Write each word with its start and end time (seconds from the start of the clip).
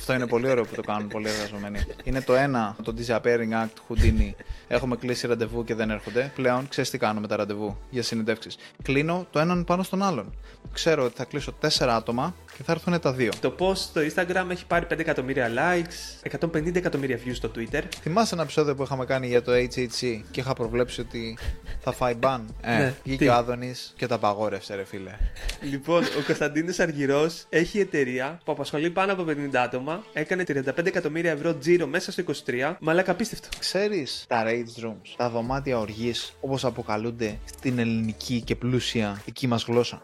Αυτό 0.00 0.12
είναι 0.12 0.26
πολύ 0.26 0.48
ωραίο 0.48 0.64
που 0.64 0.74
το 0.74 0.82
κάνουν 0.82 1.08
πολλοί 1.08 1.28
εργαζομένοι. 1.28 1.78
Είναι 2.04 2.20
το 2.20 2.34
ένα, 2.34 2.76
το 2.82 2.94
Disappearing 2.98 3.52
Act, 3.52 3.68
Houdini. 3.88 4.30
Έχουμε 4.68 4.96
κλείσει 4.96 5.26
ραντεβού 5.26 5.64
και 5.64 5.74
δεν 5.74 5.90
έρχονται. 5.90 6.32
Πλέον 6.34 6.68
ξέρεις 6.68 6.90
τι 6.90 6.98
κάνω 6.98 7.20
με 7.20 7.26
τα 7.26 7.36
ραντεβού 7.36 7.76
για 7.90 8.02
συνεντεύξεις. 8.02 8.56
Κλείνω 8.82 9.26
το 9.30 9.38
έναν 9.38 9.64
πάνω 9.64 9.82
στον 9.82 10.02
άλλον. 10.02 10.34
Ξέρω 10.72 11.04
ότι 11.04 11.16
θα 11.16 11.24
κλείσω 11.24 11.52
τέσσερα 11.52 11.96
άτομα 11.96 12.34
και 12.56 12.62
θα 12.62 12.72
έρθουν 12.72 13.00
τα 13.00 13.12
δύο. 13.12 13.30
Το 13.40 13.54
post 13.58 13.76
στο 13.76 14.00
Instagram 14.00 14.46
έχει 14.50 14.66
πάρει 14.66 14.86
5 14.92 14.98
εκατομμύρια 14.98 15.50
likes, 15.56 16.38
150 16.40 16.76
εκατομμύρια 16.76 17.18
views 17.24 17.34
στο 17.34 17.50
Twitter. 17.56 17.82
Θυμάσαι 18.00 18.34
ένα 18.34 18.42
επεισόδιο 18.42 18.74
που 18.74 18.82
είχαμε 18.82 19.04
κάνει 19.04 19.26
για 19.26 19.42
το 19.42 19.52
HHC 19.52 20.20
και 20.30 20.40
είχα 20.40 20.52
προβλέψει 20.54 21.00
ότι 21.00 21.38
θα 21.80 21.92
φάει 21.92 22.14
μπαν; 22.14 22.54
Ε, 22.62 22.76
Ναι, 22.76 22.94
βγήκε 23.04 23.24
τι; 23.24 23.28
ο 23.30 23.34
Άδωνης 23.34 23.92
και 23.96 24.06
τα 24.06 24.14
απαγόρευσε, 24.14 24.74
ρε 24.74 24.84
φίλε. 24.84 25.10
Λοιπόν, 25.60 26.04
ο 26.04 26.22
Κωνσταντίνος 26.26 26.78
Αργυρός 26.78 27.46
έχει 27.48 27.78
εταιρεία 27.80 28.40
που 28.44 28.52
απασχολεί 28.52 28.90
πάνω 28.90 29.12
από 29.12 29.24
50 29.28 29.56
άτομα, 29.56 30.04
έκανε 30.12 30.44
35 30.46 30.86
εκατομμύρια 30.86 31.30
ευρώ 31.30 31.54
τζίρο 31.54 31.86
μέσα 31.86 32.12
στο 32.12 32.22
23, 32.46 32.74
μαλάκα 32.80 33.10
απίστευτο. 33.12 33.48
Ξέρεις 33.58 34.24
τα 34.28 34.44
rage 34.46 34.84
rooms, 34.84 35.14
τα 35.16 35.30
δωμάτια 35.30 35.78
οργής, 35.78 36.32
όπως 36.40 36.64
αποκαλούνται 36.64 37.38
στην 37.44 37.78
ελληνική 37.78 38.40
και 38.40 38.56
πλούσια 38.56 39.20
δική 39.24 39.46
μας 39.46 39.64
γλώσσα; 39.64 40.02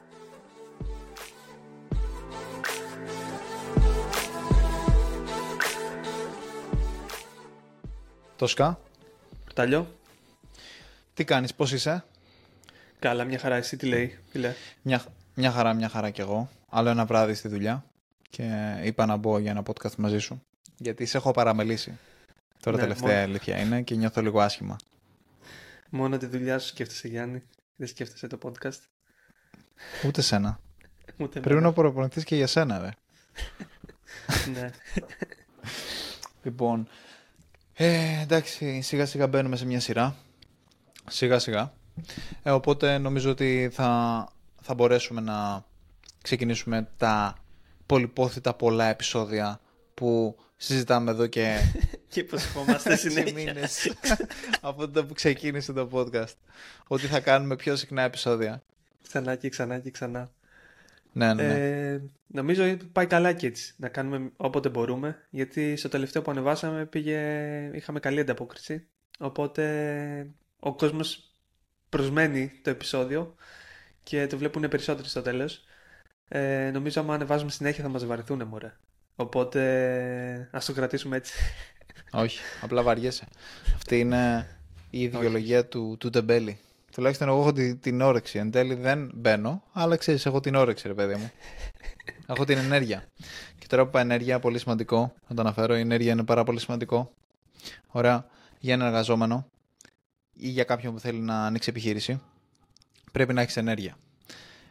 Τόσκα, 8.36 8.80
Ταλιό. 9.54 9.94
τι 11.14 11.24
κάνεις, 11.24 11.54
πώς 11.54 11.72
είσαι; 11.72 12.04
Καλά, 12.98 13.24
μια 13.24 13.38
χαρά. 13.38 13.54
Εσύ 13.56 13.76
τι 13.76 13.86
λέει, 13.86 14.18
φίλε. 14.28 14.54
Μια, 14.82 15.04
μια 15.34 15.50
χαρά, 15.50 15.74
μια 15.74 15.88
χαρά 15.88 16.10
κι 16.10 16.20
εγώ. 16.20 16.50
Άλλο 16.68 16.88
ένα 16.88 17.04
βράδυ 17.06 17.34
στη 17.34 17.48
δουλειά 17.48 17.84
και 18.30 18.76
είπα 18.82 19.06
να 19.06 19.16
μπω 19.16 19.38
για 19.38 19.50
ένα 19.50 19.62
podcast 19.66 19.94
μαζί 19.96 20.18
σου. 20.18 20.42
Γιατί 20.76 21.06
σε 21.06 21.16
έχω 21.16 21.30
παραμελήσει. 21.30 21.98
Τώρα 22.60 22.76
Ναι, 22.76 22.82
τελευταία 22.82 23.08
μόνο- 23.14 23.22
αλήθεια 23.22 23.60
είναι 23.60 23.82
και 23.82 23.94
νιώθω 23.94 24.20
λίγο 24.22 24.40
άσχημα. 24.40 24.76
Μόνο 25.90 26.16
τη 26.16 26.26
δουλειά 26.26 26.58
σου 26.58 26.66
σκέφτεσαι, 26.68 27.08
Γιάννη. 27.08 27.42
Δεν 27.76 27.88
σκέφτεσαι 27.88 28.26
το 28.26 28.38
podcast. 28.42 28.78
Ούτε 30.06 30.22
σένα. 30.22 30.60
Ούτε 31.20 31.40
Πρέπει 31.40 31.60
να 31.62 31.72
προπονηθείς 31.72 32.24
και 32.24 32.36
για 32.36 32.46
σένα, 32.46 32.78
ρε. 32.78 32.90
ναι. 34.54 34.70
Λοιπόν, 36.42 36.88
ε, 37.78 38.20
εντάξει, 38.22 38.80
σιγά 38.80 39.06
σιγά 39.06 39.26
μπαίνουμε 39.26 39.56
σε 39.56 39.66
μια 39.66 39.80
σειρά. 39.80 40.16
Σιγά 41.08 41.38
σιγά. 41.38 41.72
Ε, 42.42 42.50
οπότε 42.50 42.98
νομίζω 42.98 43.30
ότι 43.30 43.70
θα, 43.72 44.28
θα 44.62 44.74
μπορέσουμε 44.74 45.20
να 45.20 45.64
ξεκινήσουμε 46.22 46.88
τα 46.96 47.38
πολυπόθητα 47.86 48.54
πολλά 48.54 48.84
επεισόδια 48.84 49.60
που 49.94 50.36
συζητάμε 50.56 51.10
εδώ 51.10 51.26
και 51.26 51.58
και 52.08 52.20
υποσχόμαστε 52.20 52.92
έξι 52.92 53.10
συνέχεια. 53.10 53.32
μήνες 53.32 53.92
από 54.60 54.80
τότε 54.80 55.02
που 55.02 55.14
ξεκίνησε 55.14 55.72
το 55.72 55.88
podcast. 55.92 56.34
Ότι 56.86 57.06
θα 57.06 57.20
κάνουμε 57.20 57.56
πιο 57.56 57.76
συχνά 57.76 58.02
επεισόδια. 58.02 58.62
Ξανά 59.02 59.36
και 59.36 59.48
ξανά 59.48 59.78
και 59.78 59.90
ξανά. 59.90 60.30
Ναι, 61.16 61.34
ναι, 61.34 61.42
ναι. 61.42 61.90
Ε, 61.92 62.02
νομίζω 62.26 62.76
πάει 62.92 63.06
καλά 63.06 63.32
και 63.32 63.46
έτσι. 63.46 63.74
Να 63.76 63.88
κάνουμε 63.88 64.30
όποτε 64.36 64.68
μπορούμε. 64.68 65.26
Γιατί 65.30 65.76
στο 65.76 65.88
τελευταίο 65.88 66.22
που 66.22 66.30
ανεβάσαμε 66.30 66.86
πήγε... 66.86 67.20
είχαμε 67.74 68.00
καλή 68.00 68.20
ανταπόκριση. 68.20 68.86
Οπότε 69.18 70.30
ο 70.58 70.74
κόσμος 70.74 71.34
προσμένει 71.88 72.52
το 72.62 72.70
επεισόδιο 72.70 73.34
και 74.02 74.26
το 74.26 74.38
βλέπουν 74.38 74.68
περισσότεροι 74.68 75.08
στο 75.08 75.22
τέλος. 75.22 75.64
Ε, 76.28 76.70
νομίζω 76.72 77.00
άμα 77.00 77.14
ανεβάζουμε 77.14 77.50
συνέχεια 77.50 77.82
θα 77.82 77.90
μας 77.90 78.06
βαρεθούν 78.06 78.42
μωρέ. 78.42 78.72
Οπότε 79.16 80.48
ας 80.52 80.64
το 80.64 80.72
κρατήσουμε 80.72 81.16
έτσι. 81.16 81.32
Όχι, 82.10 82.40
απλά 82.62 82.82
βαριέσαι. 82.82 83.26
Αυτή 83.74 83.98
είναι 83.98 84.48
η 84.90 85.02
ιδεολογία 85.02 85.66
του, 85.66 85.96
του 86.00 86.10
τεμπέλη. 86.10 86.58
Τουλάχιστον 86.96 87.28
εγώ 87.28 87.40
έχω 87.40 87.52
τη- 87.52 87.76
την 87.76 88.00
όρεξη. 88.00 88.38
Εν 88.38 88.50
τέλει 88.50 88.74
δεν 88.74 89.10
μπαίνω, 89.14 89.62
αλλά 89.72 89.96
ξέρεις, 89.96 90.26
έχω 90.26 90.40
την 90.40 90.54
όρεξη, 90.54 90.88
ρε 90.88 90.94
παιδί 90.94 91.14
μου. 91.14 91.30
έχω 92.26 92.44
την 92.44 92.58
ενέργεια. 92.58 93.04
Και 93.58 93.66
τώρα 93.66 93.82
που 93.82 93.88
είπα 93.88 94.00
ενέργεια, 94.00 94.38
πολύ 94.38 94.58
σημαντικό 94.58 95.14
να 95.28 95.34
το 95.34 95.40
αναφέρω. 95.40 95.76
Η 95.76 95.80
ενέργεια 95.80 96.12
είναι 96.12 96.24
πάρα 96.24 96.44
πολύ 96.44 96.60
σημαντικό. 96.60 97.12
Ωραία. 97.88 98.26
Για 98.58 98.74
έναν 98.74 98.86
εργαζόμενο 98.86 99.46
ή 100.32 100.48
για 100.48 100.64
κάποιον 100.64 100.92
που 100.94 101.00
θέλει 101.00 101.18
να 101.18 101.46
ανοίξει 101.46 101.70
επιχείρηση, 101.70 102.20
πρέπει 103.12 103.32
να 103.32 103.40
έχεις 103.40 103.56
ενέργεια. 103.56 103.96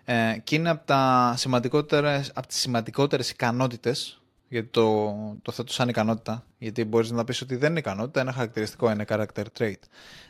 Ε, 0.06 0.38
και 0.44 0.56
είναι 0.56 0.70
από, 0.70 0.86
τα 0.86 1.34
σημαντικότερες, 1.38 2.32
από 2.36 2.48
τις 2.48 2.58
σημαντικότερες 2.60 3.30
ικανότητες 3.30 4.22
γιατί 4.50 4.68
το, 4.68 5.16
το 5.42 5.52
θέτω 5.52 5.74
σαν 5.74 5.90
ικανότητα, 5.90 6.46
γιατί 6.58 6.84
μπορείς 6.84 7.12
να 7.12 7.24
πεις 7.24 7.42
ότι 7.42 7.56
δεν 7.56 7.70
είναι 7.70 7.80
ικανότητα, 7.80 8.20
ένα 8.20 8.32
χαρακτηριστικό, 8.32 8.92
είναι 8.92 9.06
character 9.08 9.44
trait. 9.60 9.74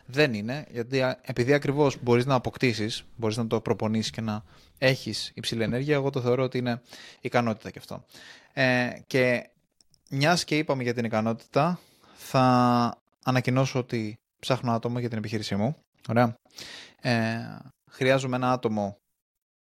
Δεν 0.05 0.33
είναι, 0.33 0.65
γιατί 0.71 1.01
α- 1.01 1.19
επειδή 1.21 1.53
ακριβώς 1.53 1.97
μπορείς 2.01 2.25
να 2.25 2.35
αποκτήσεις, 2.35 3.05
μπορείς 3.15 3.37
να 3.37 3.47
το 3.47 3.61
προπονήσεις 3.61 4.11
και 4.11 4.21
να 4.21 4.43
έχεις 4.77 5.31
υψηλή 5.35 5.63
ενέργεια, 5.63 5.95
εγώ 5.95 6.09
το 6.09 6.21
θεωρώ 6.21 6.43
ότι 6.43 6.57
είναι 6.57 6.81
ικανότητα 7.21 7.69
και 7.69 7.79
αυτό. 7.79 8.05
Ε, 8.53 8.89
και 9.07 9.49
μιας 10.09 10.43
και 10.43 10.57
είπαμε 10.57 10.83
για 10.83 10.93
την 10.93 11.05
ικανότητα, 11.05 11.79
θα 12.15 12.97
ανακοινώσω 13.23 13.79
ότι 13.79 14.17
ψάχνω 14.39 14.71
άτομο 14.71 14.99
για 14.99 15.09
την 15.09 15.17
επιχείρησή 15.17 15.55
μου. 15.55 15.75
Ωραία. 16.09 16.35
Ε, 17.01 17.37
χρειάζομαι 17.89 18.35
ένα 18.35 18.51
άτομο 18.51 18.97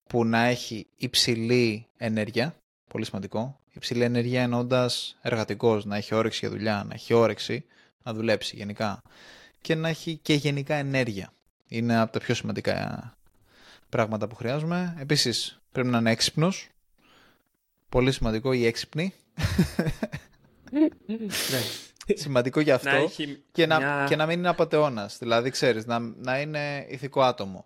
που 0.09 0.25
να 0.25 0.43
έχει 0.43 0.87
υψηλή 0.95 1.85
ενέργεια, 1.97 2.55
πολύ 2.87 3.05
σημαντικό. 3.05 3.59
Υψηλή 3.73 4.03
ενέργεια 4.03 4.41
εννοώντα 4.41 4.89
εργατικός, 5.21 5.85
να 5.85 5.95
έχει 5.97 6.15
όρεξη 6.15 6.39
για 6.41 6.49
δουλειά, 6.49 6.83
να 6.87 6.93
έχει 6.93 7.13
όρεξη 7.13 7.65
να 8.03 8.13
δουλέψει 8.13 8.55
γενικά 8.55 9.01
και 9.61 9.75
να 9.75 9.89
έχει 9.89 10.17
και 10.21 10.33
γενικά 10.33 10.75
ενέργεια. 10.75 11.33
Είναι 11.67 11.99
από 11.99 12.11
τα 12.11 12.19
πιο 12.19 12.33
σημαντικά 12.35 13.13
πράγματα 13.89 14.27
που 14.27 14.35
χρειάζομαι. 14.35 14.95
Επίσης 14.99 15.59
πρέπει 15.71 15.87
να 15.87 15.97
είναι 15.97 16.11
έξυπνος. 16.11 16.69
Πολύ 17.89 18.11
σημαντικό 18.11 18.53
η 18.53 18.65
έξυπνη. 18.65 19.13
ναι. 20.71 20.89
σημαντικό 22.15 22.59
για 22.59 22.75
αυτό. 22.75 22.89
Να 22.89 22.95
έχει 22.95 23.43
Και 23.51 23.65
να, 23.65 23.77
μια- 23.77 24.05
και 24.09 24.15
να 24.15 24.25
μην 24.25 24.39
είναι 24.39 24.49
απαταιώνας. 24.49 25.17
Δηλαδή, 25.17 25.49
ξέρεις, 25.49 25.85
να, 25.85 25.99
να 25.99 26.39
είναι 26.41 26.85
ηθικό 26.89 27.21
άτομο. 27.21 27.65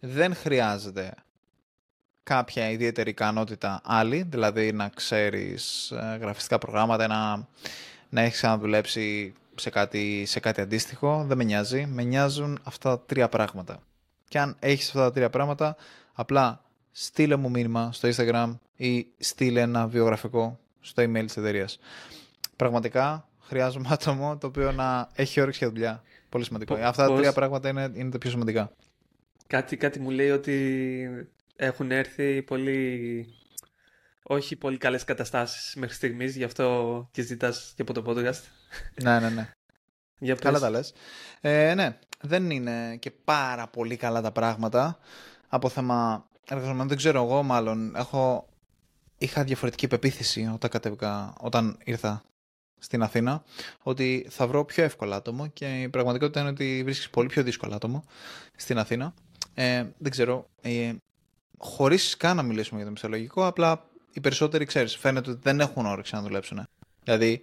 Δεν 0.00 0.34
χρειάζεται 0.34 1.14
κάποια 2.22 2.70
ιδιαίτερη 2.70 3.10
ικανότητα 3.10 3.80
άλλη, 3.84 4.22
δηλαδή 4.28 4.72
να 4.72 4.88
ξέρεις 4.88 5.90
ε, 5.90 6.18
γραφιστικά 6.20 6.58
προγράμματα, 6.58 7.06
να, 7.06 7.48
να 8.08 8.20
έχεις 8.20 8.36
ξαναδουλέψει 8.36 9.32
σε 9.54 9.70
κάτι, 9.70 10.24
σε 10.26 10.40
κάτι 10.40 10.60
αντίστοιχο. 10.60 11.24
Δεν 11.28 11.36
με 11.36 11.44
νοιάζει. 11.44 11.86
Με 11.86 12.02
νοιάζουν 12.02 12.58
αυτά 12.62 12.90
τα 12.98 13.04
τρία 13.06 13.28
πράγματα. 13.28 13.82
Και 14.28 14.38
αν 14.38 14.56
έχεις 14.58 14.86
αυτά 14.88 15.00
τα 15.00 15.12
τρία 15.12 15.30
πράγματα, 15.30 15.76
απλά 16.12 16.62
στείλε 16.92 17.36
μου 17.36 17.50
μήνυμα 17.50 17.92
στο 17.92 18.08
Instagram 18.08 18.56
ή 18.76 19.06
στείλε 19.18 19.60
ένα 19.60 19.86
βιογραφικό 19.86 20.58
στο 20.80 21.02
email 21.02 21.22
της 21.26 21.36
εταιρείας. 21.36 21.78
Πραγματικά 22.56 23.28
χρειάζομαι 23.40 23.88
άτομο 23.92 24.36
το 24.38 24.46
οποίο 24.46 24.72
να 24.72 25.08
έχει 25.14 25.40
όρεξη 25.40 25.58
για 25.64 25.72
δουλειά. 25.72 26.02
Πολύ 26.28 26.44
σημαντικό. 26.44 26.74
Πο- 26.74 26.84
Αυτά 26.84 27.02
τα 27.02 27.08
πώς- 27.08 27.18
τρία 27.18 27.32
πράγματα 27.32 27.68
είναι, 27.68 27.90
είναι 27.94 28.10
τα 28.10 28.18
πιο 28.18 28.30
σημαντικά. 28.30 28.70
Κάτι, 29.46 29.76
κάτι 29.76 30.00
μου 30.00 30.10
λέει 30.10 30.30
ότι 30.30 31.28
έχουν 31.60 31.90
έρθει 31.90 32.42
πολύ... 32.42 33.26
Όχι 34.22 34.56
πολύ 34.56 34.78
καλές 34.78 35.04
καταστάσεις 35.04 35.74
μέχρι 35.74 35.94
στιγμής, 35.94 36.36
γι' 36.36 36.44
αυτό 36.44 37.08
και 37.12 37.22
ζητάς 37.22 37.72
και 37.76 37.82
από 37.82 37.92
το 37.92 38.02
podcast. 38.06 38.42
ναι, 39.02 39.20
ναι, 39.20 39.28
ναι. 39.28 39.50
Για 40.18 40.34
πες. 40.34 40.44
Καλά 40.44 40.58
τα 40.58 40.70
λες. 40.70 40.92
Ε, 41.40 41.74
ναι, 41.74 41.98
δεν 42.20 42.50
είναι 42.50 42.96
και 42.96 43.10
πάρα 43.10 43.68
πολύ 43.68 43.96
καλά 43.96 44.20
τα 44.20 44.32
πράγματα 44.32 44.98
από 45.48 45.68
θέμα 45.68 46.28
εργαζομένων. 46.48 46.88
Δεν 46.88 46.96
ξέρω 46.96 47.22
εγώ 47.22 47.42
μάλλον. 47.42 47.96
Έχω... 47.96 48.48
Είχα 49.18 49.44
διαφορετική 49.44 49.88
πεποίθηση 49.88 50.50
όταν, 50.54 50.70
κατέβηκα, 50.70 51.34
όταν 51.40 51.78
ήρθα 51.84 52.22
στην 52.78 53.02
Αθήνα 53.02 53.42
ότι 53.82 54.26
θα 54.30 54.46
βρω 54.46 54.64
πιο 54.64 54.84
εύκολα 54.84 55.16
άτομο 55.16 55.46
και 55.46 55.82
η 55.82 55.88
πραγματικότητα 55.88 56.40
είναι 56.40 56.48
ότι 56.48 56.80
βρίσκεις 56.84 57.10
πολύ 57.10 57.28
πιο 57.28 57.42
δύσκολο 57.42 57.74
άτομο 57.74 58.04
στην 58.56 58.78
Αθήνα. 58.78 59.14
Ε, 59.54 59.84
δεν 59.98 60.10
ξέρω, 60.10 60.46
ε, 60.60 60.92
χωρίς 61.62 62.16
καν 62.16 62.36
να 62.36 62.42
μιλήσουμε 62.42 62.76
για 62.76 62.84
το 62.86 62.92
μισθολογικό, 62.92 63.46
απλά 63.46 63.84
οι 64.12 64.20
περισσότεροι, 64.20 64.64
ξέρεις, 64.64 64.96
φαίνεται 64.96 65.30
ότι 65.30 65.40
δεν 65.42 65.60
έχουν 65.60 65.86
όρεξη 65.86 66.14
να 66.14 66.22
δουλέψουν. 66.22 66.66
Δηλαδή, 67.04 67.40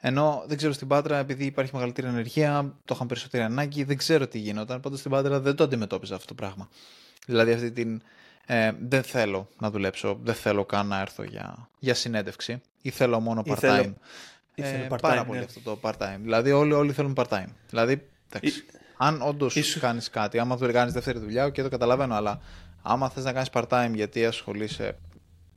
ενώ 0.00 0.44
δεν 0.46 0.56
ξέρω 0.56 0.72
στην 0.72 0.88
Πάτρα, 0.88 1.16
επειδή 1.18 1.44
υπάρχει 1.44 1.70
μεγαλύτερη 1.74 2.06
ενεργεία, 2.06 2.74
το 2.84 2.94
είχαν 2.94 3.06
περισσότερη 3.06 3.42
ανάγκη, 3.42 3.84
δεν 3.84 3.96
ξέρω 3.96 4.26
τι 4.26 4.38
γινόταν. 4.38 4.80
Πάντως 4.80 4.98
στην 4.98 5.10
Πάτρα 5.10 5.40
δεν 5.40 5.54
το 5.54 5.64
αντιμετώπιζα 5.64 6.14
αυτό 6.14 6.26
το 6.26 6.34
πράγμα. 6.34 6.68
Δηλαδή 7.26 7.52
αυτή 7.52 7.70
την. 7.72 8.02
Ε, 8.46 8.72
δεν 8.88 9.02
θέλω 9.02 9.48
να 9.58 9.70
δουλέψω, 9.70 10.18
δεν 10.22 10.34
θέλω 10.34 10.64
καν 10.64 10.86
να 10.86 11.00
έρθω 11.00 11.22
για, 11.22 11.68
για 11.78 11.94
συνέντευξη 11.94 12.60
ή 12.82 12.90
θέλω 12.90 13.20
μόνο 13.20 13.42
Ή 13.46 13.50
part-time. 13.50 13.56
θέλω- 13.58 13.94
ή 14.54 14.62
θέλω 14.62 14.82
Ε, 14.84 14.86
part-time, 14.90 14.98
πάρα 15.00 15.20
ναι. 15.20 15.26
πολύ 15.26 15.38
αυτό 15.38 15.60
το 15.60 15.78
part-time. 15.82 16.18
Δηλαδή 16.20 16.52
όλοι, 16.52 16.72
όλοι 16.72 16.92
θέλουν 16.92 17.14
part-time. 17.16 17.48
Δηλαδή, 17.68 18.08
εντάξει, 18.32 18.64
αν 18.96 19.22
όντως 19.22 19.56
ίσως- 19.56 19.80
κάνεις 19.82 20.10
κάτι, 20.10 20.38
άμα 20.38 20.56
δεν 20.56 20.72
κάνεις 20.72 20.92
δεύτερη 20.92 21.18
δουλειά, 21.18 21.50
και 21.50 21.62
το 21.62 21.68
καταλαβαίνω, 21.68 22.14
αλλά 22.14 22.40
άμα 22.82 23.08
θες 23.08 23.24
να 23.24 23.32
κάνεις 23.32 23.48
part-time 23.52 23.90
γιατί 23.94 24.26
ασχολείσαι 24.26 24.98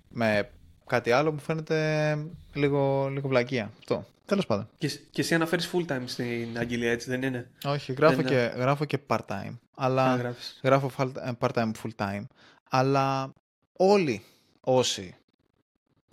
με 0.09 0.49
κάτι 0.85 1.11
άλλο 1.11 1.31
μου 1.31 1.39
φαίνεται 1.39 2.17
λίγο, 2.53 3.07
λίγο 3.07 3.27
βλακεία. 3.27 3.71
Αυτό. 3.79 4.05
Τέλος 4.25 4.45
πάντων. 4.45 4.69
Και, 4.77 4.87
και 4.87 5.21
εσύ 5.21 5.35
αναφέρεις 5.35 5.71
full 5.73 5.85
time 5.91 6.03
στην 6.05 6.57
αγγελία, 6.57 6.91
έτσι 6.91 7.09
δεν 7.09 7.21
είναι; 7.21 7.49
Όχι, 7.63 7.93
γράφω, 7.93 8.21
και, 8.21 8.51
γράφω 8.55 8.85
και 8.85 8.99
part-time. 9.07 9.57
Αλλά 9.75 10.35
γράφω 10.63 10.91
ε, 11.23 11.31
part-time, 11.39 11.71
full-time. 11.83 12.23
Αλλά 12.69 13.33
όλοι 13.73 14.23
όσοι 14.61 15.15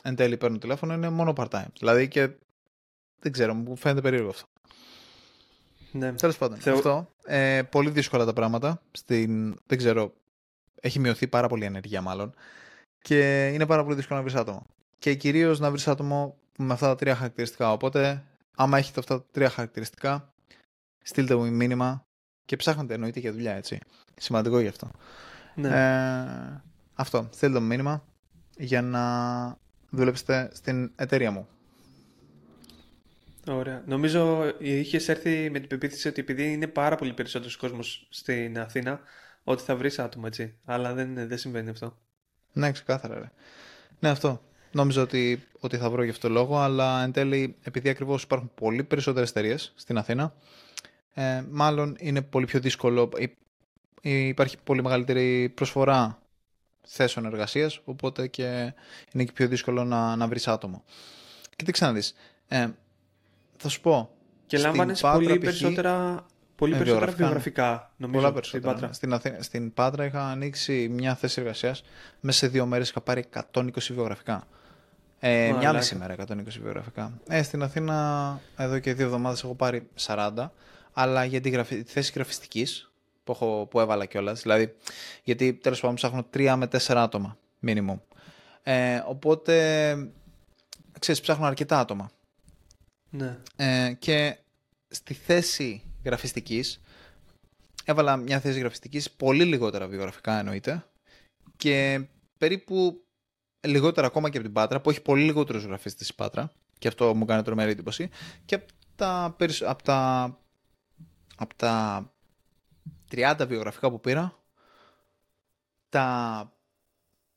εν 0.02 0.14
τέλει 0.14 0.36
παίρνουν 0.36 0.58
τηλέφωνο 0.58 0.94
είναι 0.94 1.08
μόνο 1.08 1.32
part-time. 1.36 1.72
Δηλαδή 1.78 2.08
και 2.08 2.30
δεν 3.20 3.32
ξέρω, 3.32 3.54
μου 3.54 3.76
φαίνεται 3.76 4.00
περίεργο 4.00 4.28
αυτό. 4.28 4.46
Ναι. 5.92 6.12
Τέλος 6.12 6.38
πάντων. 6.38 6.58
Αυτό. 6.58 7.10
Ε, 7.24 7.62
πολύ 7.70 7.90
δύσκολα 7.90 8.24
τα 8.24 8.32
πράγματα. 8.32 8.82
Στην, 8.90 9.58
δεν 9.66 9.78
ξέρω, 9.78 10.12
έχει 10.80 10.98
μειωθεί 10.98 11.26
πάρα 11.26 11.48
πολύ 11.48 11.62
η 11.62 11.66
ενέργεια 11.66 12.00
μάλλον. 12.00 12.34
Και 13.02 13.48
είναι 13.48 13.66
πάρα 13.66 13.84
πολύ 13.84 13.96
δύσκολο 13.96 14.18
να 14.18 14.24
βρεις 14.24 14.36
άτομο. 14.40 14.66
Και 14.98 15.14
κυρίως 15.14 15.58
να 15.58 15.70
βρεις 15.70 15.88
άτομο 15.88 16.36
με 16.56 16.72
αυτά 16.72 16.86
τα 16.86 16.96
τρία 16.96 17.14
χαρακτηριστικά. 17.14 17.72
Οπότε, 17.72 18.24
άμα 18.56 18.78
έχετε 18.78 19.00
αυτά 19.00 19.18
τα 19.18 19.26
τρία 19.32 19.50
χαρακτηριστικά, 19.50 20.32
στείλτε 21.02 21.34
μου 21.34 21.52
μήνυμα 21.52 22.04
και 22.44 22.56
ψάχνετε 22.56 22.94
εννοείται 22.94 23.20
για 23.20 23.32
δουλειά, 23.32 23.54
έτσι. 23.54 23.78
Σημαντικό 24.16 24.60
γι' 24.60 24.68
αυτό. 24.68 24.90
Ναι. 25.54 25.68
Ε, 25.68 26.62
αυτό. 26.94 27.28
Στείλτε 27.32 27.60
μου 27.60 27.66
μήνυμα 27.66 28.04
για 28.56 28.82
να 28.82 29.02
δουλέψετε 29.90 30.50
στην 30.52 30.92
εταιρεία 30.96 31.30
μου. 31.30 31.48
Ωραία. 33.46 33.82
Νομίζω 33.86 34.52
είχες 34.58 35.08
έρθει 35.08 35.50
με 35.50 35.58
την 35.58 35.68
πεποίθηση 35.68 36.08
ότι 36.08 36.20
επειδή 36.20 36.52
είναι 36.52 36.66
πάρα 36.66 36.96
πολύ 36.96 37.12
περισσότερος 37.12 37.56
κόσμος 37.56 38.06
στην 38.10 38.58
Αθήνα, 38.58 39.00
ότι 39.50 39.62
θα 39.62 39.76
βρεις 39.76 39.98
άτομα 39.98 40.26
έτσι. 40.26 40.54
Αλλά 40.64 40.94
δεν, 40.94 41.28
δεν 41.28 41.38
συμβαίνει 41.38 41.68
αυτό. 41.68 41.96
Ναι, 42.52 42.72
ξεκάθαρα. 42.72 43.18
Ρε. 43.18 43.30
Ναι, 43.98 44.08
αυτό. 44.08 44.40
Νόμιζα 44.72 45.02
ότι, 45.02 45.46
ότι 45.60 45.76
θα 45.76 45.90
βρω 45.90 46.02
γι' 46.02 46.10
αυτό 46.10 46.28
λόγο, 46.28 46.58
αλλά 46.58 47.02
εν 47.02 47.12
τέλει, 47.12 47.56
επειδή 47.62 47.88
ακριβώς 47.88 48.22
υπάρχουν 48.22 48.50
πολύ 48.54 48.84
περισσότερες 48.84 49.30
εταιρείες 49.30 49.72
στην 49.76 49.98
Αθήνα, 49.98 50.34
ε, 51.14 51.42
μάλλον 51.50 51.96
είναι 51.98 52.22
πολύ 52.22 52.46
πιο 52.46 52.60
δύσκολο. 52.60 53.10
Υπάρχει 54.02 54.56
πολύ 54.64 54.82
μεγαλύτερη 54.82 55.48
προσφορά 55.48 56.18
θέσεων 56.86 57.26
εργασίας, 57.26 57.80
οπότε 57.84 58.26
και 58.26 58.74
είναι 59.12 59.24
και 59.24 59.32
πιο 59.32 59.48
δύσκολο 59.48 59.84
να, 59.84 60.16
να 60.16 60.28
βρεις 60.28 60.48
άτομο. 60.48 60.84
Και 61.56 61.64
τι 61.64 61.72
ξαναδεί. 61.72 62.02
Ε, 62.48 62.68
θα 63.56 63.68
σου 63.68 63.80
πω. 63.80 64.10
Και 64.46 64.58
λάμβανες 64.58 65.00
πολύ 65.00 65.38
περισσότερα 65.38 66.26
Πολύ 66.60 66.74
ε, 66.74 66.78
περισσότερα 66.78 67.12
βιογραφικά, 67.12 67.90
νομίζω. 67.96 68.20
Πολλά 68.20 68.32
περισσότερα. 68.32 68.92
Στην, 68.92 69.10
Πάτρα. 69.10 69.30
Ναι. 69.30 69.42
στην, 69.42 69.42
στην 69.42 69.74
Πάτρα 69.74 70.04
είχα 70.04 70.30
ανοίξει 70.30 70.88
μια 70.88 71.14
θέση 71.14 71.40
εργασίας. 71.40 71.84
Μέσα 72.20 72.38
σε 72.38 72.48
δύο 72.48 72.66
μέρες 72.66 72.88
είχα 72.88 73.00
πάρει 73.00 73.24
120 73.52 73.68
βιογραφικά. 73.88 74.46
Ε, 75.20 75.52
μια 75.58 75.72
μισή 75.72 75.96
μέρα 75.96 76.14
120 76.28 76.42
βιογραφικά. 76.62 77.12
Ε, 77.28 77.42
στην 77.42 77.62
Αθήνα 77.62 78.40
εδώ 78.56 78.78
και 78.78 78.94
δύο 78.94 79.04
εβδομάδες 79.04 79.42
έχω 79.42 79.54
πάρει 79.54 79.88
40. 80.00 80.50
Αλλά 80.92 81.24
για 81.24 81.40
τη, 81.40 81.48
γραφη, 81.50 81.82
τη 81.82 81.90
θέση 81.90 82.12
γραφιστικής 82.14 82.90
που, 83.24 83.66
που 83.70 83.80
έβαλα 83.80 84.04
κιόλας. 84.04 84.42
Δηλαδή, 84.42 84.76
γιατί 85.22 85.54
τέλος 85.54 85.80
πάντων 85.80 85.96
ψάχνω 85.96 86.26
3 86.34 86.54
με 86.56 86.66
4 86.66 86.94
άτομα 86.96 87.36
minimum. 87.66 87.98
Ε, 88.62 89.02
οπότε, 89.06 89.94
ξέρεις, 90.98 91.20
ψάχνω 91.20 91.46
αρκετά 91.46 91.78
άτομα. 91.78 92.10
Ναι. 93.10 93.36
Ε, 93.56 93.92
και 93.98 94.36
στη 94.88 95.14
θέση 95.14 95.82
γραφιστικής. 96.04 96.80
Έβαλα 97.84 98.16
μια 98.16 98.40
θέση 98.40 98.58
γραφιστικής 98.58 99.10
πολύ 99.10 99.44
λιγότερα 99.44 99.86
βιογραφικά 99.86 100.38
εννοείται. 100.38 100.84
Και 101.56 102.06
περίπου 102.38 103.04
λιγότερα 103.60 104.06
ακόμα 104.06 104.30
και 104.30 104.36
από 104.36 104.46
την 104.46 104.54
Πάτρα 104.54 104.80
που 104.80 104.90
έχει 104.90 105.02
πολύ 105.02 105.22
λιγότερους 105.22 105.64
γραφίστες 105.64 106.08
η 106.08 106.14
Πάτρα. 106.14 106.52
Και 106.78 106.88
αυτό 106.88 107.14
μου 107.14 107.24
κάνει 107.24 107.42
τρομερή 107.42 107.70
εντύπωση. 107.70 108.08
Και 108.44 108.54
από 108.54 108.66
τα, 108.96 109.36
από 109.60 109.82
τα, 109.82 110.22
από 111.36 111.54
τα 111.54 112.04
30 113.10 113.44
βιογραφικά 113.48 113.90
που 113.90 114.00
πήρα 114.00 114.38
τα 115.88 116.52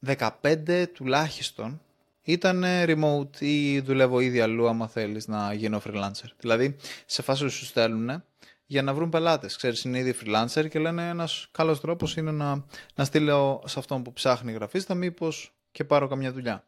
15 0.06 0.86
τουλάχιστον 0.94 1.82
ήταν 2.22 2.64
remote 2.66 3.40
ή 3.40 3.80
δουλεύω 3.80 4.20
ήδη 4.20 4.40
αλλού 4.40 4.68
άμα 4.68 4.88
θέλεις 4.88 5.28
να 5.28 5.54
γίνω 5.54 5.82
freelancer. 5.86 6.30
Δηλαδή 6.38 6.76
σε 7.06 7.22
φάση 7.22 7.50
σου 7.50 7.66
στέλνουν 7.66 8.24
για 8.74 8.82
να 8.82 8.94
βρουν 8.94 9.10
πελάτες. 9.10 9.56
Ξέρεις, 9.56 9.84
είναι 9.84 9.98
ήδη 9.98 10.16
freelancer 10.22 10.70
και 10.70 10.80
λένε 10.80 11.10
ένας 11.10 11.48
καλός 11.52 11.80
τρόπος 11.80 12.16
είναι 12.18 12.32
να, 12.32 12.66
να 12.96 13.06
στείλω 13.06 13.64
σε 13.66 13.80
αυτόν 13.80 14.04
που 14.04 14.14
ψάχνει 14.14 14.52
γραφίστα, 14.52 14.96
μήπως 14.96 15.54
και 15.72 15.84
πάρω 15.84 16.08
καμιά 16.08 16.32
δουλειά. 16.32 16.64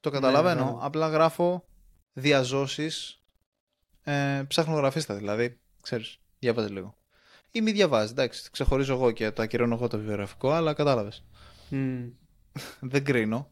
Το 0.00 0.10
ναι, 0.10 0.14
καταλαβαίνω. 0.14 0.64
Ναι, 0.64 0.78
Απλά 0.80 1.08
γράφω 1.08 1.64
διαζώσεις. 2.12 3.22
Ε, 4.02 4.42
ψάχνω 4.48 4.74
γραφίστα 4.74 5.14
δηλαδή. 5.14 5.58
Ξέρεις, 5.82 6.18
διάβαζε 6.38 6.68
λίγο. 6.68 6.94
Ή 7.50 7.60
μη 7.60 7.72
διαβάζεις. 7.72 8.10
Εντάξει, 8.10 8.50
ξεχωρίζω 8.50 8.94
εγώ 8.94 9.10
και 9.10 9.30
το 9.30 9.42
ακυρώνω 9.42 9.74
εγώ 9.74 9.88
το 9.88 9.98
βιογραφικό, 9.98 10.50
αλλά 10.50 10.72
κατάλαβες. 10.72 11.24
Mm. 11.70 12.10
Δεν 12.80 13.04
κρίνω. 13.04 13.50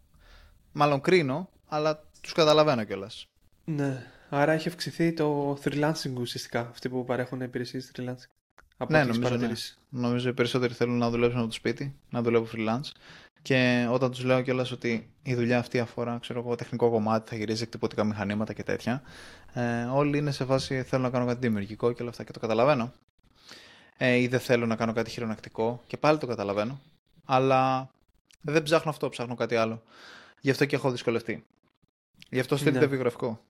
Μάλλον 0.72 1.00
κρίνω, 1.00 1.50
αλλά 1.66 2.08
τους 2.20 2.32
καταλαβαίνω 2.32 2.84
κιόλας. 2.84 3.28
Ναι. 3.64 4.06
Άρα 4.28 4.52
έχει 4.52 4.69
αυξηθεί 4.69 5.12
το 5.12 5.58
freelancing 5.64 6.14
ουσιαστικά, 6.19 6.60
αυτοί 6.70 6.88
που 6.88 7.04
παρέχουν 7.04 7.40
υπηρεσίες 7.40 7.90
freelancing. 7.96 8.30
Από 8.76 8.92
ναι, 8.92 9.04
νομίζω, 9.04 9.36
ναι. 9.36 9.52
νομίζω 9.88 10.28
οι 10.28 10.32
περισσότεροι 10.32 10.75
θέλουν 10.75 10.98
να 10.98 11.10
δουλέψουν 11.10 11.38
από 11.38 11.48
το 11.48 11.54
σπίτι, 11.54 11.94
να 12.10 12.22
δουλεύουν 12.22 12.48
freelance. 12.54 12.90
Και 13.42 13.88
όταν 13.90 14.10
τους 14.10 14.25
λέω 14.25 14.42
κιόλας 14.42 14.72
ότι 14.72 15.10
η 15.22 15.34
δουλειά 15.34 15.58
αυτή 15.58 15.78
αφορά 15.78 16.19
ξέρω 16.20 16.40
εγώ, 16.40 16.54
τεχνικό 16.54 16.90
κομμάτι, 16.90 17.28
θα 17.28 17.36
γυρίζει 17.36 17.62
εκτυπωτικά 17.62 18.04
μηχανήματα 18.04 18.52
και 18.52 18.62
τέτοια, 18.62 19.02
ε, 19.52 19.84
όλοι 19.84 20.19
είναι 20.19 20.31
σε 20.31 20.44
φάση 20.44 20.82
θέλω 20.82 21.02
να 21.02 21.10
κάνω 21.10 21.26
κάτι 21.26 21.38
δημιουργικό 21.40 21.92
και 21.92 22.02
όλα 22.02 22.10
αυτά 22.10 22.24
και 22.24 22.32
το 22.32 22.40
καταλαβαίνω. 22.40 22.92
Ε, 23.96 24.14
ή 24.14 24.28
δεν 24.28 24.40
θέλω 24.40 24.66
να 24.66 24.76
κάνω 24.76 24.92
κάτι 24.92 25.10
χειρονακτικό 25.10 25.82
και 25.86 25.96
πάλι 25.96 26.19
το 26.19 26.26
καταλαβαίνω. 26.26 26.81
Αλλά 27.24 27.90
δεν 28.40 28.62
ψάχνω 28.62 28.90
αυτό, 28.90 29.08
ψάχνω 29.08 29.34
κάτι 29.34 29.56
άλλο. 29.56 29.82
Γι' 30.40 30.50
αυτό 30.50 30.64
και 30.64 30.76
έχω 30.76 30.90
δυσκολευτεί. 30.90 31.44
Γι' 32.31 32.40
αυτό 32.40 32.56
στείλτε 32.56 32.78
ναι. 32.78 32.86
βιογραφικό. 32.86 33.40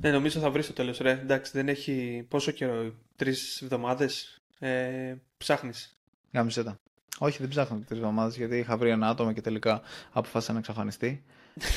Ναι, 0.00 0.10
νομίζω 0.10 0.40
θα 0.40 0.50
βρεις 0.50 0.66
το 0.66 0.72
τέλος. 0.72 0.98
Ρε, 0.98 1.10
εντάξει, 1.10 1.52
δεν 1.54 1.68
έχει. 1.68 2.26
Πόσο 2.28 2.50
καιρό, 2.50 2.94
τρεις 3.16 3.62
εβδομάδες 3.62 4.40
ε, 4.58 5.14
ψάχνεις. 5.36 5.96
Γάμισε 6.32 6.62
τα. 6.62 6.78
Όχι, 7.18 7.38
δεν 7.38 7.48
ψάχνω 7.48 7.82
τρεις 7.86 7.98
εβδομάδες 7.98 8.36
γιατί 8.36 8.58
είχα 8.58 8.76
βρει 8.76 8.90
ένα 8.90 9.08
άτομο 9.08 9.32
και 9.32 9.40
τελικά 9.40 9.80
αποφάσισα 10.12 10.52
να 10.52 10.58
εξαφανιστεί. 10.58 11.24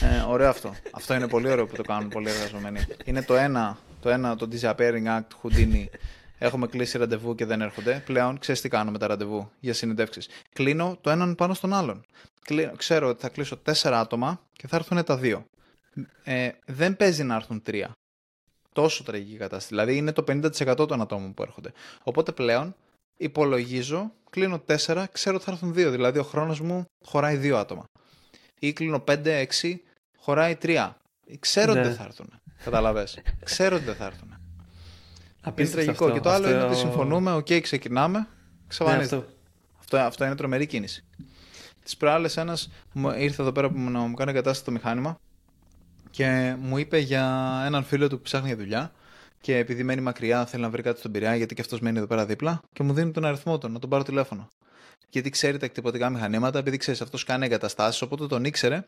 Ε, 0.02 0.22
ωραίο 0.28 0.50
αυτό. 0.50 0.74
αυτό 0.92 1.14
είναι 1.14 1.28
πολύ 1.28 1.50
ωραίο 1.50 1.66
που 1.66 1.76
το 1.76 1.82
κάνουν 1.84 2.10
πολλοί 2.10 2.30
εργαζομένοι. 2.30 2.80
Είναι 3.06 3.24
το 3.24 3.36
ένα, 3.36 3.78
το, 4.02 4.10
ένα, 4.10 4.36
το 4.36 4.48
Disappearing 4.52 5.06
Act 5.06 5.28
Houdini. 5.42 5.86
Έχουμε 6.38 6.68
κλείσει 6.68 6.98
ραντεβού 6.98 7.36
και 7.36 7.46
δεν 7.46 7.62
έρχονται. 7.62 8.02
Πλέον 8.06 8.40
ξέρεις 8.40 8.62
τι 8.62 8.70
κάνω 8.70 8.92
με 8.92 8.98
τα 8.98 9.08
ραντεβού 9.08 9.52
για 9.60 9.74
συνεντεύξεις. 9.74 10.30
Κλείνω 10.54 10.98
το 11.02 11.10
έναν 11.10 11.36
πάνω 11.36 11.54
στον 11.54 11.74
άλλον. 11.74 12.06
ξέρω 12.76 13.08
ότι 13.08 13.22
θα 13.22 13.30
κλείσω 13.30 13.58
τέσσερα 13.58 14.00
άτομα 14.00 14.42
και 14.54 14.68
θα 14.68 14.76
έρθουν 14.76 15.04
τα 15.04 15.18
δύο. 15.18 15.46
Ε, 16.24 16.50
δεν 16.66 16.96
παίζει 16.96 17.24
να 17.24 17.36
έρθουν 17.36 17.62
τρία 17.62 17.96
τόσο 18.74 19.04
τραγική 19.04 19.38
κατάσταση. 19.38 19.68
Δηλαδή 19.68 19.98
είναι 19.98 20.12
το 20.12 20.24
50% 20.28 20.88
των 20.88 21.02
ατόμων 21.02 21.34
που 21.34 21.42
έρχονται. 21.42 21.72
Οπότε 22.04 22.32
πλέον 22.32 22.76
υπολογίζω, 23.18 24.12
κλείνω 24.30 24.64
4, 24.68 25.04
ξέρω 25.12 25.36
ότι 25.36 25.46
θα 25.46 25.52
έρθουν 25.52 25.72
2. 25.72 25.74
Δηλαδή 25.74 26.20
ο 26.20 26.24
χρόνος 26.24 26.62
μου 26.62 26.86
χωράει 27.06 27.40
2 27.44 27.52
άτομα. 27.52 27.84
Ή 28.60 28.74
κλείνω 28.74 29.04
5-6, 29.08 29.46
χωράει 30.18 30.58
3. 30.62 30.92
Ξέρω 31.40 31.72
ότι 31.72 31.80
ναι. 31.80 31.88
δεν 31.88 31.96
θα 31.96 32.04
έρθουν. 32.04 32.30
Καταλαβέ. 32.64 33.08
ξέρω 33.44 33.76
ότι 33.76 33.86
δεν 33.86 33.96
θα 33.96 34.06
έρθουν. 34.06 34.36
Είναι 35.56 35.70
τραγικό. 35.70 36.06
Αυτό, 36.06 36.12
και 36.12 36.20
το 36.20 36.30
άλλο 36.30 36.46
αυτό... 36.46 36.58
είναι 36.58 36.68
ότι 36.68 36.76
συμφωνούμε, 36.76 37.34
ok, 37.34 37.46
okay, 37.50 37.60
ξεκινάμε, 37.62 38.28
εξαφανίζεται. 38.68 39.16
Ναι, 39.16 39.22
αυτό. 39.22 39.36
αυτό. 39.80 39.98
Αυτό, 39.98 40.26
είναι 40.26 40.36
τρομερή 40.36 40.66
κίνηση. 40.66 41.04
Τις 41.84 41.98
προάλλες 41.98 42.38
ένας 42.38 42.72
ήρθε 43.18 43.42
εδώ 43.42 43.52
πέρα 43.52 43.70
που 43.70 43.80
να 43.80 44.00
μου 44.00 44.14
κάνει 44.14 44.34
εγκατάσταση 44.34 44.64
το 44.66 44.72
μηχάνημα 44.72 45.20
και 46.12 46.56
μου 46.62 46.78
είπε 46.78 46.98
για 46.98 47.24
έναν 47.66 47.84
φίλο 47.84 48.08
του 48.08 48.16
που 48.16 48.22
ψάχνει 48.22 48.48
για 48.48 48.58
δουλειά 48.58 48.92
και 49.42 49.58
επειδή 49.58 49.84
μένει 49.84 50.02
μακριά 50.02 50.46
θέλει 50.46 50.62
να 50.62 50.70
βρει 50.70 50.82
κάτι 50.82 51.00
στον 51.00 51.12
Πειραιά 51.12 51.36
γιατί 51.36 51.56
και 51.56 51.62
αυτός 51.62 51.80
μένει 51.80 51.98
εδώ 51.98 52.08
πέρα 52.08 52.26
δίπλα 52.26 52.62
και 52.74 52.84
μου 52.84 52.94
δίνει 52.94 53.12
τον 53.12 53.26
αριθμό 53.26 53.58
του 53.58 53.70
να 53.70 53.80
τον 53.80 53.90
πάρω 53.90 54.04
τηλέφωνο. 54.04 54.48
Γιατί 55.10 55.30
ξέρει 55.30 55.58
τα 55.58 55.66
εκτυπωτικά 55.66 56.10
μηχανήματα, 56.10 56.60
επειδή 56.60 56.78
ξέρεις 56.78 57.02
αυτός 57.02 57.24
κάνει 57.24 57.46
εγκαταστάσεις, 57.46 58.02
οπότε 58.02 58.28
τον 58.28 58.44
ήξερε. 58.46 58.86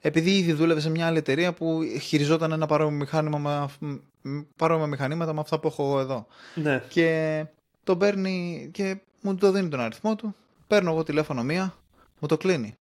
Επειδή 0.00 0.36
ήδη 0.36 0.52
δούλευε 0.52 0.80
σε 0.80 0.90
μια 0.90 1.06
άλλη 1.06 1.18
εταιρεία 1.18 1.52
που 1.52 1.80
χειριζόταν 2.00 2.52
ένα 2.52 2.66
παρόμοιο 2.66 2.98
μηχάνημα 2.98 3.70
με, 3.78 4.00
παρόμοια 4.56 4.86
μηχανήματα 4.86 5.32
με 5.32 5.40
αυτά 5.40 5.58
που 5.58 5.66
έχω 5.66 5.82
εγώ 5.82 6.00
εδώ. 6.00 6.26
Ναι. 6.54 6.82
Και 6.88 7.44
τον 7.84 7.98
παίρνει 7.98 8.68
και 8.72 8.96
μου 9.20 9.34
το 9.34 9.52
δίνει 9.52 9.68
τον 9.68 9.80
αριθμό 9.80 10.16
του. 10.16 10.34
Παίρνω 10.66 10.90
εγώ 10.90 11.02
τηλέφωνο 11.02 11.42
μία, 11.42 11.74
μου 12.18 12.28
το 12.28 12.36
κλείνει. 12.36 12.76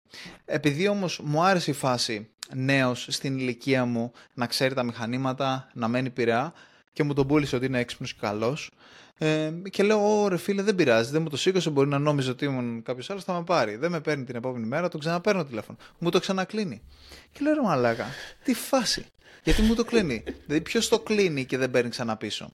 Επειδή 0.45 0.89
όμως 0.89 1.21
μου 1.25 1.43
άρεσε 1.43 1.71
η 1.71 1.75
φάση 1.75 2.29
νέος 2.55 3.07
στην 3.11 3.39
ηλικία 3.39 3.85
μου 3.85 4.13
να 4.35 4.47
ξέρει 4.47 4.75
τα 4.75 4.83
μηχανήματα, 4.83 5.71
να 5.75 5.89
μένει 5.89 6.11
πειραιά, 6.11 6.53
και 6.93 7.03
μου 7.03 7.13
τον 7.15 7.27
πούλησε 7.27 7.57
ότι 7.57 7.67
είναι 7.67 7.79
έξυπνος 7.79 8.13
και 8.15 8.19
καλός. 8.21 8.71
Ε, 9.19 9.53
και 9.71 9.83
λέω, 9.83 10.23
Ω 10.23 10.29
ρε 10.29 10.37
φίλε, 10.37 10.63
δεν 10.63 10.75
πειράζει, 10.75 11.11
δεν 11.11 11.23
μου 11.23 11.29
το 11.29 11.37
σήκωσε. 11.37 11.71
Μπορεί 11.71 11.89
να 11.89 11.99
νόμιζε 11.99 12.31
ότι 12.31 12.45
ήμουν 12.45 12.83
κάποιος 12.83 13.11
άλλος, 13.11 13.25
θα 13.25 13.33
με 13.33 13.45
πάρει. 13.45 13.77
Δεν 13.77 13.91
με 13.91 14.01
παίρνει 14.01 14.25
την 14.25 14.37
επόμενη 14.37 14.67
μέρα, 14.67 14.89
τον 14.89 15.01
ξαναπαίρνω 15.01 15.45
τηλέφωνο. 15.45 15.79
Μου 15.99 16.11
το 16.11 16.19
ξανακλίνει. 16.21 16.83
Και 17.33 17.39
λέω, 17.43 17.55
ρε 17.55 17.61
Μαλάκα, 17.63 18.07
τι 18.45 18.55
φάση. 18.55 19.07
Γιατί 19.45 19.63
μου 19.63 19.75
το 19.75 19.85
κλείνει. 19.85 20.23
δηλαδή, 20.47 20.61
ποιος 20.65 20.89
το 20.89 20.99
κλείνει 20.99 21.45
και 21.45 21.59
δεν 21.59 21.71
παίρνει 21.71 21.91
ξανά 21.91 22.17
πίσω. 22.17 22.51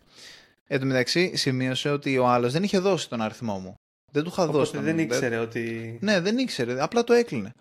Εν 0.66 0.80
τω 0.80 0.86
μεταξύ, 0.86 1.36
σημείωσε 1.36 1.88
ότι 1.90 2.18
ο 2.18 2.26
άλλος 2.26 2.52
δεν 2.52 2.62
είχε 2.62 2.78
δώσει 2.78 3.08
τον 3.08 3.22
αριθμό 3.22 3.58
μου. 3.58 3.74
Δεν 4.12 4.22
του 4.22 4.28
είχα 4.32 4.42
Οπότε 4.42 4.58
δώσει. 4.58 4.72
τον- 4.72 4.82
δεν 4.82 4.98
ήξερε 4.98 5.36
ότι... 5.38 5.98
Ναι, 6.00 6.20
δεν 6.20 6.38
ήξερε. 6.38 6.82
Απλά 6.82 7.04
το 7.04 7.12
έκλεινε. 7.12 7.52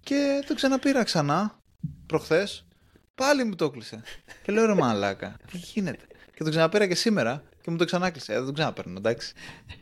Και 0.00 0.44
το 0.48 0.54
ξαναπήρα 0.54 1.02
ξανά 1.02 1.58
προχθές. 2.06 2.66
Πάλι 3.14 3.44
μου 3.44 3.54
το 3.54 3.64
έκλεισε. 3.64 4.02
Και 4.42 4.52
λέω 4.52 4.66
ρε 4.66 4.74
μαλάκα, 4.74 5.36
τι 5.50 5.56
γίνεται; 5.58 6.04
Και 6.34 6.44
το 6.44 6.50
ξαναπήρα 6.50 6.86
και 6.86 6.94
σήμερα 6.94 7.42
και 7.62 7.70
μου 7.70 7.76
το 7.76 7.84
ξανάκλεισε. 7.84 8.32
Ε, 8.32 8.36
δεν 8.36 8.46
το 8.46 8.52
ξαναπαίρνω, 8.52 8.94
εντάξει. 8.98 9.32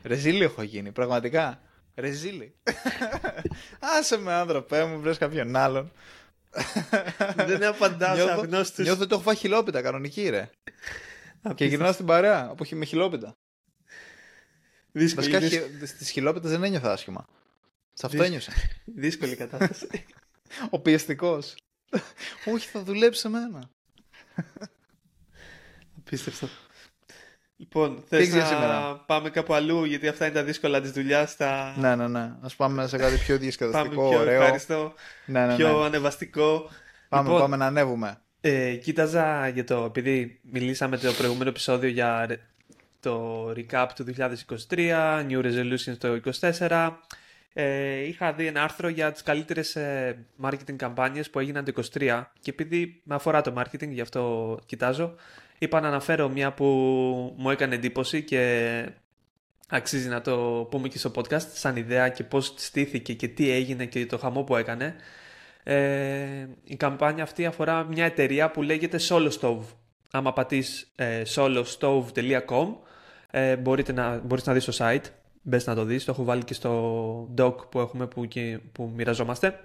Ρεζίλη 0.03 0.43
έχω 0.45 0.63
γίνει, 0.63 0.93
πραγματικά. 0.93 1.61
Ρεζίλη. 1.95 2.55
Άσε 3.99 4.17
με 4.19 4.33
άνθρωπέ 4.33 4.85
μου, 4.85 5.01
βρες 5.01 5.19
κάποιον 5.19 5.57
άλλον. 5.57 5.93
δεν 7.37 7.65
απαντάω 7.65 8.17
σε 8.17 8.23
Νιώθω, 8.25 8.41
αγνώστους. 8.41 8.85
νιώθω 8.85 9.03
ότι 9.03 9.15
έχω 9.15 9.23
φάει 9.23 9.37
χιλόπιτα 9.37 9.83
κανονική 9.83 10.29
ρε. 10.29 10.51
και 10.63 10.71
Απίστευτο. 11.43 11.65
γυρνάω 11.65 11.93
στην 11.93 12.07
παρέα 12.07 12.47
από 12.51 12.65
χει- 12.65 12.79
με 12.79 12.85
χιλόπιτα. 12.85 13.33
Δύσκολη, 14.93 15.31
Βασικά 15.31 15.49
δύσκολη, 15.49 15.87
στις 15.87 16.11
χιλόπιτες 16.11 16.51
δεν 16.51 16.65
ένιωθα 16.65 16.93
άσχημα. 16.93 17.25
Σε 17.93 18.07
αυτό 18.07 18.09
Δύσκολη. 18.09 18.27
ένιωσα. 18.27 18.53
δύσκολη 18.85 19.37
κατάσταση. 19.37 20.05
Ο 20.71 20.81
πιεστικός. 20.81 21.55
Όχι, 22.45 22.69
θα 22.69 22.83
δουλέψει 22.83 23.21
σε 23.21 23.29
μένα. 23.29 23.71
Απίστευτο. 25.99 26.49
Λοιπόν, 27.57 27.97
Τι 27.97 28.03
θες 28.09 28.19
έχεις 28.21 28.33
για 28.35 28.43
να 28.43 28.49
σήμερα; 28.49 28.97
πάμε 29.07 29.31
κάπου 29.31 29.55
αλλού, 29.55 29.85
γιατί 29.85 30.09
αυτά 30.09 30.25
είναι 30.25 30.35
τα 30.35 30.45
δύσκολα 30.45 30.81
της 30.81 30.91
δουλειάς, 30.91 31.37
τα... 31.37 31.75
Ναι, 31.79 31.97
ναι, 31.97 32.09
ναι. 32.09 32.21
Α 32.21 32.49
πάμε 32.57 32.87
σε 32.87 32.97
κάτι 32.97 33.15
πιο 33.17 33.27
πάμε 33.27 33.39
διασκεδαστικό, 33.39 34.09
πιο 34.09 34.19
ωραίο. 34.19 34.41
ευχαριστώ, 34.43 34.95
Ναι, 35.27 35.47
ναι, 35.47 35.57
πιο 35.57 35.79
ναι. 35.79 35.85
ανεβαστικό. 35.85 36.71
Πάμε, 37.09 37.23
Λοιπόν, 37.29 37.41
πάμε 37.41 37.57
να 37.57 37.67
ανέβουμε. 37.67 38.19
Ε, 38.41 38.75
κοίταζα 38.75 39.49
για 39.49 39.65
το, 39.65 39.85
επειδή 39.85 40.41
μιλήσαμε 40.43 40.97
το 40.99 41.13
προηγούμενο 41.13 41.49
επεισόδιο 41.51 41.89
για 41.89 42.27
ρε- 42.27 42.41
το 43.01 43.49
recap 43.51 43.87
του 43.95 44.05
2023, 44.69 45.27
New 45.29 45.43
Resolutions 45.45 45.97
το 45.99 46.21
2024, 46.59 46.91
ε, 47.57 48.07
είχα 48.07 48.33
δει 48.33 48.47
ένα 48.47 48.63
άρθρο 48.63 48.89
για 48.89 49.13
τις 49.13 49.23
καλύτερες 49.23 49.77
ε, 49.77 50.19
marketing 50.43 50.77
καμπάνιες 50.77 51.31
που 51.31 51.39
έγιναν 51.39 51.65
το 51.65 51.83
2023 51.93 52.25
και 52.41 52.51
επειδή 52.51 53.01
με 53.05 53.15
αφορά 53.15 53.41
το 53.41 53.55
marketing, 53.57 53.89
γι' 53.89 54.01
αυτό 54.01 54.59
κοιτάζω, 54.67 55.15
είπα 55.59 55.81
να 55.81 55.89
αναφέρω 55.89 56.29
μια 56.29 56.53
που 56.53 56.65
μου 57.37 57.51
έκανε 57.51 57.75
εντύπωση 57.75 58.23
και 58.23 58.85
αξίζει 59.69 60.09
να 60.09 60.21
το 60.21 60.67
πούμε 60.71 60.89
και 60.89 60.99
στο 60.99 61.11
podcast 61.15 61.47
σαν 61.53 61.77
ιδέα 61.77 62.09
και 62.09 62.25
πώς 62.25 62.55
στήθηκε 62.57 63.13
και 63.13 63.29
τι 63.29 63.51
έγινε 63.51 63.85
και 63.85 64.07
το 64.07 64.19
χαμό 64.19 64.43
που 64.43 64.57
έκανε. 64.57 64.95
Ε, 65.63 66.47
η 66.65 66.77
καμπάνια 66.77 67.23
αυτή 67.23 67.47
αφορά 67.47 67.85
μια 67.85 68.05
εταιρεία 68.05 68.51
που 68.51 68.63
λέγεται 68.63 68.99
Solo 69.09 69.31
Stove. 69.41 69.65
Άμα 70.11 70.33
πατείς 70.33 70.93
ε, 70.97 71.23
solostove.com 71.35 72.75
ε, 73.31 73.57
μπορείτε 73.57 73.93
να, 73.93 74.19
μπορείς 74.19 74.45
να 74.45 74.53
δεις 74.53 74.65
το 74.65 74.73
site, 74.79 75.05
μπες 75.45 75.67
να 75.67 75.75
το 75.75 75.85
δεις, 75.85 76.05
το 76.05 76.13
έχω 76.13 76.25
βάλει 76.25 76.45
και 76.45 76.55
στο 76.55 77.35
doc 77.39 77.55
που 77.71 77.81
έχουμε 77.81 78.07
που, 78.07 78.27
και, 78.27 78.59
που 78.73 78.93
μοιραζόμαστε. 78.95 79.61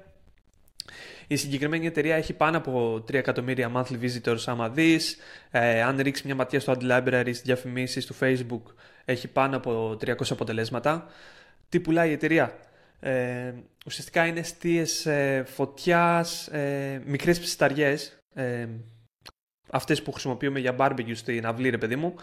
Η 1.28 1.36
συγκεκριμένη 1.36 1.86
εταιρεία 1.86 2.16
έχει 2.16 2.34
πάνω 2.34 2.58
από 2.58 2.96
3 2.96 3.14
εκατομμύρια 3.14 3.72
monthly 3.76 4.00
visitors 4.02 4.44
άμα 4.46 4.70
δεις. 4.70 5.18
Ε, 5.52 5.82
αν 5.82 5.98
ρίξεις 5.98 6.26
μια 6.26 6.36
ματιά 6.36 6.60
στο 6.60 6.76
ad 6.80 6.84
library, 6.92 7.22
στις 7.24 7.42
διαφημίσεις 7.42 8.06
του 8.06 8.16
facebook, 8.20 8.74
έχει 9.06 9.28
πάνω 9.28 9.58
από 9.58 9.98
300 10.06 10.14
αποτελέσματα. 10.30 11.08
Τι 11.70 11.80
πουλάει 11.80 12.10
η 12.10 12.14
εταιρεία; 12.14 12.58
Ε, 13.00 13.54
ουσιαστικά 13.86 14.26
είναι 14.26 14.40
αιστείες 14.40 15.06
ε, 15.06 15.44
φωτιάς, 15.48 16.48
ε, 16.48 17.02
μικρές 17.06 17.40
ψισταριές, 17.40 18.20
ε, 18.34 18.68
αυτές 19.70 20.02
που 20.02 20.12
χρησιμοποιούμε 20.12 20.60
για 20.60 20.76
barbecue 20.80 21.16
στην 21.16 21.46
αυλή 21.46 21.70
ρε 21.70 21.78
παιδί 21.78 21.96
μου. 21.96 22.16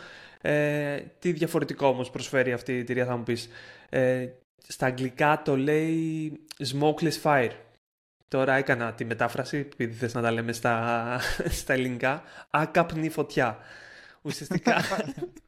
Ε, 0.49 1.13
τι 1.19 1.33
διαφορετικό 1.33 1.87
όμως 1.87 2.11
προσφέρει 2.11 2.53
αυτή 2.53 2.73
η 2.73 2.79
εταιρεία 2.79 3.05
θα 3.07 3.17
μου 3.17 3.23
πεις. 3.23 3.49
Ε, 3.89 4.29
στα 4.69 4.87
αγγλικά 4.87 5.43
το 5.45 5.57
λέει 5.57 6.33
smokeless 6.59 7.23
fire. 7.23 7.51
Τώρα 8.29 8.55
έκανα 8.55 8.93
τη 8.93 9.05
μετάφραση, 9.05 9.57
επειδή 9.57 9.95
θες 9.95 10.15
να 10.15 10.23
τα 10.23 10.31
λέμε 10.31 10.53
στα, 10.53 11.19
στα 11.61 11.73
ελληνικά. 11.73 12.23
Άκαπνη 12.51 13.09
φωτιά. 13.09 13.59
Ουσιαστικά, 14.23 14.75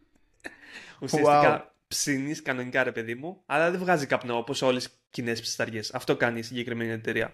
ουσιαστικά 1.02 1.75
ψήνεις 1.88 2.43
κανονικά 2.43 2.83
ρε 2.83 2.93
παιδί 2.93 3.14
μου, 3.14 3.43
αλλά 3.47 3.71
δεν 3.71 3.81
βγάζει 3.81 4.07
καπνό 4.07 4.37
όπως 4.37 4.62
όλες 4.62 4.85
οι 4.85 4.90
κοινές 5.11 5.40
ψισταριές. 5.40 5.95
Αυτό 5.95 6.17
κάνει 6.17 6.38
η 6.38 6.43
συγκεκριμένη 6.43 6.90
εταιρεία. 6.90 7.33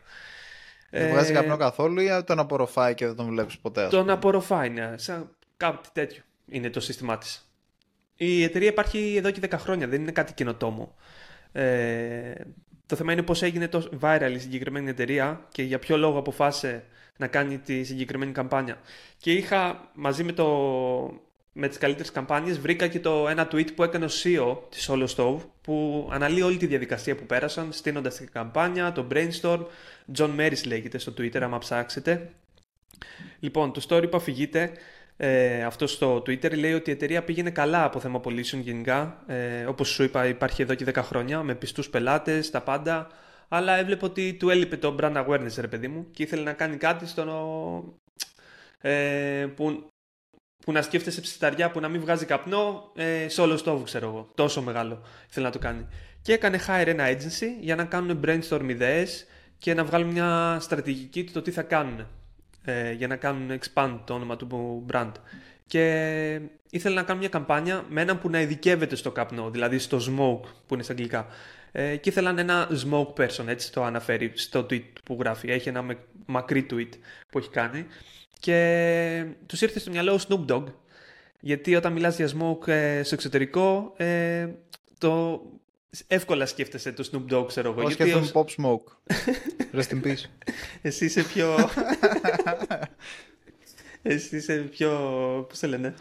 Δεν 0.91 1.07
Ε, 1.07 1.11
βγάζει 1.11 1.33
καπνό 1.33 1.57
καθόλου 1.57 2.01
ή 2.01 2.09
τον 2.27 2.39
απορροφάει 2.39 2.95
και 2.95 3.07
δεν 3.07 3.17
τον 3.17 3.27
βλέπεις 3.27 3.59
ποτέ. 3.59 3.83
ας 3.85 3.91
Τον 3.91 4.01
πούμε; 4.01 4.13
απορροφάει, 4.13 4.71
ναι. 4.71 4.99
Σαν 4.99 5.37
κάτι 5.57 5.89
τέτοιο 5.93 6.23
είναι 6.49 6.71
το 6.71 6.81
σύστημά 6.81 7.19
της. 7.19 7.44
Η 8.17 8.43
εταιρεία 8.43 8.69
υπάρχει 8.69 9.15
εδώ 9.17 9.31
και 9.31 9.41
10 9.51 9.55
χρόνια, 9.59 9.89
δεν 9.89 10.01
είναι 10.01 10.13
κάτι 10.13 10.33
καινοτόμο. 10.33 10.95
Ε, 11.53 12.33
το 12.87 12.97
θέμα 12.97 13.13
είναι 13.13 13.23
πώς 13.23 13.43
έγινε 13.43 13.69
το 13.69 13.89
viral 14.01 14.33
η 14.35 14.39
συγκεκριμένη 14.39 14.91
εταιρεία 14.91 15.47
και 15.53 15.63
για 15.63 15.79
ποιο 15.79 15.97
λόγο 15.97 16.19
αποφάσισε 16.19 16.85
να 17.17 17.27
κάνει 17.27 17.59
τη 17.59 17.85
συγκεκριμένη 17.85 18.33
καμπάνια. 18.33 18.79
Και 19.19 19.33
είχα 19.33 19.91
μαζί 19.95 20.25
με, 20.25 20.33
το, 20.33 20.47
με 21.53 21.69
τις 21.69 21.79
καλύτερες 21.79 22.11
καμπάνιες 22.11 22.59
βρήκα 22.59 22.87
και 22.87 23.01
το 23.01 23.29
ένα 23.29 23.49
tweet 23.53 23.75
που 23.75 23.83
έκανε 23.83 24.05
ο 24.05 24.09
CEO 24.23 24.57
της 24.69 24.91
Solo 24.91 25.07
Stove 25.17 25.39
που 25.61 26.09
αναλύει 26.13 26.43
όλη 26.45 26.57
τη 26.57 26.67
διαδικασία 26.67 27.15
που 27.17 27.27
πέρασαν 27.27 27.73
στείνοντας 27.73 28.17
την 28.17 28.31
καμπάνια, 28.33 28.93
το 28.93 29.07
brainstorm. 29.13 29.65
John 30.17 30.31
Maris 30.39 30.67
λέγεται 30.67 30.99
στο 30.99 31.13
Twitter 31.19 31.41
άμα 31.41 31.59
ψάξετε. 31.59 32.31
Λοιπόν, 33.41 33.73
το 33.73 33.87
story 33.89 34.11
που 34.11 34.17
αφηγείται 34.17 34.73
ε, 35.17 35.63
αυτό 35.65 35.87
στο 35.87 36.17
Twitter 36.17 36.59
λέει 36.59 36.73
ότι 36.73 36.91
η 36.91 36.93
εταιρεία 36.93 37.25
πήγαινε 37.25 37.51
καλά 37.51 37.85
από 37.85 38.01
θέμα 38.01 38.21
πωλήσεων 38.21 38.63
γενικά. 38.63 39.23
Ε, 39.27 39.65
όπως 39.65 39.89
σου 39.89 40.03
είπα 40.03 40.27
υπάρχει 40.27 40.63
εδώ 40.63 40.75
και 40.75 40.85
10 40.95 40.95
χρόνια 40.95 41.43
με 41.43 41.55
πιστούς 41.55 41.91
πελάτες, 41.91 42.51
τα 42.51 42.61
πάντα. 42.63 43.09
Αλλά 43.49 43.77
έβλεπε 43.77 44.05
ότι 44.05 44.35
του 44.35 44.51
έλειπε 44.51 44.77
το 44.77 44.97
brand 45.01 45.27
awareness 45.27 45.55
ρε 45.59 45.69
παιδί 45.69 45.89
μου 45.89 46.11
και 46.11 46.23
ήθελε 46.23 46.43
να 46.43 46.53
κάνει 46.53 46.77
κάτι 46.77 47.07
στο 47.07 47.99
ε, 48.81 49.47
που, 49.57 49.91
που 50.65 50.73
να 50.73 50.83
σκέφτεσαι 50.83 51.21
ψηταριά 51.21 51.71
που 51.71 51.81
να 51.81 51.89
μην 51.89 52.01
βγάζει 52.01 52.25
καπνό 52.25 52.93
ε, 52.95 53.29
σε 53.29 53.41
όλο 53.41 53.61
stove 53.65 53.81
ξέρω 53.85 54.07
εγώ. 54.07 54.31
Τόσο 54.35 54.63
μεγάλο 54.63 55.03
ήθελε 55.29 55.47
να 55.47 55.53
το 55.53 55.59
κάνει. 55.59 55.87
Και 56.23 56.33
έκανε 56.33 56.61
hire 56.67 56.87
ένα 56.87 57.09
agency 57.09 57.47
για 57.61 57.75
να 57.75 57.85
κάνουν 57.85 58.21
brainstorm 58.25 58.67
ιδέες 58.69 59.27
και 59.59 59.75
να 59.75 59.85
βγάλουν 59.85 60.11
μια 60.11 60.59
στρατηγική 60.61 61.25
του 61.25 61.33
το 61.33 61.43
τι 61.43 61.51
θα 61.51 61.63
κάνουν 61.63 62.07
ε, 62.65 62.93
για 62.93 63.07
να 63.07 63.17
κάνουν 63.17 63.59
expand 63.61 63.99
το 64.05 64.15
όνομα 64.15 64.37
του 64.37 64.87
brand. 64.93 65.13
Και 65.67 66.41
ήθελε 66.71 66.95
να 66.95 67.03
κάνουν 67.03 67.21
μια 67.21 67.29
καμπάνια 67.29 67.85
με 67.89 68.01
έναν 68.01 68.19
που 68.21 68.31
να 68.31 68.41
ειδικεύεται 68.41 68.97
στο 68.97 69.11
καπνό, 69.13 69.51
δηλαδή 69.51 69.79
στο 69.79 69.97
smoke 69.99 70.49
που 70.67 70.75
είναι 70.75 70.83
στα 70.83 70.93
αγγλικά. 70.93 71.27
Ε, 71.73 71.97
και 71.97 72.09
ήθελαν 72.09 72.39
ένα 72.39 72.69
smoke 72.91 73.13
person, 73.15 73.47
έτσι 73.47 73.73
το 73.73 73.85
αναφέρει 73.85 74.33
στο 74.35 74.61
tweet 74.71 74.85
που 75.05 75.17
γράφει. 75.21 75.51
Έχει 75.51 75.69
ένα 75.69 75.83
με- 75.83 75.99
μακρύ 76.27 76.67
tweet 76.71 76.89
που 77.31 77.39
έχει 77.39 77.51
κάνει. 77.51 77.87
Και 78.41 79.25
τους 79.47 79.61
ήρθε 79.63 79.79
στο 79.79 79.91
μυαλό 79.91 80.13
ο 80.13 80.19
Snoop 80.29 80.45
Dogg, 80.53 80.65
γιατί 81.41 81.75
όταν 81.77 81.93
μιλάς 81.93 82.17
για 82.17 82.29
smoke 82.29 82.69
ε, 82.69 83.03
στο 83.03 83.15
εξωτερικό, 83.15 83.93
ε, 83.97 84.49
το 84.99 85.43
εύκολα 86.07 86.47
σκέφτεσαι 86.47 86.93
το 86.93 87.09
Snoop 87.13 87.33
Dogg, 87.35 87.47
ξέρω 87.47 87.71
εγώ. 87.71 87.81
Εγώ 87.81 87.89
γιατί 87.89 88.03
σκέφτομαι 88.11 88.31
ως- 88.35 88.57
Pop 88.57 88.63
Smoke. 88.65 89.15
Rest 89.81 89.93
in 89.95 90.03
peace. 90.07 90.25
εσύ 90.83 91.05
είσαι 91.05 91.23
πιο... 91.23 91.71
Εσύ 94.03 94.37
είσαι 94.37 94.57
πιο... 94.57 94.91
Πώς 95.49 95.59
το 95.59 95.67
λένε... 95.69 95.95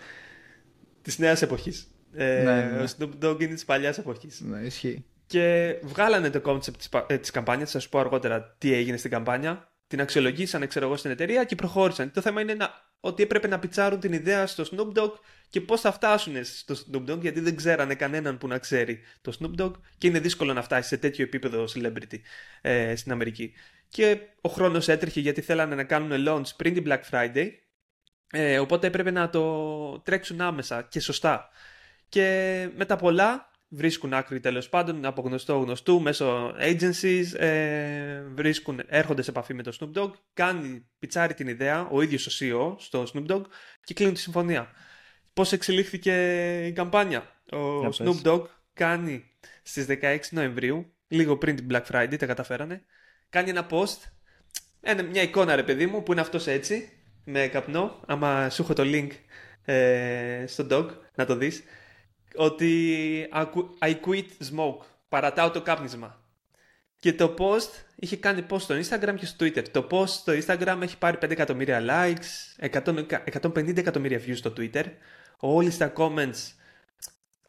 Της 1.01 1.19
νέας 1.19 1.41
εποχής. 1.41 1.87
Ε, 2.13 2.41
Ναι, 2.43 2.61
ναι. 2.61 2.81
Ο 2.81 2.85
Snoop 2.97 3.09
Dogg 3.25 3.41
είναι 3.41 3.53
της 3.53 3.65
παλιάς 3.65 3.97
εποχής. 3.97 4.41
ναι, 4.41 4.59
ισχύει. 4.59 5.05
Και 5.27 5.75
βγάλανε 5.83 6.29
το 6.29 6.41
concept 6.51 6.77
της, 6.77 6.89
πα- 6.89 7.05
ε, 7.09 7.17
της 7.17 7.31
καμπάνιας, 7.31 7.71
θα 7.71 7.79
σου 7.79 7.89
πω 7.89 7.99
αργότερα 7.99 8.55
τι 8.57 8.73
έγινε 8.73 8.97
στην 8.97 9.11
καμπάνια. 9.11 9.71
Την 9.87 10.01
αξιολογήσανε, 10.01 10.67
ξέρω 10.67 10.85
εγώ, 10.85 10.95
στην 10.97 11.11
εταιρεία 11.11 11.43
και 11.43 11.55
προχώρησαν. 11.55 12.11
Το 12.11 12.21
θέμα 12.21 12.41
είναι 12.41 12.53
να, 12.53 12.69
ότι 13.05 13.23
έπρεπε 13.23 13.47
να 13.47 13.59
πιτσάρουν 13.59 13.99
την 13.99 14.13
ιδέα 14.13 14.47
στο 14.47 14.63
Snoop 14.71 14.97
Dogg 14.97 15.11
και 15.49 15.61
πώς 15.61 15.81
θα 15.81 15.91
φτάσουν 15.91 16.43
στο 16.43 16.75
Snoop 16.75 17.11
Dogg, 17.11 17.19
γιατί 17.19 17.39
δεν 17.39 17.55
ξέρανε 17.55 17.95
κανέναν 17.95 18.37
που 18.37 18.47
να 18.47 18.57
ξέρει 18.57 18.99
το 19.21 19.37
Snoop 19.39 19.61
Dogg 19.61 19.71
και 19.97 20.07
είναι 20.07 20.19
δύσκολο 20.19 20.53
να 20.53 20.61
φτάσει 20.61 20.87
σε 20.87 20.97
τέτοιο 20.97 21.23
επίπεδο 21.23 21.65
celebrity 21.73 22.19
ε, 22.61 22.95
στην 22.95 23.11
Αμερική. 23.11 23.53
Και 23.89 24.19
ο 24.41 24.49
χρόνος 24.49 24.87
έτρεχε 24.87 25.19
γιατί 25.19 25.41
θέλανε 25.41 25.75
να 25.75 25.83
κάνουν 25.83 26.25
launch 26.27 26.55
πριν 26.57 26.73
την 26.73 26.83
Black 26.87 27.01
Friday, 27.11 27.49
ε, 28.31 28.59
οπότε 28.59 28.87
έπρεπε 28.87 29.11
να 29.11 29.29
το 29.29 29.99
τρέξουν 29.99 30.41
άμεσα 30.41 30.81
και 30.81 30.99
σωστά. 30.99 31.49
Και 32.09 32.69
με 32.75 32.85
τα 32.85 32.95
πολλά 32.95 33.51
βρίσκουν 33.75 34.13
άκρη 34.13 34.39
τέλος 34.39 34.69
πάντων 34.69 35.05
από 35.05 35.21
γνωστό 35.21 35.57
γνωστού 35.57 36.01
μέσω 36.01 36.55
agencies, 36.59 37.39
ε, 37.39 38.21
βρίσκουν, 38.33 38.81
έρχονται 38.87 39.21
σε 39.21 39.29
επαφή 39.29 39.53
με 39.53 39.63
το 39.63 39.77
Snoop 39.79 39.99
Dogg, 39.99 40.11
κάνει 40.33 40.85
πιτσάρει 40.99 41.33
την 41.33 41.47
ιδέα 41.47 41.87
ο 41.87 42.01
ίδιος 42.01 42.27
ο 42.27 42.31
CEO 42.39 42.75
στο 42.79 43.03
Snoop 43.13 43.31
Dogg 43.31 43.41
και 43.83 43.93
κλείνουν 43.93 44.13
τη 44.13 44.19
συμφωνία. 44.19 44.71
πώς 45.33 45.51
εξελίχθηκε 45.51 46.13
η 46.65 46.71
καμπάνια; 46.71 47.41
Ο 47.51 47.79
Για 47.79 47.89
Snoop 47.89 48.21
πες. 48.21 48.21
Dogg 48.23 48.43
κάνει 48.73 49.23
στις 49.63 49.85
16 49.85 50.17
Νοεμβρίου, 50.29 50.93
λίγο 51.07 51.37
πριν 51.37 51.55
την 51.55 51.67
Black 51.71 51.83
Friday, 51.91 52.15
τα 52.17 52.25
καταφέρανε, 52.25 52.83
κάνει 53.29 53.49
ένα 53.49 53.67
post, 53.69 54.11
ένα, 54.81 55.03
μια 55.03 55.21
εικόνα 55.21 55.55
ρε 55.55 55.63
παιδί 55.63 55.85
μου, 55.85 56.03
που 56.03 56.11
είναι 56.11 56.21
αυτός 56.21 56.47
έτσι, 56.47 56.89
με 57.23 57.47
καπνό, 57.47 57.99
άμα 58.05 58.49
σου 58.49 58.61
έχω 58.61 58.73
το 58.73 58.83
link 58.85 59.09
ε, 59.65 60.43
στο 60.47 60.67
dog, 60.69 60.89
να 61.15 61.25
το 61.25 61.35
δεις, 61.35 61.63
ότι 62.35 63.29
I 63.33 63.45
qu- 63.53 63.77
I 63.79 63.93
quit 64.05 64.25
smoke, 64.51 64.85
παρατάω 65.09 65.51
το 65.51 65.61
κάπνισμα. 65.61 66.21
Και 66.99 67.13
το 67.13 67.33
post 67.37 67.69
είχε 67.95 68.17
κάνει 68.17 68.45
post 68.49 68.59
στο 68.59 68.75
Instagram 68.75 69.15
και 69.19 69.25
στο 69.25 69.45
Twitter. 69.45 69.63
Το 69.71 69.87
post 69.91 70.07
στο 70.07 70.33
Instagram 70.33 70.77
έχει 70.81 70.97
πάρει 70.97 71.17
5 71.21 71.29
εκατομμύρια 71.31 71.81
likes, 71.89 72.65
100 72.71 73.05
150 73.41 73.77
εκατομμύρια 73.77 74.19
views 74.25 74.35
στο 74.35 74.53
Twitter. 74.57 74.83
Όλοι 75.37 75.71
στα 75.71 75.93
comments 75.97 76.51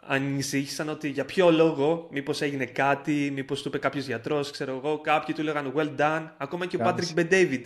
ανησύχησαν 0.06 0.88
ότι 0.88 1.08
για 1.08 1.24
ποιο 1.24 1.50
λόγο, 1.50 2.08
μήπως 2.12 2.40
έγινε 2.40 2.64
κάτι, 2.64 3.30
μήπως 3.34 3.62
του 3.62 3.68
είπε 3.68 3.78
κάποιος 3.78 4.06
γιατρός, 4.06 4.50
ξέρω 4.50 4.76
εγώ, 4.76 5.00
κάποιοι 5.00 5.34
του 5.34 5.42
λέγανε 5.42 5.72
well 5.76 5.96
done. 5.98 6.28
Ακόμα 6.36 6.66
και 6.66 6.76
ο 6.76 6.78
Κάμισε. 6.78 7.14
Patrick 7.16 7.20
Bet-David 7.20 7.62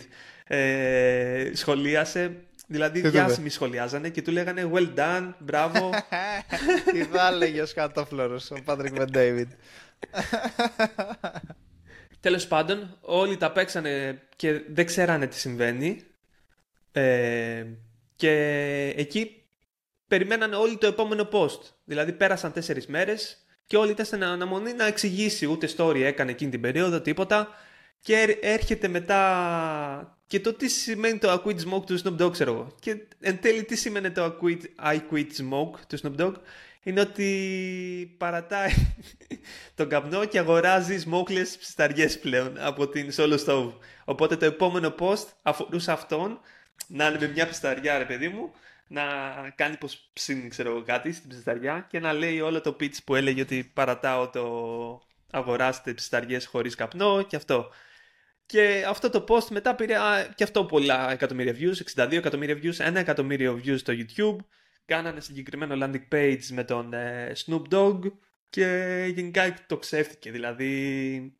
ε, 0.47 1.51
σχολίασε, 1.53 2.35
δηλαδή 2.69 3.01
Τι 3.01 3.01
του 3.01 3.07
είπε; 3.07 3.17
διάσημοι 3.17 3.49
σχολιάζανε 3.49 4.09
και 4.09 4.21
του 4.21 4.31
λέγανε 4.31 4.71
well 4.73 4.93
done, 4.95 5.33
μπράβο. 5.39 5.89
Τι 6.91 7.03
θα 7.03 7.27
έλεγε 7.27 7.61
ο 7.61 7.65
σκατόφλωρος, 7.65 8.51
ο 8.51 8.55
Πάτρικ 8.65 8.95
Βεντέιβιντ. 8.95 9.51
Τέλος 12.21 12.47
πάντων, 12.47 12.97
όλοι 13.01 13.37
τα 13.37 13.51
παίξανε 13.51 14.21
και 14.35 14.61
δεν 14.69 14.85
ξέρανε 14.85 15.27
τι 15.27 15.35
συμβαίνει. 15.35 16.03
Ε, 16.91 17.65
και 18.15 18.33
εκεί 18.95 19.45
περιμένανε 20.07 20.55
όλοι 20.55 20.77
το 20.77 20.87
επόμενο 20.87 21.29
post. 21.31 21.59
Δηλαδή 21.83 22.11
πέρασαν 22.11 22.51
τέσσερις 22.51 22.87
μέρες 22.87 23.37
και 23.65 23.77
όλοι 23.77 23.91
ήταν 23.91 24.05
στην 24.05 24.23
αναμονή 24.23 24.73
να 24.73 24.85
εξηγήσει. 24.85 25.45
Ούτε 25.45 25.69
story 25.77 26.01
έκανε 26.01 26.31
εκείνη 26.31 26.51
την 26.51 26.61
περίοδο, 26.61 27.01
τίποτα. 27.01 27.47
Και 28.01 28.15
έρ- 28.19 28.43
έρχεται 28.45 28.87
μετά 28.87 30.17
και 30.27 30.39
το 30.39 30.53
τι 30.53 30.67
σημαίνει 30.69 31.17
το 31.17 31.31
I 31.33 31.47
quit 31.47 31.55
smoke 31.59 31.85
του 31.85 31.99
Snoop 32.03 32.21
Dogg, 32.21 32.31
ξέρω 32.31 32.51
εγώ. 32.53 32.75
Και 32.79 32.97
εν 33.19 33.39
τέλει 33.41 33.63
τι 33.63 33.75
σημαίνει 33.75 34.11
το 34.11 34.25
I 34.41 34.43
quit, 34.45 34.61
I 34.93 34.99
quit 35.11 35.27
smoke 35.41 35.79
του 35.87 35.97
Snoop 36.01 36.15
Dogg; 36.21 36.33
Είναι 36.83 37.01
ότι 37.01 38.15
παρατάει 38.17 38.71
τον 39.75 39.89
καπνό 39.89 40.25
και 40.25 40.39
αγοράζει 40.39 41.03
smokeless 41.09 41.55
ψισταριές 41.59 42.19
πλέον 42.19 42.55
από 42.59 42.87
την 42.87 43.09
Solo 43.15 43.37
Stove. 43.45 43.73
Οπότε 44.05 44.35
το 44.37 44.45
επόμενο 44.45 44.95
post 44.99 45.25
αφορούσε 45.41 45.91
αυτόν 45.91 46.39
να 46.87 47.07
είναι 47.07 47.17
με 47.19 47.27
μια 47.27 47.47
ψισταριά 47.47 47.97
ρε 47.97 48.05
παιδί 48.05 48.27
μου 48.27 48.51
να 48.87 49.03
κάνει 49.55 49.77
πως 49.77 50.09
ψήνει 50.13 50.47
ξέρω 50.47 50.69
εγώ 50.69 50.81
κάτι 50.83 51.11
στην 51.11 51.29
ψισταριά 51.29 51.85
και 51.89 51.99
να 51.99 52.13
λέει 52.13 52.39
όλο 52.41 52.61
το 52.61 52.75
pitch 52.79 52.95
που 53.05 53.15
έλεγε 53.15 53.41
ότι 53.41 53.71
παρατάω 53.73 54.29
το 54.29 55.01
αγοράστε 55.31 55.93
ψισταριές 55.93 56.45
χωρίς 56.45 56.75
καπνό 56.75 57.21
και 57.21 57.35
αυτό. 57.35 57.69
Και 58.49 58.85
αυτό 58.87 59.09
το 59.09 59.25
post 59.27 59.47
μετά 59.49 59.75
πήρε 59.75 59.97
α, 59.97 60.33
και 60.35 60.43
αυτό 60.43 60.65
πολλά 60.65 61.11
εκατομμύρια 61.11 61.55
views, 61.59 62.03
62 62.03 62.11
εκατομμύρια 62.11 62.55
views, 62.63 62.79
ένα 62.79 62.99
εκατομμύριο 62.99 63.61
views 63.63 63.77
στο 63.77 63.93
YouTube. 63.95 64.35
Κάνανε 64.85 65.19
συγκεκριμένο 65.19 65.75
landing 65.85 66.13
page 66.15 66.43
με 66.51 66.63
τον 66.63 66.93
ε, 66.93 67.31
Snoop 67.35 67.61
Dogg 67.71 67.99
και 68.49 68.65
γενικά 69.13 69.65
το 69.67 69.77
ξέφτηκε. 69.77 70.31
Δηλαδή 70.31 71.37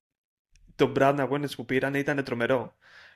το 0.75 0.91
brand 0.95 1.27
awareness 1.27 1.55
που 1.55 1.65
πήραν 1.65 1.93
ήταν 1.93 2.23
τρομερό. 2.23 2.75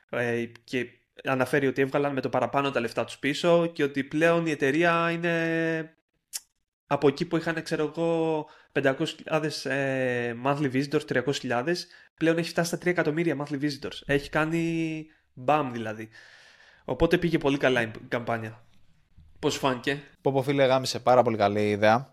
Ε, 0.10 0.46
και 0.64 0.88
αναφέρει 1.24 1.68
ότι 1.68 1.82
έβγαλαν 1.82 2.14
με 2.14 2.22
το 2.22 2.30
παραπάνω 2.30 2.72
τα 2.72 2.80
λεφτά 2.80 3.04
τους 3.04 3.18
πίσω 3.18 3.68
και 3.68 3.84
ότι 3.84 4.04
πλέον 4.04 4.46
η 4.46 4.52
εταιρεία 4.52 5.12
είναι 5.12 5.96
από 6.86 7.08
εκεί 7.08 7.26
που 7.26 7.38
είχαν 7.38 7.64
ξέρω 7.64 7.84
εγώ 7.84 8.46
500.000 8.74 9.72
ε, 9.72 10.34
monthly 10.46 10.72
visitors, 10.72 11.06
300.000 11.08 11.74
πλέον 12.18 12.38
έχει 12.38 12.50
φτάσει 12.50 12.68
στα 12.68 12.78
3 12.78 12.86
εκατομμύρια 12.86 13.38
monthly 13.40 13.60
visitors. 13.62 14.02
Έχει 14.06 14.30
κάνει 14.30 15.06
μπαμ 15.34 15.72
δηλαδή. 15.72 16.10
Οπότε 16.86 17.18
πήγε 17.18 17.38
πολύ 17.38 17.58
καλά 17.58 17.82
η 17.82 17.92
καμπάνια. 18.08 18.64
Πώς 19.40 19.58
φάνηκε; 19.58 20.02
Πω 20.22 20.32
πω 20.32 20.42
φίλε 20.42 20.66
γάμισε 20.66 21.00
πάρα 21.00 21.24
πολύ 21.24 21.38
καλή 21.38 21.70
ιδέα. 21.70 22.13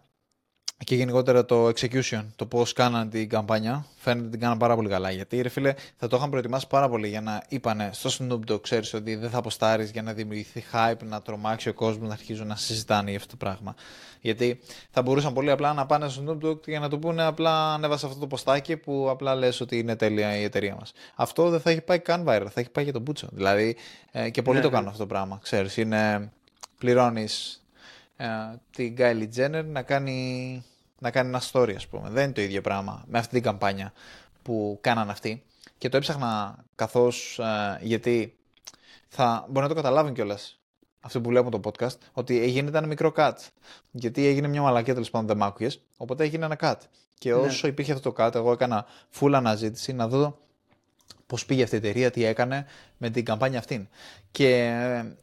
Και 0.84 0.94
γενικότερα 0.94 1.44
το 1.44 1.66
execution, 1.68 2.24
το 2.36 2.46
πώς 2.46 2.72
κάναν 2.72 3.10
την 3.10 3.28
καμπάνια, 3.28 3.86
φαίνεται 3.96 4.22
ότι 4.22 4.30
την 4.30 4.40
κάναν 4.40 4.58
πάρα 4.58 4.74
πολύ 4.74 4.88
καλά. 4.88 5.10
Γιατί 5.10 5.40
ρε 5.40 5.48
φίλε, 5.48 5.74
θα 5.96 6.06
το 6.06 6.16
είχαν 6.16 6.30
προετοιμάσει 6.30 6.66
πάρα 6.66 6.88
πολύ 6.88 7.08
για 7.08 7.20
να 7.20 7.42
είπανε 7.48 7.90
στο 7.92 8.10
Snoop 8.18 8.52
Dogg, 8.52 8.62
ξέρεις 8.62 8.94
ότι 8.94 9.14
δεν 9.14 9.30
θα 9.30 9.38
αποστάρεις 9.38 9.90
για 9.90 10.02
να 10.02 10.12
δημιουργηθεί 10.12 10.64
hype, 10.72 11.02
να 11.04 11.22
τρομάξει 11.22 11.68
ο 11.68 11.74
κόσμος, 11.74 12.08
να 12.08 12.14
αρχίζουν 12.14 12.46
να 12.46 12.56
συζητάνε 12.56 13.10
για 13.10 13.18
αυτό 13.18 13.30
το 13.30 13.36
πράγμα. 13.36 13.74
Γιατί 14.20 14.60
θα 14.90 15.02
μπορούσαν 15.02 15.32
πολύ 15.32 15.50
απλά 15.50 15.72
να 15.72 15.86
πάνε 15.86 16.08
στο 16.08 16.22
Snoop 16.26 16.46
Dogg 16.46 16.66
για 16.66 16.80
να 16.80 16.88
του 16.88 16.98
πούνε 16.98 17.22
απλά 17.22 17.74
ανέβασε 17.74 18.06
αυτό 18.06 18.18
το 18.18 18.26
ποστάκι 18.26 18.76
που 18.76 19.10
απλά 19.10 19.34
λες 19.34 19.60
ότι 19.60 19.78
είναι 19.78 19.96
τέλεια 19.96 20.36
η 20.36 20.42
εταιρεία 20.42 20.74
μας. 20.78 20.92
Αυτό 21.14 21.48
δεν 21.48 21.60
θα 21.60 21.70
έχει 21.70 21.80
πάει 21.80 21.98
καν 21.98 22.24
viral, 22.28 22.46
θα 22.50 22.60
έχει 22.60 22.70
πάει 22.70 22.84
για 22.84 22.92
τον 22.92 23.02
Μπούτσο. 23.02 23.28
Δηλαδή, 23.32 23.76
ε, 24.12 24.30
και 24.30 24.42
πολλοί 24.42 24.56
Ναι, 24.56 24.62
το 24.62 24.68
ναι. 24.68 24.74
κάνουν 24.74 24.88
αυτό 24.90 25.02
το 25.02 25.08
πράγμα. 25.08 25.38
Ξέρεις, 25.42 25.76
είναι 25.76 26.30
πληρώνεις 26.78 27.64
ε, 28.16 28.26
την 28.70 28.94
Kylie 28.98 29.28
Jenner 29.36 29.64
να 29.64 29.82
κάνει, 29.82 30.64
να 31.00 31.10
κάνει 31.10 31.28
ένα 31.28 31.42
story, 31.52 31.72
ας 31.76 31.86
πούμε. 31.86 32.08
Δεν 32.10 32.24
είναι 32.24 32.32
το 32.32 32.40
ίδιο 32.40 32.60
πράγμα 32.60 33.04
με 33.06 33.18
αυτή 33.18 33.32
την 33.34 33.42
καμπάνια 33.42 33.92
που 34.42 34.78
κάναν 34.80 35.10
αυτοί. 35.10 35.42
Και 35.78 35.88
το 35.88 35.96
έψαχνα 35.96 36.64
καθώς, 36.74 37.38
ε, 37.38 37.78
γιατί 37.82 38.36
θα 39.08 39.46
μπορεί 39.48 39.62
να 39.62 39.68
το 39.68 39.74
καταλάβουν 39.74 40.14
κιόλας 40.14 40.60
αυτοί 41.00 41.20
που 41.20 41.28
βλέπουν 41.28 41.50
το 41.50 41.60
podcast, 41.64 41.96
ότι 42.12 42.40
έγινε 42.40 42.68
ένα 42.78 42.86
μικρό 42.86 43.12
cut. 43.16 43.32
Γιατί 43.90 44.26
έγινε 44.26 44.48
μια 44.48 44.62
μαλακία 44.62 44.92
τέλος 44.92 45.10
πάντων, 45.10 45.26
δεν 45.26 45.36
μ' 45.36 45.42
άκουγες, 45.42 45.80
οπότε 45.96 46.24
έγινε 46.24 46.44
ένα 46.44 46.56
cut. 46.60 46.76
Και 47.18 47.30
Ναι. 47.30 47.36
όσο 47.40 47.66
υπήρχε 47.66 47.92
αυτό 47.92 48.12
το 48.12 48.24
cut, 48.24 48.34
εγώ 48.34 48.52
έκανα 48.52 48.86
full 49.20 49.32
αναζήτηση 49.34 49.92
να 49.92 50.08
δω 50.08 50.38
πώς 51.26 51.46
πήγε 51.46 51.62
αυτή 51.62 51.74
η 51.74 51.78
εταιρεία, 51.78 52.10
τι 52.10 52.24
έκανε 52.24 52.66
με 52.96 53.10
την 53.10 53.24
καμπάνια 53.24 53.58
αυτήν. 53.58 53.88
Και 54.30 54.48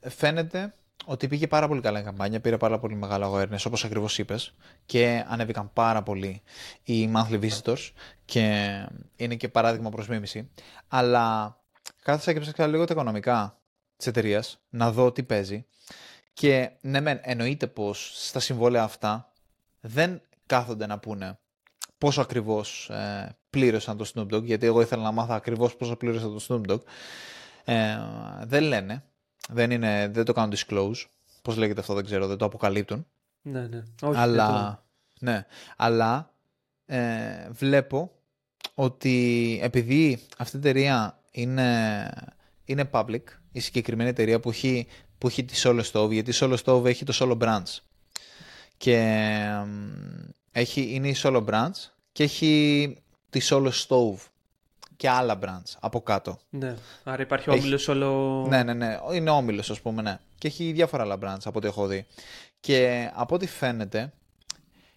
ε, 0.03 0.09
φαίνεται 0.09 0.73
ότι 1.05 1.27
πήγε 1.27 1.47
πάρα 1.47 1.67
πολύ 1.67 1.81
καλά 1.81 1.99
η 1.99 2.03
καμπάνια, 2.03 2.39
πήρε 2.39 2.57
πάρα 2.57 2.79
πολύ 2.79 2.95
μεγάλο 2.95 3.33
awareness, 3.33 3.63
όπως 3.67 3.85
ακριβώς 3.85 4.17
είπες, 4.17 4.53
και 4.85 5.25
ανέβηκαν 5.27 5.73
πάρα 5.73 6.03
πολύ 6.03 6.41
οι 6.83 7.11
monthly 7.15 7.39
visitors 7.49 7.89
και 8.25 8.71
είναι 9.15 9.35
και 9.35 9.49
παράδειγμα 9.49 9.89
προς 9.89 10.07
μίμηση. 10.07 10.49
Αλλά 10.87 11.57
κάθισα 12.03 12.33
και 12.33 12.39
ψάξα 12.39 12.67
λίγο 12.67 12.85
τα 12.85 12.93
οικονομικά 12.93 13.59
της 13.97 14.07
εταιρείας 14.07 14.59
να 14.69 14.91
δω 14.91 15.11
τι 15.11 15.23
παίζει 15.23 15.65
και 16.33 16.71
ναι 16.81 17.01
μεν 17.01 17.19
εννοείται 17.21 17.67
πως 17.67 18.11
στα 18.15 18.39
συμβόλαια 18.39 18.83
αυτά 18.83 19.31
δεν 19.79 20.21
κάθονται 20.45 20.85
να 20.85 20.99
πούνε 20.99 21.37
πόσο 21.97 22.21
ακριβώς 22.21 22.89
ε, 22.89 23.35
πλήρωσαν 23.49 23.97
το 23.97 24.11
Snoop 24.13 24.33
Dogg, 24.33 24.43
γιατί 24.43 24.65
εγώ 24.65 24.81
ήθελα 24.81 25.03
να 25.03 25.11
μάθω 25.11 25.33
ακριβώς 25.33 25.75
πόσο 25.75 25.95
πλήρωσαν 25.95 26.37
το 26.37 26.45
Snoop 26.47 26.71
Dogg. 26.71 26.79
Ε, 27.65 27.97
δεν 28.43 28.63
λένε, 28.63 29.03
δεν, 29.47 29.71
είναι, 29.71 30.09
δεν 30.13 30.25
το 30.25 30.33
κάνουν 30.33 30.55
disclose, 30.55 31.05
πώς 31.41 31.55
λέγεται 31.57 31.79
αυτό 31.79 31.93
δεν 31.93 32.05
ξέρω, 32.05 32.27
δεν 32.27 32.37
το 32.37 32.45
αποκαλύπτουν. 32.45 33.05
Ναι, 33.41 33.67
ναι. 33.67 33.83
Όχι, 34.01 34.17
αλλά, 34.19 34.45
δεν 34.47 34.55
το- 34.55 34.81
ναι, 35.19 35.45
αλλά 35.77 36.33
ε, 36.85 37.49
βλέπω 37.51 38.11
ότι 38.73 39.59
επειδή 39.63 40.19
αυτή 40.37 40.55
η 40.55 40.59
εταιρεία 40.59 41.19
είναι, 41.31 42.09
είναι 42.65 42.89
public, 42.91 43.23
η 43.51 43.59
συγκεκριμένη 43.59 44.09
εταιρεία 44.09 44.39
που 44.39 44.49
έχει, 44.49 44.87
που 45.17 45.27
έχει 45.27 45.43
τη 45.45 45.61
Solo 45.63 45.81
Stove, 45.91 46.11
γιατί 46.11 46.29
η 46.31 46.33
Solo 46.35 46.57
Stove 46.63 46.85
έχει 46.85 47.05
το 47.05 47.13
Solo 47.19 47.37
Branch 47.43 47.77
και 48.77 48.95
εμ, 49.61 49.91
έχει, 50.51 50.93
είναι 50.93 51.07
η 51.07 51.15
Solo 51.23 51.45
Branch 51.45 51.71
και 52.11 52.23
έχει 52.23 52.97
τη 53.29 53.39
Solo 53.49 53.69
Stove 53.87 54.17
και 54.97 55.09
άλλα 55.09 55.39
branch 55.41 55.75
από 55.79 56.01
κάτω. 56.01 56.39
Ναι. 56.49 56.75
Άρα 57.03 57.21
υπάρχει 57.21 57.49
Έχει- 57.49 57.59
όμιλος 57.59 57.87
όλο... 57.87 58.45
Ναι, 58.49 58.63
ναι, 58.63 58.73
ναι. 58.73 58.97
Είναι 59.13 59.29
όμιλος, 59.29 59.69
ας 59.69 59.81
πούμε, 59.81 60.01
ναι. 60.01 60.19
Και 60.37 60.47
έχει 60.47 60.71
διάφορα 60.71 61.03
άλλα 61.03 61.17
branch 61.21 61.41
από 61.43 61.57
ό,τι 61.57 61.67
έχω 61.67 61.87
δει. 61.87 62.05
Και 62.59 63.09
από 63.13 63.35
ό,τι 63.35 63.47
φαίνεται, 63.47 64.13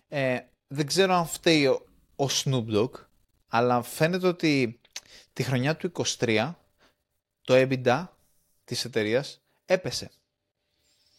ε, 0.09 0.39
δεν 0.69 0.87
ξέρω 0.87 1.15
αν 1.15 1.27
φταίει 1.27 1.67
ο, 1.67 1.87
ο 2.17 2.27
Snoop 2.29 2.65
Dogg, 2.75 2.91
αλλά 3.49 3.83
φαίνεται 3.83 4.27
ότι 4.27 4.81
τη 5.33 5.43
χρονιά 5.43 5.77
του 5.77 5.93
23 6.19 6.53
το 7.43 7.55
EBITDA 7.57 8.07
της 8.65 8.85
εταιρείας 8.85 9.41
έπεσε. 9.67 10.11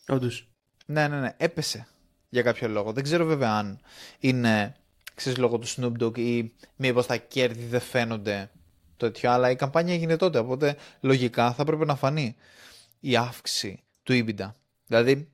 Όντως. 0.08 0.50
Ναι, 0.86 1.08
ναι, 1.08 1.20
ναι, 1.20 1.34
έπεσε 1.38 1.88
για 2.30 2.42
κάποιο 2.42 2.68
λόγο. 2.68 2.92
Δεν 2.94 3.04
ξέρω 3.04 3.26
βέβαια 3.26 3.52
αν 3.54 3.80
είναι 4.20 4.76
ξέρεις, 5.16 5.40
λόγω 5.40 5.58
του 5.60 5.68
Snoop 5.68 6.04
Dogg 6.04 6.18
ή 6.18 6.52
μήπως 6.76 7.06
τα 7.06 7.18
κέρδη 7.18 7.66
δεν 7.66 7.80
φαίνονται 7.82 8.50
το 8.52 8.61
τέτοιο, 9.06 9.32
αλλά 9.32 9.50
η 9.50 9.56
καμπάνια 9.56 9.94
έγινε 9.94 10.16
τότε, 10.16 10.40
οπότε 10.40 10.78
λογικά 11.00 11.54
θα 11.54 11.64
πρέπει 11.64 11.86
να 11.86 11.96
φανεί 11.96 12.36
η 13.00 13.16
αύξηση 13.16 13.84
του 14.04 14.14
EBITDA. 14.14 14.52
Δηλαδή, 14.86 15.30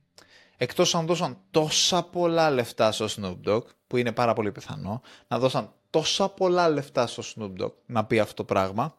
εκτός 0.56 0.94
αν 0.94 1.06
δώσαν 1.06 1.38
τόσα 1.50 2.02
πολλά 2.02 2.50
λεφτά 2.50 2.92
στο 2.92 3.06
Snoop 3.08 3.48
Dogg, 3.48 3.62
που 3.86 3.96
είναι 3.96 4.12
πάρα 4.12 4.32
πολύ 4.32 4.52
πιθανό, 4.52 5.02
να 5.28 5.38
δώσαν 5.38 5.72
τόσα 5.90 6.28
πολλά 6.28 6.68
λεφτά 6.68 7.06
στο 7.06 7.22
Snoop 7.22 7.62
Dogg 7.62 7.72
να 7.86 8.04
πει 8.04 8.18
αυτό 8.18 8.34
το 8.34 8.44
πράγμα, 8.44 8.96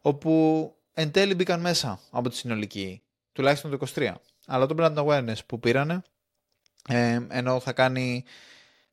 όπου 0.00 0.74
εν 0.92 1.10
τέλει 1.10 1.34
μπήκαν 1.34 1.60
μέσα 1.60 2.00
από 2.10 2.28
τη 2.28 2.36
συνολική, 2.36 3.02
τουλάχιστον 3.32 3.70
το 3.70 3.86
23. 3.94 4.14
Αλλά 4.46 4.66
το 4.66 4.74
brand 4.78 5.04
awareness 5.04 5.38
που 5.46 5.60
πήρανε 5.60 6.02
Ε, 6.88 7.26
ενώ 7.28 7.60
θα 7.60 7.72
κάνει 7.72 8.24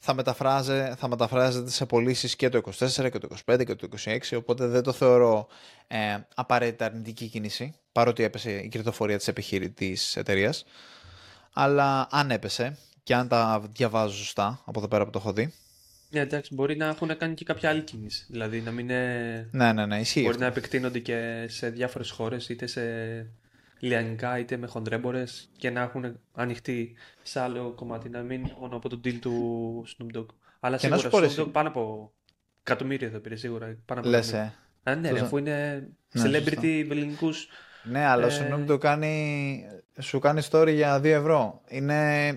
θα, 0.06 0.14
μεταφράζε, 0.14 0.96
θα 0.98 1.08
μεταφράζεται 1.08 1.70
σε 1.70 1.86
πωλήσεις 1.86 2.36
και 2.36 2.50
το 2.50 2.62
24 2.80 3.10
και 3.12 3.18
το 3.18 3.28
25 3.46 3.66
και 3.66 3.76
το 3.76 3.88
26, 4.04 4.18
οπότε 4.38 4.68
δεν 4.68 4.84
το 4.84 4.92
θεωρώ 4.92 5.48
ε, 5.88 5.98
απαραίτητα 6.36 6.86
αρνητική 6.86 7.28
κίνηση, 7.28 7.76
παρότι 7.92 8.24
έπεσε 8.24 8.52
η 8.52 8.68
κερδοφορία 8.68 9.18
της, 9.18 9.28
επιχειρητής 9.28 10.16
εταιρείας. 10.16 10.66
Αλλά 11.54 12.08
αν 12.12 12.32
έπεσε 12.32 12.78
και 13.04 13.16
αν 13.16 13.28
τα 13.28 13.64
διαβάζω 13.74 14.16
σωστά 14.16 14.62
από 14.66 14.80
εδώ 14.80 14.88
πέρα 14.88 15.06
που 15.06 15.10
το 15.10 15.20
έχω 15.20 15.34
δει. 15.34 15.54
Ναι, 16.10 16.20
εντάξει, 16.20 16.54
μπορεί 16.54 16.78
να 16.78 16.88
έχουν 16.88 17.18
κάνει 17.18 17.34
και 17.34 17.46
κάποια 17.46 17.70
άλλη 17.70 17.82
κίνηση. 17.82 18.26
Δηλαδή 18.30 18.62
να 18.62 18.72
μην 18.72 18.90
είναι... 18.90 19.48
Ναι, 19.52 19.74
ναι, 19.74 19.86
ναι, 19.86 20.00
ισχύει. 20.00 20.22
Μπορεί 20.22 20.38
να 20.38 20.46
επεκτείνονται 20.46 21.00
και 21.00 21.46
σε 21.48 21.70
διάφορες 21.70 22.10
χώρες, 22.10 22.50
είτε 22.50 22.68
σε 22.68 22.82
λιανικά 23.84 24.40
είτε 24.40 24.58
με 24.58 24.68
χοντρέμπορες 24.68 25.50
και 25.58 25.70
να 25.70 25.82
έχουν 25.82 26.20
ανοιχτεί 26.34 26.96
σε 27.22 27.40
άλλο 27.40 27.74
κομμάτι, 27.76 28.10
να 28.10 28.22
μην 28.22 28.50
μόνο 28.60 28.76
από 28.76 28.90
τον 28.90 29.02
deal 29.04 29.14
του 29.22 29.86
Snoop 29.88 30.18
Dogg. 30.18 30.26
Αλλά 30.60 30.78
και 30.78 30.96
σίγουρα 30.96 31.30
Snoop 31.30 31.42
Dogg 31.42 31.52
πάνω 31.52 31.68
από 31.68 32.14
εκατομμύρια 32.62 33.10
θα 33.10 33.20
πήρε 33.20 33.36
σίγουρα. 33.36 33.78
Πάνω 33.86 34.00
από 34.00 34.10
Λες, 34.10 34.34
ε. 34.34 34.54
Α, 34.84 34.96
ναι, 34.96 35.10
αφού 35.10 35.38
είναι 35.38 35.88
ναι, 36.12 36.24
celebrity 36.24 36.86
ελληνικούς. 36.90 37.48
Ναι, 37.84 38.06
αλλά 38.06 38.28
ε... 38.28 38.30
ο 38.30 38.66
Snoop 38.66 38.72
Dogg 38.72 38.80
κάνει, 38.80 39.66
σου 40.00 40.20
κάνει 40.20 40.42
story 40.52 40.72
για 40.74 40.98
2 40.98 41.04
ευρώ. 41.04 41.62
Είναι, 41.68 42.32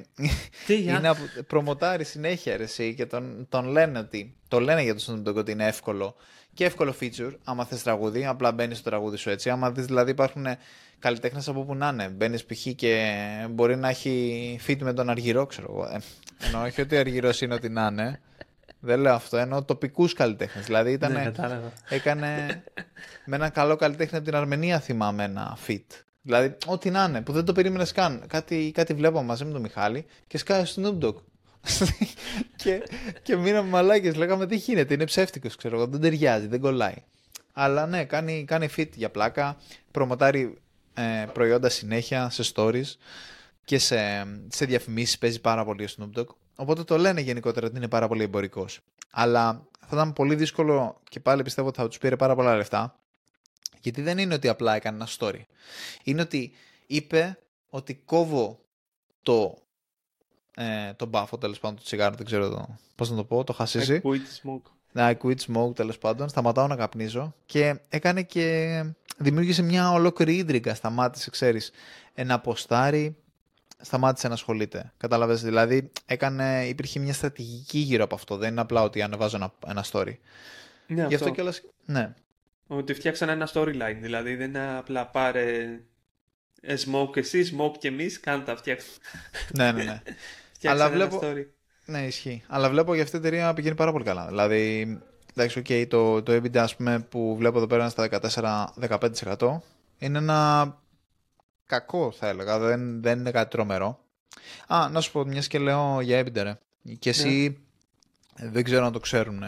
Τι, 0.67 0.77
για; 0.77 0.99
είναι 0.99 1.15
προμοτάρει 1.47 2.05
συνέχεια 2.05 2.57
ρε, 2.57 2.91
και 2.91 3.07
τον, 3.07 3.47
τον 3.49 3.67
λένε 3.67 3.99
ότι, 3.99 4.37
το 4.49 4.61
λένε 4.61 4.83
για 4.83 4.95
τον 4.95 5.05
Snoop 5.05 5.29
Dogg 5.29 5.35
ότι 5.35 5.53
είναι 5.53 5.67
εύκολο 5.67 6.17
και 6.57 6.65
εύκολο 6.65 6.95
feature, 7.01 7.33
άμα 7.45 7.65
θες 7.65 7.83
τραγούδι, 7.83 8.27
απλά 8.27 8.53
μπαίνεις 8.53 8.79
στο 8.79 8.91
τραγούδι 8.91 9.17
σου 9.17 9.31
έτσι. 9.31 9.51
Άμα 9.51 9.71
δεις 9.71 9.85
δηλαδή 9.85 10.11
υπάρχουν 10.11 10.47
καλλιτέχνες 10.99 11.49
από 11.49 11.65
που 11.65 11.75
να 11.75 11.89
είναι. 11.89 12.09
Μπαίνεις 12.09 12.45
π.χ. 12.45 12.67
και 12.77 13.13
μπορεί 13.51 13.77
να 13.77 13.89
έχει 13.89 14.61
fit 14.67 14.77
με 14.81 14.93
τον 14.93 15.11
Αργυρό, 15.11 15.47
ξέρω 15.47 15.67
εγώ. 15.71 15.85
Ε, 15.85 15.99
εννοώ 16.47 16.63
όχι 16.63 16.81
ότι 16.81 16.97
ο 16.97 16.99
Αργυρός 16.99 17.41
είναι 17.41 17.55
ό,τι 17.55 17.69
να 17.69 17.87
είναι. 17.87 18.21
Δεν 18.81 19.01
λέω 19.01 19.15
αυτό, 19.15 19.37
εννοώ 19.37 19.65
τοπικούς 19.65 20.13
καλλιτέχνες. 20.13 20.65
Δηλαδή 20.65 20.93
ήταν, 20.93 21.13
ναι, 21.13 21.33
έκανε 21.89 22.63
με 23.25 23.37
έναν 23.37 23.51
καλό 23.51 23.77
καλλιτέχνη 23.77 24.17
από 24.17 24.27
την 24.27 24.37
Αρμενία, 24.37 24.81
θυμάμαι 24.81 25.25
ένα 25.25 25.59
fit. 25.67 25.85
Δηλαδή, 26.23 26.57
ό,τι 26.67 26.91
να 26.91 27.05
είναι, 27.05 27.21
που 27.21 27.33
δεν 27.33 27.45
το 27.45 27.53
περίμενες 27.53 27.93
καν. 27.93 28.25
Κάτι, 28.27 28.71
κάτι 28.75 28.95
βλέπω 28.95 29.23
μαζί 29.23 29.45
με 29.45 29.53
τον 29.53 29.61
Μιχάλη 29.61 30.07
και 30.27 30.39
σκάει 30.39 30.65
στο 30.65 30.83
Snoop 30.83 31.05
Dogg. 31.05 31.15
και, 32.63 32.83
και 33.23 33.37
μείναμε 33.37 33.69
μαλάκες. 33.69 34.15
Λέγαμε 34.15 34.47
τι 34.47 34.57
γίνεται, 34.57 34.95
είναι 34.95 35.05
ψεύτικος, 35.05 35.57
ξέρω 35.57 35.77
εγώ. 35.77 35.87
Δεν 35.87 36.01
ταιριάζει, 36.01 36.47
δεν 36.47 36.61
κολλάει. 36.61 36.95
Αλλά 37.53 37.87
ναι, 37.87 38.05
κάνει, 38.05 38.45
κάνει 38.47 38.69
fit 38.77 38.89
για 38.95 39.11
πλάκα. 39.11 39.57
Προμοτάρει 39.91 40.41
ε, 40.41 40.66
προϊόντα 41.33 41.69
συνέχεια 41.69 42.31
σε 42.31 42.53
stories 42.55 42.95
και 43.65 43.79
σε, 43.79 43.97
σε 44.49 44.65
διαφημίσεις 44.65 45.19
παίζει 45.19 45.41
πάρα 45.41 45.65
πολύ 45.65 45.85
ο 45.85 45.89
Snoop 45.97 46.19
Dogg. 46.21 46.27
Οπότε 46.57 46.85
το 46.85 46.99
λένε 46.99 47.21
γενικότερα 47.21 47.67
ότι 47.67 47.77
είναι 47.77 47.89
πάρα 47.89 48.09
πολύ 48.09 48.23
εμπορικός. 48.23 48.81
Αλλά 49.11 49.67
θα 49.81 49.89
ήταν 49.93 50.13
πολύ 50.13 50.35
δύσκολο 50.35 51.01
και 51.09 51.21
πάλι 51.21 51.43
πιστεύω 51.43 51.69
ότι 51.69 51.79
θα 51.79 51.89
τους 51.89 51.99
πήρε 51.99 52.17
πάρα 52.17 52.35
πολλά 52.35 52.57
λεφτά. 52.57 52.99
Γιατί 53.81 54.03
δεν 54.03 54.19
είναι 54.19 54.35
ότι 54.35 54.49
απλά 54.49 54.75
έκανε 54.75 54.97
ένα 54.97 55.09
story. 55.19 55.41
Είναι 56.03 56.21
ότι 56.21 56.53
είπε 56.87 57.39
ότι 57.69 57.95
κόβω 57.95 58.61
το, 59.23 59.59
ε, 60.55 60.93
το 60.93 61.07
μπάφο 61.07 61.39
τέλος 61.39 61.59
πάντων 61.59 61.77
του 61.77 61.83
τσιγάρο, 61.83 62.15
δεν 62.17 62.27
ξέρω 62.27 62.49
το, 62.49 62.77
πώς 62.95 63.11
να 63.11 63.17
το 63.17 63.25
πω, 63.25 63.45
το 63.45 63.53
χασίζει. 63.53 64.01
I 64.05 64.07
quit 64.07 64.15
smoke. 64.43 64.71
I 64.95 65.15
quit 65.23 65.37
smoke 65.47 65.75
τέλος 65.75 65.99
πάντων. 65.99 66.29
Σταματάω 66.29 66.67
να 66.67 66.77
καπνίζω 66.77 67.35
και 67.47 67.81
έκανε 67.89 68.23
και 68.23 68.85
δημιούργησε 69.17 69.63
μια 69.63 69.93
ολόκληρη 69.93 70.37
ίντρικα. 70.37 70.75
Σταμάτησε, 70.75 71.31
ξέρεις, 71.31 71.71
ένα 72.15 72.41
ποστάρι, 72.41 73.17
σταμάτησε 73.81 74.29
να 74.29 74.35
ασχολείται. 74.35 74.93
Κατάλαβε. 74.97 75.35
Δηλαδή, 75.35 75.91
έκανε, 76.07 76.67
υπήρχε 76.67 76.99
μια 76.99 77.13
στρατηγική 77.13 77.79
γύρω 77.79 78.05
από 78.05 78.15
αυτό. 78.15 78.37
Δεν 78.37 78.51
είναι 78.51 78.61
απλά 78.61 78.83
ότι 78.83 79.03
ανεβάζω 79.03 79.37
ένα, 79.37 79.53
ένα 79.67 79.85
story. 79.93 80.15
Ναι, 80.87 81.07
Γι' 81.07 81.15
αυτό, 81.15 81.35
αυτό 81.49 81.61
Ναι. 81.85 82.15
Ότι 82.67 82.95
φτιάξαν 82.95 83.29
ένα 83.29 83.49
storyline. 83.53 83.97
Δηλαδή, 84.01 84.35
δεν 84.35 84.49
είναι 84.49 84.77
απλά 84.77 85.07
πάρε 85.07 85.81
ε, 86.61 86.75
smoke 86.87 87.17
εσύ, 87.17 87.57
smoke 87.57 87.79
και 87.79 87.89
εμείς, 87.89 88.21
κάντε 88.21 88.45
τα 88.45 88.57
φτιάξτε. 88.57 88.91
ναι, 89.53 89.73
ναι, 89.73 89.83
ναι. 89.83 90.03
Αλλά 90.71 90.91
βλέπω... 90.91 91.21
story. 91.23 91.45
Ναι, 91.85 92.07
ισχύει. 92.07 92.43
Αλλά 92.47 92.71
βλέπω 92.71 92.95
για 92.95 93.03
αυτή 93.03 93.19
την 93.19 93.27
εταιρεία 93.27 93.55
πηγαίνει 93.55 93.75
πάρα 93.75 93.93
πολύ 93.93 94.05
καλά. 94.05 94.27
Δηλαδή, 94.27 94.99
εντάξει, 95.37 95.63
okay, 95.67 95.87
το, 95.89 96.23
το 96.23 96.33
EBITDA 96.33 96.57
ας 96.57 96.77
πούμε, 96.77 97.01
που 97.01 97.37
βλέπω 97.37 97.57
εδώ 97.57 97.67
πέρα 97.67 97.89
στα 97.89 98.09
14-15% 98.79 99.59
είναι 99.99 100.19
ένα 100.19 100.79
κακό 101.67 102.13
θα 102.13 102.29
έλεγα, 102.29 102.59
δεν, 102.59 103.03
δεν 103.03 103.19
είναι 103.19 103.31
κάτι 103.31 103.51
τρομερό. 103.51 104.01
Α, 104.67 104.89
να 104.91 105.01
σου 105.01 105.13
πω 105.13 105.25
μιας 105.25 105.47
και 105.47 105.59
λέω 105.59 106.01
για 106.01 106.21
EBITDA 106.21 106.43
ρε. 106.43 106.59
Και 106.99 107.11
εσύ 107.11 107.59
ναι. 108.41 108.49
δεν 108.49 108.65
ξέρω 108.65 108.87
αν 108.87 108.93
το 108.93 109.01
ξέρουν 109.01 109.43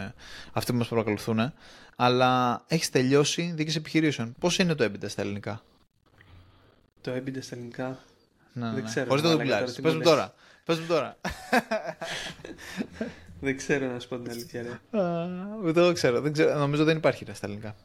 αυτοί 0.51 0.71
που 0.71 0.77
μας 0.77 0.87
παρακολουθούν, 0.87 1.53
αλλά 1.95 2.63
έχεις 2.67 2.89
τελειώσει 2.89 3.51
δίκης 3.55 3.75
επιχειρήσεων. 3.75 4.35
Πώς 4.39 4.59
είναι 4.59 4.75
το 4.75 4.83
EBITDA 4.83 5.09
στα 5.09 5.21
ελληνικά; 5.21 5.61
Το 7.01 7.11
EBITDA 7.11 7.41
στα 7.41 7.55
ελληνικά... 7.55 7.99
Ναι, 8.53 8.65
δεν 8.65 8.73
ναι. 8.73 8.81
ξέρω. 8.81 9.07
Χωρίς 9.07 9.23
το 9.23 9.37
δουλειάζεις. 9.37 9.81
Πες 9.81 9.93
μου 9.93 10.01
τώρα. 10.01 10.33
Πες 10.63 10.79
μου 10.79 10.85
τώρα. 10.87 11.17
δεν 13.39 13.57
ξέρω 13.57 13.91
να 13.91 13.99
σου 13.99 14.07
πω 14.07 14.19
την 14.19 14.31
αλήθεια. 14.31 14.61
Ρε. 14.61 14.79
δεν 15.61 15.73
το 15.73 15.93
ξέρω. 15.93 16.21
Δεν 16.21 16.33
ξέρω. 16.33 16.57
Νομίζω 16.57 16.83
δεν 16.83 16.97
υπάρχει 16.97 17.25
ρε, 17.25 17.33
στα 17.33 17.45
ελληνικά. 17.45 17.75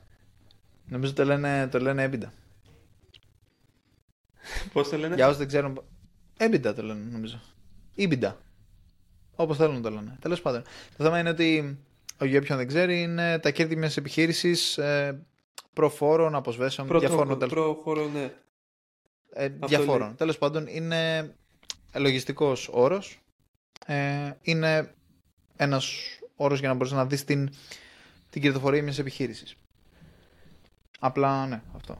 Νομίζω 0.87 1.13
το 1.13 1.25
λένε, 1.25 1.69
το 1.69 1.81
λένε 1.81 2.03
έμπιντα. 2.03 2.33
Πώς 4.73 4.89
το 4.89 4.97
λένε; 4.97 5.15
Για 5.15 5.27
όσους 5.27 5.39
δεν 5.39 5.47
ξέρουν. 5.47 5.83
Έμπιντα 6.37 6.75
το 6.75 6.83
λένε 6.83 7.01
νομίζω. 7.11 7.41
Ήμπιντα. 7.95 8.39
Όπως 9.37 9.57
θέλουν 9.57 9.83
το 9.83 9.91
λένε. 9.91 10.17
Τέλος 10.21 10.41
πάντων. 10.41 10.63
Το 10.97 11.05
θέμα 11.05 11.19
είναι 11.19 11.29
ότι 11.29 11.79
για 12.21 12.39
όποιον 12.39 12.59
δεν 12.59 12.67
ξέρει 12.67 13.03
είναι 13.03 13.39
τα 13.39 13.51
κέρδη 13.51 13.77
μιας 13.77 13.97
επιχείρησης 13.97 14.79
ε, 14.79 15.25
προφόρων, 15.73 16.35
αποσβέσεων, 16.35 16.87
Προ, 16.89 16.99
διαφόρων. 16.99 17.39
Προφόρων, 17.39 18.13
ναι. 18.13 18.33
Ε, 19.33 19.49
διαφόρων. 19.49 20.17
Τέλος 20.17 20.39
πάντων 20.39 20.67
είναι 20.67 21.35
λογιστικός 21.95 22.69
όρος. 22.73 23.21
Ε, 23.87 24.33
είναι 24.43 24.95
ένας 25.57 25.95
όρος 26.37 26.59
για 26.59 26.69
να 26.69 26.75
μπορείς 26.75 26.93
να 26.93 27.07
δεις 27.07 27.25
την, 27.25 27.51
την 28.31 28.43
κερδοφορία 28.43 28.83
μιας 28.83 28.99
επιχείρησης. 28.99 29.55
Απλά 30.99 31.47
ναι, 31.47 31.63
αυτό. 31.77 31.99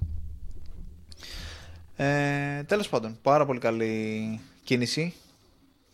Ε, 1.97 2.63
τέλος 2.63 2.89
πάντων, 2.89 3.19
πάρα 3.23 3.47
πολύ 3.47 3.59
καλή 3.59 4.41
κίνηση 4.65 5.15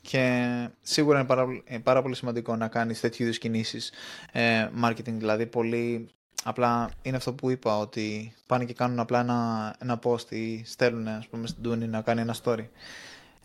και 0.00 0.68
σίγουρα 0.82 1.18
είναι 1.18 1.26
πάρα, 1.26 1.46
πάρα 1.82 2.02
πολύ 2.02 2.14
σημαντικό 2.14 2.56
να 2.56 2.68
κάνεις 2.68 3.00
τέτοιου 3.00 3.24
είδους 3.24 3.38
κινήσεις 3.38 3.92
ε, 4.32 4.68
marketing, 4.82 5.12
δηλαδή 5.12 5.46
πολύ 5.46 6.08
απλά 6.44 6.90
είναι 7.02 7.16
αυτό 7.16 7.32
που 7.32 7.50
είπα 7.50 7.78
ότι 7.78 8.34
πάνε 8.46 8.64
και 8.64 8.74
κάνουν 8.74 8.98
απλά 8.98 9.20
ένα, 9.20 9.74
ένα 9.78 9.98
post 10.02 10.30
ή 10.30 10.64
στέλνουν 10.64 11.08
ας 11.08 11.26
πούμε 11.26 11.46
στην 11.46 11.62
Τούνη 11.62 11.86
να 11.86 12.02
κάνει 12.02 12.20
ένα 12.20 12.36
story 12.42 12.64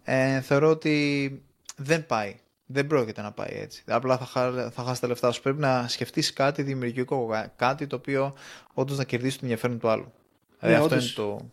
ε, 0.04 0.41
θεωρώ 0.41 0.69
ότι 0.69 1.41
δεν 1.75 2.06
πάει. 2.06 2.36
Δεν 2.65 2.88
πρόκειται 2.88 3.21
να 3.21 3.32
πάει 3.32 3.51
έτσι. 3.51 3.84
Απλά 3.88 4.17
θα, 4.17 4.25
χα, 4.25 4.71
θα 4.71 4.84
χάσει 4.84 5.01
τα 5.01 5.08
λεφτά 5.08 5.32
σου. 5.32 5.41
Πρέπει 5.41 5.60
να 5.60 5.88
σκεφτείς 5.88 6.34
κάτι 6.34 6.62
δημιουργικό, 6.62 7.30
κάτι 7.56 7.88
το 7.88 7.95
οποίο 7.95 8.34
όντως 8.73 8.97
να 8.97 9.04
κερδίσει 9.04 9.36
το 9.36 9.39
ενδιαφέρον 9.43 9.80
του 9.80 9.89
άλλου. 9.89 10.13
Ναι, 10.60 10.69
δηλαδή 10.69 10.84
αυτό 10.84 10.95
είναι 10.95 11.38
το. 11.38 11.49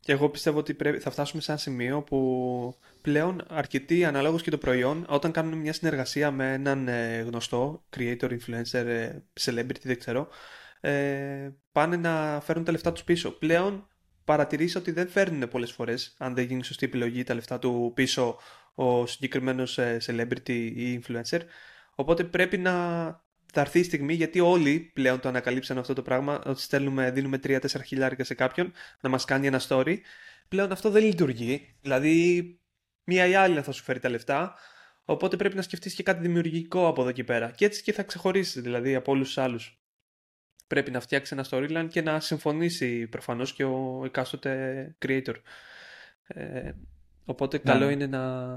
Και 0.00 0.12
εγώ 0.12 0.28
πιστεύω 0.28 0.58
ότι 0.58 0.74
πρέπει, 0.74 0.98
θα 0.98 1.10
φτάσουμε 1.10 1.42
σε 1.42 1.50
ένα 1.50 1.60
σημείο 1.60 2.02
που 2.02 2.74
πλέον 3.00 3.42
αρκετοί 3.48 4.04
αναλόγως 4.04 4.42
και 4.42 4.50
το 4.50 4.58
προϊόν, 4.58 5.06
όταν 5.08 5.32
κάνουν 5.32 5.58
μια 5.58 5.72
συνεργασία 5.72 6.30
με 6.30 6.52
έναν 6.52 6.88
ε, 6.88 7.20
γνωστό 7.20 7.84
creator, 7.96 8.30
influencer, 8.30 8.84
ε, 8.86 9.22
celebrity, 9.40 9.82
δεν 9.82 9.98
ξέρω, 9.98 10.28
ε, 10.80 11.50
πάνε 11.72 11.96
να 11.96 12.40
φέρουν 12.44 12.64
τα 12.64 12.72
λεφτά 12.72 12.92
τους 12.92 13.04
πίσω. 13.04 13.30
Πλέον 13.30 13.86
παρατηρήσει 14.24 14.78
ότι 14.78 14.90
δεν 14.90 15.08
φέρνουν 15.08 15.48
πολλές 15.48 15.72
φορές, 15.72 16.14
αν 16.18 16.34
δεν 16.34 16.44
γίνει 16.44 16.64
σωστή 16.64 16.86
επιλογή, 16.86 17.22
τα 17.22 17.34
λεφτά 17.34 17.58
του 17.58 17.92
πίσω 17.94 18.38
ο 18.74 19.06
συγκεκριμένος 19.06 19.78
ε, 19.78 19.96
celebrity 20.06 20.70
ή 20.74 21.02
influencer. 21.02 21.40
Οπότε 21.94 22.24
πρέπει 22.24 22.58
να 22.58 22.72
θα 23.54 23.60
έρθει 23.60 23.78
η 23.78 23.82
στιγμή, 23.82 24.14
γιατί 24.14 24.40
όλοι 24.40 24.90
πλέον 24.94 25.20
το 25.20 25.28
ανακαλύψαν 25.28 25.78
αυτό 25.78 25.92
το 25.92 26.02
πράγμα, 26.02 26.42
ότι 26.46 26.60
στέλνουμε, 26.60 27.10
δίνουμε 27.10 27.40
3-4 27.44 27.60
χιλιάρικα 27.84 28.24
σε 28.24 28.34
κάποιον 28.34 28.72
να 29.00 29.08
μας 29.08 29.24
κάνει 29.24 29.46
ένα 29.46 29.60
story. 29.68 29.96
Πλέον 30.48 30.72
αυτό 30.72 30.90
δεν 30.90 31.04
λειτουργεί. 31.04 31.74
Δηλαδή, 31.80 32.46
μία 33.04 33.26
ή 33.26 33.34
άλλη 33.34 33.62
θα 33.62 33.72
σου 33.72 33.82
φέρει 33.82 33.98
τα 33.98 34.08
λεφτά. 34.08 34.54
Οπότε 35.04 35.36
πρέπει 35.36 35.56
να 35.56 35.62
σκεφτείς 35.62 35.94
και 35.94 36.02
κάτι 36.02 36.22
δημιουργικό 36.22 36.86
από 36.86 37.02
εδώ 37.02 37.12
και 37.12 37.24
πέρα. 37.24 37.50
Και 37.50 37.64
έτσι 37.64 37.82
και 37.82 37.92
θα 37.92 38.02
ξεχωρίσει 38.02 38.60
δηλαδή 38.60 38.94
από 38.94 39.12
όλους 39.12 39.26
τους 39.26 39.38
άλλους 39.38 39.82
πρέπει 40.72 40.90
να 40.90 41.00
φτιάξει 41.00 41.34
ένα 41.34 41.46
storyline 41.50 41.88
και 41.90 42.02
να 42.02 42.20
συμφωνήσει 42.20 43.06
προφανώς 43.06 43.52
και 43.52 43.64
ο 43.64 44.02
εκάστοτε 44.04 44.94
creator. 45.06 45.34
Ε, 46.26 46.70
οπότε 47.24 47.60
ναι. 47.62 47.72
καλό 47.72 47.90
είναι 47.90 48.06
να... 48.06 48.50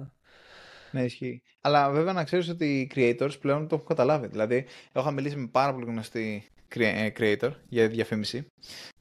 Ναι, 0.92 1.04
ισχύει. 1.04 1.42
Αλλά 1.62 1.90
βέβαια 1.92 2.14
να 2.14 2.24
ξέρεις 2.24 2.50
ότι 2.50 2.80
οι 2.80 2.92
creators 2.96 3.40
πλέον 3.40 3.68
το 3.68 3.76
έχουν 3.76 3.88
καταλάβει. 3.88 4.28
Δηλαδή, 4.28 4.66
έχω 4.92 5.12
μιλήσει 5.12 5.36
με 5.36 5.48
πάρα 5.52 5.74
πολύ 5.74 5.86
γνωστή 5.86 6.50
ε, 6.80 7.10
creator 7.18 7.52
για 7.68 7.88
διαφήμιση 7.88 8.48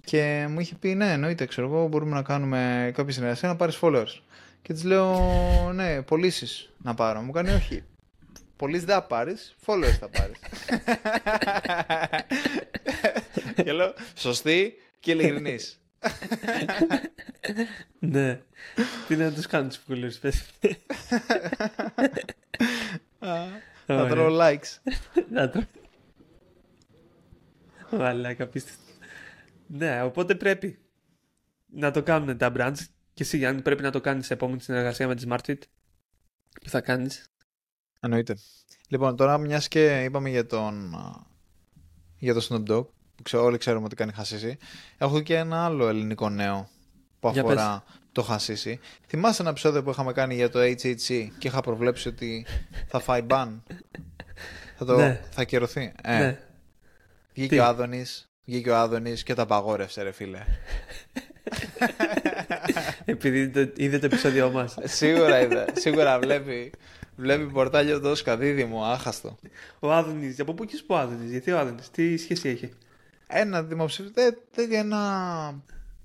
και 0.05 0.47
μου 0.51 0.61
είχε 0.61 0.75
πει 0.75 0.95
ναι, 0.95 1.13
εννοείται, 1.13 1.47
ξέρω 1.47 1.67
εγώ, 1.67 1.89
μπορούμε 1.89 2.15
να 2.15 2.23
κάνουμε 2.23 2.91
κάποια 2.95 3.13
συνεργασία 3.13 3.49
να 3.49 3.57
πάρεις 3.57 3.79
followers. 3.83 4.21
Και 4.63 4.73
της 4.73 4.85
λέω, 4.85 5.21
ναι, 5.75 6.03
πωλήσεις 6.03 6.73
να 6.79 6.95
πάρω. 6.95 7.21
Μου 7.21 7.33
κάνει, 7.33 7.51
όχι. 7.51 7.85
Πωλήσεις 8.57 8.85
δεν 8.85 8.95
θα 8.95 9.03
πάρεις, 9.03 9.57
followers 9.67 9.97
θα 10.01 10.09
πάρεις. 10.09 10.39
και 13.65 13.73
λέω, 13.73 13.95
σωστή 14.15 14.75
και 15.01 15.11
ειλικρινής. 15.11 15.84
Ναι. 17.99 18.43
Τι 19.09 19.17
να 19.17 19.33
τους 19.33 19.47
κάνω 19.47 19.69
τους 19.69 19.81
followers, 19.89 20.21
πες. 20.21 20.51
Θα 23.87 24.07
τρώω 24.09 24.39
likes. 24.41 24.93
Να 25.31 25.51
τρώω. 25.51 25.65
Μαλάκα, 27.91 28.47
πίστευτο. 28.47 28.83
Ναι, 29.67 30.03
οπότε 30.03 30.35
πρέπει 30.35 30.79
να 31.67 31.91
το 31.91 32.03
κάνουν 32.03 32.37
τα 32.37 32.53
brands 32.57 32.79
και 33.15 33.23
εσύ 33.23 33.37
Γιάννη 33.37 33.63
πρέπει 33.63 33.83
να 33.83 33.91
το 33.91 34.01
κάνεις 34.01 34.27
σε 34.27 34.33
επόμενη 34.33 34.61
συνεργασία 34.61 35.07
με 35.07 35.15
τη 35.15 35.25
SmartFit. 35.29 35.59
Τι 36.61 36.69
θα 36.69 36.81
κάνεις. 36.81 37.29
Εννοείται. 38.01 38.37
Λοιπόν, 38.89 39.17
τώρα 39.17 39.39
μιας 39.39 39.69
και 39.69 40.03
είπαμε 40.03 40.31
για 40.31 40.47
τον, 40.47 40.95
για 42.19 42.35
τον 42.35 42.43
Snoop 42.43 42.71
Dogg, 42.71 42.87
που 42.87 43.04
ξέρω, 43.23 43.45
όλοι 43.45 43.59
ξέρουμε 43.59 43.85
ότι 43.85 43.95
κάνει 43.95 44.13
χασίσι, 44.13 44.57
έχω 44.99 45.21
και 45.21 45.37
ένα 45.37 45.65
άλλο 45.65 45.89
ελληνικό 45.89 46.29
νέο 46.29 46.69
που 47.21 47.29
αφορά 47.29 47.85
το 48.13 48.23
χασίσι. 48.23 48.81
Θυμάσαι 49.07 49.43
ένα 49.43 49.51
επεισόδιο 49.51 49.83
που 49.83 49.91
είχαμε 49.91 50.13
κάνει 50.13 50.35
για 50.35 50.51
το 50.51 50.59
HHC 50.61 51.29
και 51.39 51.49
είχα 51.49 51.61
προβλέψει 51.61 52.09
ότι 52.09 52.47
θα 52.87 53.01
φάει 53.01 53.23
ban. 53.29 53.49
θα, 54.77 54.85
το, 54.85 54.97
ναι. 54.97 55.21
θα 55.31 55.41
ακυρωθεί; 55.43 55.93
Ε, 56.03 56.19
Ναι. 56.19 56.39
Βγήκε 57.35 57.55
Τι; 57.55 57.59
ο 57.59 57.65
Άδωνης, 57.65 58.29
βγήκε 58.45 58.71
ο 58.71 58.77
Άδωνης 58.77 59.23
και 59.23 59.35
τα 59.35 59.43
απαγόρευσε 59.43 60.03
ρε 60.03 60.13
φίλε. 60.13 60.39
Επειδή 63.05 63.39
είδε 63.39 63.67
το, 63.67 63.73
είδε 63.77 63.99
το 63.99 64.07
επεισόδιο 64.07 64.51
μας. 64.51 64.77
σίγουρα 64.83 65.41
είδε, 65.41 65.65
σίγουρα 65.73 66.19
βλέπει, 66.19 66.73
βλέπει 67.17 67.45
πορτάλιο 67.45 68.01
το 68.01 68.11
Όσκα 68.11 68.37
δίδυμο, 68.37 68.85
άχαστο. 68.85 69.39
Ο 69.79 69.93
Άδωνης, 69.93 70.41
από 70.41 70.55
πού 70.55 70.65
και 70.65 70.83
ο 70.87 70.97
Άδωνης, 70.97 71.31
γιατί 71.31 71.51
ο 71.51 71.59
Άδωνης, 71.59 71.91
τι 71.91 72.17
σχέση 72.17 72.49
έχει; 72.49 72.71
Ένα 73.37 73.63
δημοψήφισμα, 73.63 74.23
δεν, 74.23 74.39
δεν, 74.55 74.73
ένα, 74.73 75.63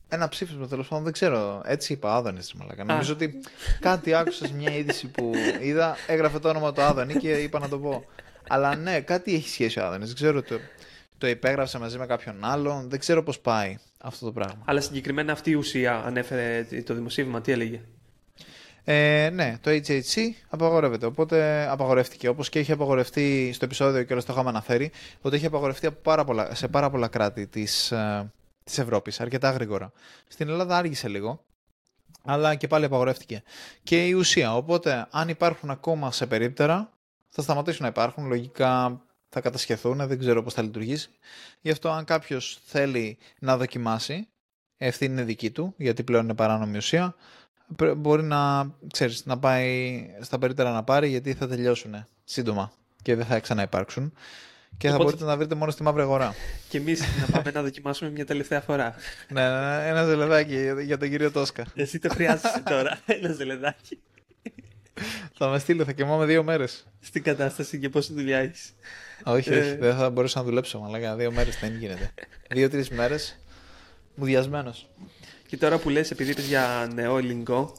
ένα 0.10 0.30
ψήφισμα 0.30 0.68
τέλος 0.68 0.88
πάντων, 0.88 1.04
δεν 1.04 1.14
ξέρω. 1.14 1.62
Έτσι 1.66 1.94
είπα, 1.94 2.16
Άδωνη 2.16 2.40
τη 2.40 2.58
μαλακά. 2.58 2.84
Νομίζω 2.84 3.14
ότι 3.14 3.40
κάτι 3.80 4.14
άκουσα 4.14 4.46
σε 4.46 4.54
μια 4.54 4.76
είδηση 4.76 5.08
που 5.08 5.32
είδα, 5.62 5.96
έγραφε 6.08 6.40
το 6.40 6.50
όνομα 6.50 6.74
του 6.74 6.82
Άδωνη 6.82 7.14
και 7.16 7.32
είπα 7.32 7.60
να 7.60 7.70
το 7.70 7.80
πω. 7.80 8.06
Αλλά 8.48 8.76
ναι, 8.76 9.02
κάτι 9.02 9.34
έχει 9.34 9.50
σχέση 9.50 9.80
ο 9.80 9.86
Άδωνης. 9.86 10.08
Δεν 10.08 10.16
ξέρω, 10.16 10.42
το, 10.42 10.60
το 11.18 11.28
υπέγραψε 11.28 11.80
μαζί 11.80 11.98
με 11.98 12.06
κάποιον 12.06 12.46
άλλον. 12.46 12.90
Δεν 12.90 13.00
ξέρω 13.00 13.24
πώς 13.24 13.40
πάει 13.40 13.78
αυτό 13.98 14.26
το 14.26 14.32
πράγμα. 14.32 14.62
Αλλά 14.66 14.82
συγκεκριμένα 14.82 15.32
αυτή 15.32 15.50
η 15.50 15.56
ουσία 15.56 16.04
ανέφερε 16.06 16.68
το 16.86 16.94
δημοσίευμα, 16.94 17.42
τι 17.42 17.52
έλεγε; 17.52 17.82
Ε, 18.92 19.30
ναι, 19.34 19.58
το 19.62 19.72
HHC 19.72 20.20
απαγορεύεται. 20.50 21.06
Οπότε 21.06 21.68
απαγορεύτηκε. 21.70 22.28
Όπως 22.28 22.50
και 22.50 22.60
έχει 22.60 22.72
απαγορευτεί 22.72 23.52
στο 23.54 23.66
επεισόδιο 23.66 24.04
και 24.04 24.14
όλο 24.14 24.24
το 24.24 24.34
είχαμε 24.34 24.50
αναφέρει, 24.50 24.92
ότι 25.22 25.36
έχει 25.36 25.46
απαγορευτεί 25.46 25.86
από 25.88 26.00
πάρα 26.02 26.24
πολλά, 26.24 26.56
σε 26.56 26.68
πάρα 26.68 26.90
πολλά 26.90 27.08
κράτη 27.08 27.48
της 27.48 27.94
της 28.70 28.78
Ευρώπης, 28.78 29.20
αρκετά 29.20 29.52
γρήγορα. 29.52 29.92
Στην 30.28 30.50
Ελλάδα 30.50 30.78
άργησε 30.78 31.08
λίγο, 31.08 31.46
αλλά 32.24 32.56
και 32.56 32.68
πάλι 32.68 32.86
απαγορεύτηκε. 32.86 33.44
Και 33.84 34.08
η 34.08 34.12
ουσία. 34.12 34.56
Οπότε, 34.56 35.08
αν 35.10 35.30
υπάρχουν 35.30 35.70
ακόμα 35.70 36.12
σε 36.12 36.26
περίπτερα, 36.26 36.90
θα 37.30 37.42
σταματήσουν 37.42 37.82
να 37.82 37.88
υπάρχουν. 37.88 38.28
Λογικά 38.28 39.02
θα 39.30 39.42
κατασχεθούν, 39.42 40.08
δεν 40.08 40.20
ξέρω 40.20 40.44
πώς 40.44 40.54
θα 40.54 40.62
λειτουργήσει. 40.62 41.10
Γι' 41.62 41.72
αυτό, 41.72 41.90
αν 41.90 42.06
κάποιος 42.06 42.60
θέλει 42.66 43.18
να 43.40 43.58
δοκιμάσει, 43.58 44.28
ευθύνη 44.78 45.12
είναι 45.12 45.24
δική 45.24 45.52
του, 45.52 45.74
γιατί 45.78 46.04
πλέον 46.04 46.24
είναι 46.24 46.36
παράνομη 46.36 46.78
ουσία, 46.78 47.16
πρέ- 47.16 47.16
μπορεί 47.98 48.24
να, 48.24 48.72
ξέρεις, 48.94 49.26
να 49.26 49.38
πάει 49.40 50.06
στα 50.22 50.38
περίπτερα 50.40 50.72
να 50.72 50.84
πάρει 50.84 51.10
γιατί 51.10 51.34
θα 51.34 51.48
τελειώσουν 51.48 52.08
σύντομα 52.24 52.72
και 53.02 53.16
δεν 53.16 53.26
θα 53.26 53.40
ξαναυπάρξουν 53.40 54.14
και 54.78 54.88
θα 54.88 54.94
Οπότε- 54.94 55.04
μπορείτε 55.10 55.24
να 55.24 55.30
τα 55.32 55.38
βρείτε 55.38 55.56
μόνο 55.56 55.72
στη 55.72 55.84
μαύρη 55.84 56.02
αγορά. 56.02 56.34
Και 56.70 56.78
εμείς 56.78 57.02
να 57.20 57.26
πάμε 57.32 57.52
να 57.52 57.62
δοκιμάσουμε 57.62 58.10
μια 58.10 58.26
τελευταία 58.26 58.62
φορά. 58.62 58.96
ναι, 59.30 59.42
ναι, 59.50 59.60
ναι, 59.78 59.88
ένα 59.88 60.04
ζελεδάκι 60.06 60.54
για- 60.62 60.82
για 60.82 60.98
τον 60.98 61.10
κύριο 61.10 61.32
Τόσκα. 61.32 61.66
Εσύ 61.76 62.00
το 62.00 62.10
χρειάζεσαι 62.10 62.64
τώρα, 62.66 63.00
ένα 63.22 63.32
ζελεδάκι. 63.34 64.00
θα 65.38 65.48
με 65.48 65.60
στείλει, 65.60 65.84
θα 65.84 65.92
κοιμάμαι 65.92 66.26
δύο 66.26 66.44
μέρες. 66.44 66.88
Στην 67.00 67.24
κατάσταση 67.24 67.80
και 67.80 67.90
πόση 67.90 68.14
δουλειά 68.14 68.38
έχει. 68.38 68.72
όχι, 69.24 69.50
Ε. 69.54 69.60
όχι, 69.60 69.76
δεν 69.76 69.96
θα 69.96 70.10
μπορούσα 70.10 70.40
να 70.40 70.46
δουλέψω, 70.46 70.84
αλλά 70.88 71.16
δύο 71.16 71.32
μέρες 71.32 71.60
δεν 71.60 71.76
γίνεται. 71.78 72.12
Δύο-τρεις 72.50 72.90
μέρες, 72.90 73.40
μουδιασμένος. 74.16 74.90
Και 75.50 75.58
τώρα 75.58 75.78
που 75.78 75.90
λες, 75.90 76.12
επειδή 76.12 76.32
είπες 76.32 76.48
για 76.48 76.90
νέο 76.94 77.18
ελληνικό, 77.18 77.74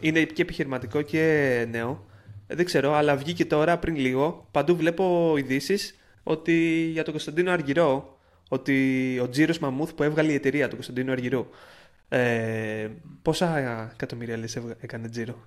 είναι 0.00 0.22
και 0.24 0.42
επιχειρηματικό 0.42 1.02
και 1.02 1.66
νέο. 1.70 2.06
Ε, 2.46 2.54
Δεν 2.54 2.64
ξέρω, 2.64 2.94
αλλά 2.94 3.16
βγήκε 3.16 3.44
τώρα 3.44 3.78
πριν 3.78 3.96
λίγο. 3.96 4.48
Παντού 4.50 4.76
βλέπω 4.76 5.34
ειδήσεις 5.38 5.98
ότι 6.22 6.88
για 6.92 7.02
τον 7.02 7.12
Κωνσταντίνο 7.12 7.50
Αργυρό, 7.50 8.18
ότι 8.48 9.18
ο 9.22 9.28
Τζίρος 9.28 9.58
Μαμούθ 9.58 9.92
που 9.92 10.02
έβγαλε 10.02 10.32
η 10.32 10.34
εταιρεία 10.34 10.68
του 10.68 10.74
Κωνσταντίνου 10.74 11.12
Αργυρού, 11.12 11.46
ε, 12.08 12.88
πόσα 13.22 13.58
εκατομμύρια 13.92 14.36
λες 14.36 14.56
έβγα- 14.56 14.76
έκανε 14.80 15.08
Τζίρο; 15.08 15.46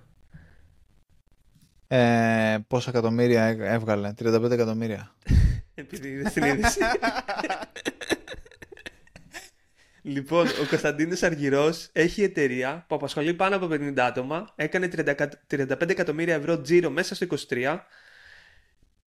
Ε, 1.88 2.56
πόσα 2.68 2.90
εκατομμύρια 2.90 3.44
έ- 3.46 3.60
έβγαλε, 3.60 4.12
35 4.12 4.50
εκατομμύρια. 4.50 5.14
Επειδή 5.74 6.08
είδες 6.08 6.32
την 6.32 6.42
είδηση. 6.50 6.80
Λοιπόν, 10.02 10.46
ο 10.46 10.66
Κωνσταντίνος 10.68 11.22
Αργυρός 11.22 11.88
έχει 11.92 12.22
εταιρεία 12.22 12.84
που 12.88 12.94
απασχολεί 12.94 13.34
πάνω 13.34 13.56
από 13.56 13.66
50 13.70 13.92
άτομα. 13.98 14.52
Έκανε 14.56 14.88
30 14.88 15.06
εκα- 15.06 15.40
35 15.46 15.90
εκατομμύρια 15.90 16.34
ευρώ 16.34 16.60
τζίρο 16.60 16.90
μέσα 16.90 17.14
στο 17.14 17.24
23. 17.24 17.86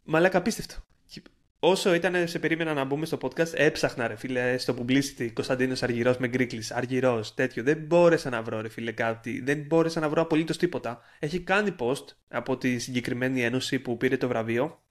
Μαλάκα 0.04 0.38
απίστευτο. 0.38 0.76
Και 1.08 1.22
Όσο 1.64 1.94
ήταν 1.94 2.28
σε 2.28 2.40
περίμενα 2.40 2.74
να 2.74 2.84
μπούμε 2.84 3.06
στο 3.06 3.18
podcast, 3.22 3.54
έψαχνα 3.54 4.08
ρε 4.08 4.16
φίλε 4.16 4.58
στο 4.58 4.76
publicity 4.80 5.30
Κωνσταντίνος 5.34 5.84
Αργυρός 5.84 6.18
με 6.18 6.28
γκρίκλι. 6.28 6.64
Αργυρός, 6.70 7.34
τέτοιο. 7.34 7.64
Δεν 7.64 7.78
μπόρεσα 7.78 8.30
να 8.30 8.42
βρω 8.42 8.62
ρε 8.62 8.70
φίλε 8.70 8.92
κάτι. 8.92 9.42
Δεν 9.42 9.60
μπόρεσα 9.60 10.00
να 10.00 10.10
βρω 10.10 10.22
απολύτως 10.22 10.58
τίποτα. 10.58 11.02
Έχει 11.20 11.40
κάνει 11.40 11.76
post 11.80 12.06
από 12.28 12.58
τη 12.58 12.80
συγκεκριμένη 12.80 13.44
ένωση 13.44 13.80
που 13.80 13.98
πήρε 13.98 14.18
το 14.18 14.28
βραβείο 14.28 14.82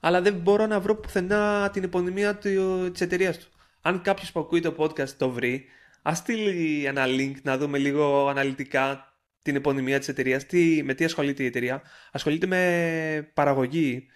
αλλά 0.00 0.20
δεν 0.22 0.34
μπορώ 0.34 0.66
να 0.66 0.80
βρω 0.80 0.96
πουθενά 0.96 1.70
την 1.72 1.82
επωνυμία 1.84 2.36
της 2.92 3.00
εταιρείας 3.00 3.38
του. 3.38 3.48
Αν 3.86 4.00
κάποιος 4.02 4.32
που 4.32 4.40
ακούει 4.40 4.60
το 4.60 4.74
podcast 4.78 5.08
το 5.08 5.30
βρει, 5.30 5.64
ας 6.02 6.18
στείλει 6.18 6.84
ένα 6.84 7.04
link 7.06 7.34
να 7.42 7.58
δούμε 7.58 7.78
λίγο 7.78 8.28
αναλυτικά 8.28 9.14
την 9.42 9.56
επωνυμία 9.56 9.98
της 9.98 10.08
εταιρείας. 10.08 10.46
Τι, 10.46 10.82
με 10.84 10.94
τι 10.94 11.04
ασχολείται 11.04 11.42
η 11.42 11.46
εταιρεία. 11.46 11.82
Ασχολείται 12.12 12.46
με 12.46 13.30
παραγωγή, 13.34 14.06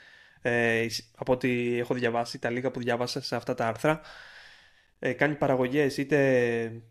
ε, 0.43 0.87
από 1.17 1.33
ό,τι 1.33 1.79
έχω 1.79 1.95
διαβάσει, 1.95 2.39
τα 2.39 2.51
λίγα 2.51 2.71
που 2.71 2.81
διάβασα 2.81 3.23
σε 3.23 3.37
αυτά 3.37 3.55
τα 3.55 3.67
άρθρα. 3.67 4.01
Ε, 4.99 5.13
κάνει 5.13 5.35
παραγωγές 5.35 5.97
είτε 5.97 6.83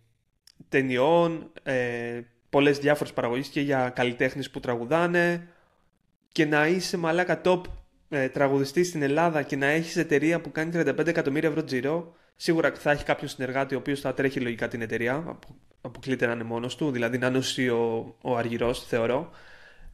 ταινιών, 0.69 1.51
ε, 1.63 2.21
πολλές 2.49 2.79
διάφορες 2.79 3.13
παραγωγές 3.13 3.47
και 3.47 3.61
για 3.61 3.89
καλλιτέχνες 3.89 4.49
που 4.49 4.59
τραγουδάνε 4.59 5.47
και 6.31 6.45
να 6.45 6.67
είσαι 6.67 6.97
μαλάκα 6.97 7.41
top 7.43 7.61
ε, 8.09 8.29
τραγουδιστής 8.29 8.87
στην 8.87 9.01
Ελλάδα 9.01 9.41
και 9.41 9.55
να 9.55 9.65
έχεις 9.65 9.95
εταιρεία 9.95 10.41
που 10.41 10.51
κάνει 10.51 10.71
35 10.73 11.07
εκατομμύρια 11.07 11.49
ευρώ 11.49 11.63
τζίρο, 11.63 12.15
σίγουρα 12.37 12.71
θα 12.75 12.91
έχει 12.91 13.03
κάποιον 13.03 13.29
συνεργάτη 13.29 13.75
ο 13.75 13.77
οποίος 13.77 13.99
θα 13.99 14.13
τρέχει 14.13 14.39
λογικά 14.39 14.67
την 14.67 14.81
εταιρεία. 14.81 15.15
απο- 15.15 15.55
Αποκλείται 15.81 16.25
να 16.25 16.31
είναι 16.33 16.43
μόνος 16.43 16.75
του, 16.75 16.91
δηλαδή 16.91 17.17
να 17.17 17.27
είναι 17.27 17.37
ουσί 17.37 17.69
ο, 17.69 18.15
ο 18.21 18.35
Αργυρός, 18.37 18.85
θεωρώ. 18.87 19.29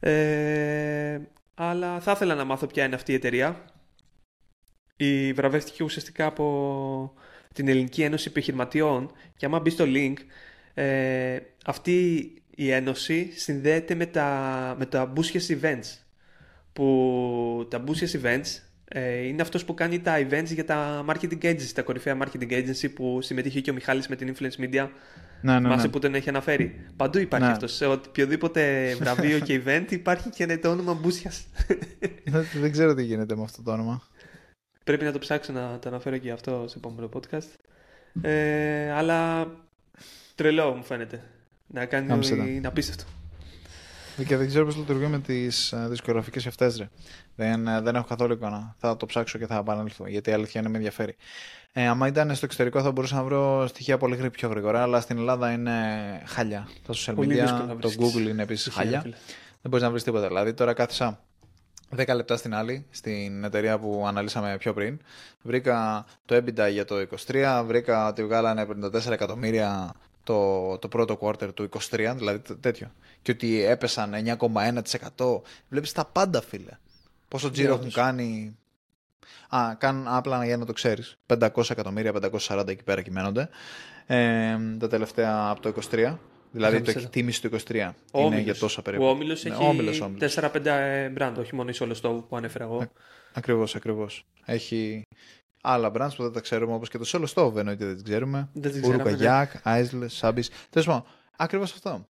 Ε, 0.00 1.20
αλλά 1.54 2.00
θα 2.00 2.12
ήθελα 2.12 2.34
να 2.34 2.44
μάθω 2.44 2.66
ποια 2.66 2.84
είναι 2.84 2.94
αυτή 2.94 3.12
η 3.12 3.14
εταιρεία. 3.14 3.64
Η 4.96 5.32
βραβεύτηκε 5.32 5.84
ουσιαστικά 5.84 6.26
από 6.26 7.14
την 7.54 7.68
Ελληνική 7.68 8.02
Ένωση 8.02 8.28
Επιχειρηματιών 8.28 9.12
και 9.36 9.46
άμα 9.46 9.60
μπει 9.60 9.70
στο 9.70 9.84
link, 9.88 10.14
ε, 10.74 11.38
αυτή 11.64 12.28
η 12.56 12.70
ένωση 12.70 13.30
συνδέεται 13.36 13.94
με 13.94 14.06
τα, 14.06 14.74
με 14.78 14.86
τα 14.86 15.12
Boosiest 15.16 15.60
Events 15.60 15.98
που 16.72 17.66
τα 17.70 17.84
Boosiest 17.86 18.22
Events 18.22 18.46
ε, 18.46 18.63
είναι 19.24 19.42
αυτός 19.42 19.64
που 19.64 19.74
κάνει 19.74 20.00
τα 20.00 20.18
events 20.18 20.44
για 20.46 20.64
τα 20.64 21.04
marketing 21.08 21.42
agencies, 21.44 21.70
τα 21.74 21.82
κορυφαία 21.82 22.16
marketing 22.22 22.50
agency 22.52 22.90
που 22.94 23.18
συμμετείχε 23.22 23.60
και 23.60 23.70
ο 23.70 23.74
Μιχάλης 23.74 24.08
με 24.08 24.16
την 24.16 24.34
influence 24.34 24.60
media. 24.64 24.88
Ναι, 25.40 25.52
ναι, 25.52 25.58
Θυμάσαι 25.58 25.86
ναι. 25.86 25.92
που 25.92 25.98
τον 25.98 26.14
έχει 26.14 26.28
αναφέρει. 26.28 26.86
Παντού 26.96 27.18
υπάρχει 27.18 27.46
Ναι. 27.46 27.52
αυτός. 27.52 27.72
Σε 27.74 27.86
οποιοδήποτε 27.86 28.94
βραβείο 28.94 29.38
και 29.38 29.62
event 29.64 29.84
υπάρχει 29.88 30.30
και 30.30 30.58
το 30.58 30.70
όνομα 30.70 30.94
Μπούσιας. 30.94 31.46
Δεν, 32.24 32.44
δεν 32.60 32.72
ξέρω 32.72 32.94
τι 32.94 33.02
γίνεται 33.02 33.36
με 33.36 33.42
αυτό 33.42 33.62
το 33.62 33.72
όνομα. 33.72 34.02
Πρέπει 34.84 35.04
να 35.04 35.12
το 35.12 35.18
ψάξω 35.18 35.52
να 35.52 35.78
το 35.78 35.88
αναφέρω 35.88 36.16
και 36.18 36.30
αυτό 36.30 36.64
σε 36.68 36.78
επόμενο 36.78 37.08
podcast. 37.12 37.48
Ε, 38.22 38.90
αλλά 38.90 39.46
τρελό 40.34 40.74
μου 40.74 40.84
φαίνεται. 40.84 41.22
Να 41.66 41.86
κάνει 41.86 42.06
Κάμψε 42.06 42.36
τα. 42.36 42.44
είναι 42.44 42.66
απίστευτο. 42.66 43.04
Και 44.26 44.36
δεν 44.36 44.46
ξέρω 44.46 44.64
πώς 44.64 44.76
λειτουργεί 44.76 45.06
με 45.06 45.18
τις 45.18 45.74
δισκογραφικές 45.88 46.46
αυτές. 46.46 46.86
Δεν, 47.36 47.66
ε, 47.68 47.80
δεν 47.80 47.94
έχω 47.94 48.06
καθόλου 48.06 48.32
εικόνα. 48.32 48.74
Θα 48.78 48.96
το 48.96 49.06
ψάξω 49.06 49.38
και 49.38 49.46
θα 49.46 49.56
επανέλθω. 49.56 50.06
Γιατί 50.06 50.30
η 50.30 50.32
αλήθεια 50.32 50.60
είναι 50.60 50.70
με 50.70 50.76
ενδιαφέρει. 50.76 51.16
Ε, 51.72 51.86
άμα 51.86 52.06
ήταν 52.06 52.34
στο 52.34 52.44
εξωτερικό 52.44 52.82
θα 52.82 52.92
μπορούσα 52.92 53.16
να 53.16 53.22
βρω 53.22 53.66
στοιχεία 53.66 53.98
πολύ 53.98 54.30
πιο 54.30 54.48
γρήγορα. 54.48 54.82
Αλλά 54.82 55.00
στην 55.00 55.18
Ελλάδα 55.18 55.52
είναι 55.52 55.72
χάλια. 56.26 56.68
Τα 56.86 56.94
social 56.94 57.14
media, 57.18 57.76
το 57.80 57.90
Google 57.98 58.28
είναι 58.28 58.42
επίσης 58.42 58.74
χάλια. 58.74 59.00
Δεν 59.02 59.70
μπορείς 59.70 59.82
να 59.82 59.90
βρεις 59.90 60.02
τίποτα. 60.02 60.26
Δηλαδή 60.26 60.54
τώρα 60.54 60.72
κάθισα 60.72 61.20
10 61.96 62.14
λεπτά 62.14 62.36
στην 62.36 62.54
άλλη, 62.54 62.86
στην 62.90 63.44
εταιρεία 63.44 63.78
που 63.78 64.04
αναλύσαμε 64.06 64.56
πιο 64.58 64.72
πριν. 64.72 65.00
Βρήκα 65.42 66.06
το 66.24 66.36
EBITDA 66.36 66.70
για 66.70 66.84
το 66.84 67.06
23, 67.26 67.62
βρήκα 67.66 68.08
ότι 68.08 68.24
βγάλανε 68.24 68.66
54 68.84 69.10
εκατομμύρια 69.10 69.94
το, 70.24 70.78
το 70.78 70.88
πρώτο 70.88 71.18
quarter 71.20 71.54
του 71.54 71.68
23, 71.90 72.12
δηλαδή 72.16 72.54
τέτοιο. 72.60 72.92
Και 73.22 73.30
ότι 73.30 73.64
έπεσαν 73.64 74.14
9,1%. 75.16 75.40
Βλέπεις 75.68 75.92
τα 75.92 76.04
πάντα, 76.04 76.42
φίλε. 76.42 76.78
Πόσο 77.28 77.50
τζίρο 77.50 77.74
έχουν 77.74 77.92
κάνει. 77.92 78.56
Α, 79.48 79.74
καν, 79.78 80.04
απλά 80.08 80.44
για 80.44 80.56
να 80.56 80.64
το 80.64 80.72
ξέρεις. 80.72 81.18
500 81.26 81.70
εκατομμύρια, 81.70 82.12
540 82.12 82.68
εκεί 82.68 82.82
πέρα 82.82 83.02
κυμαίνονται. 83.02 83.48
Ε, 84.06 84.56
τα 84.78 84.88
τελευταία 84.88 85.48
από 85.48 85.60
το 85.60 85.74
23. 85.90 86.18
Δηλαδή 86.50 86.80
το 86.80 86.90
εκτίμηση 86.90 87.42
του 87.42 87.50
23 87.68 87.90
ο 88.12 88.20
είναι 88.20 88.40
για 88.40 88.54
τόσα 88.54 88.82
περίπου. 88.82 89.04
Ο 89.04 89.08
Όμιλος 89.08 89.44
ναι, 89.44 89.50
έχει 89.50 90.38
4-5 90.40 91.10
μπραντ, 91.12 91.38
όχι 91.38 91.54
μόνο 91.54 91.70
η 91.70 91.74
Solo 91.78 92.24
που 92.28 92.36
ανέφερα 92.36 92.64
εγώ. 92.64 92.86
Ακριβώς, 93.32 93.74
ακριβώς. 93.74 94.26
Έχει 94.44 95.02
άλλα 95.62 95.92
brands 95.94 96.14
που 96.16 96.22
δεν 96.22 96.32
τα 96.32 96.40
ξέρουμε 96.40 96.74
όπως 96.74 96.88
και 96.88 96.98
το 96.98 97.04
Solo 97.06 97.26
Stove 97.34 97.56
εννοείται 97.56 97.84
δεν 97.84 97.94
τις 97.94 98.02
ξέρουμε. 98.02 98.48
Ουρουκα 98.84 99.10
Γιάκ, 99.10 99.50
Άισλε, 99.62 100.08
Σάμπις. 100.08 100.50
Τέλος 100.70 100.86
πάντων, 100.86 101.04
ακριβώς 101.36 101.72
αυτό. 101.72 102.06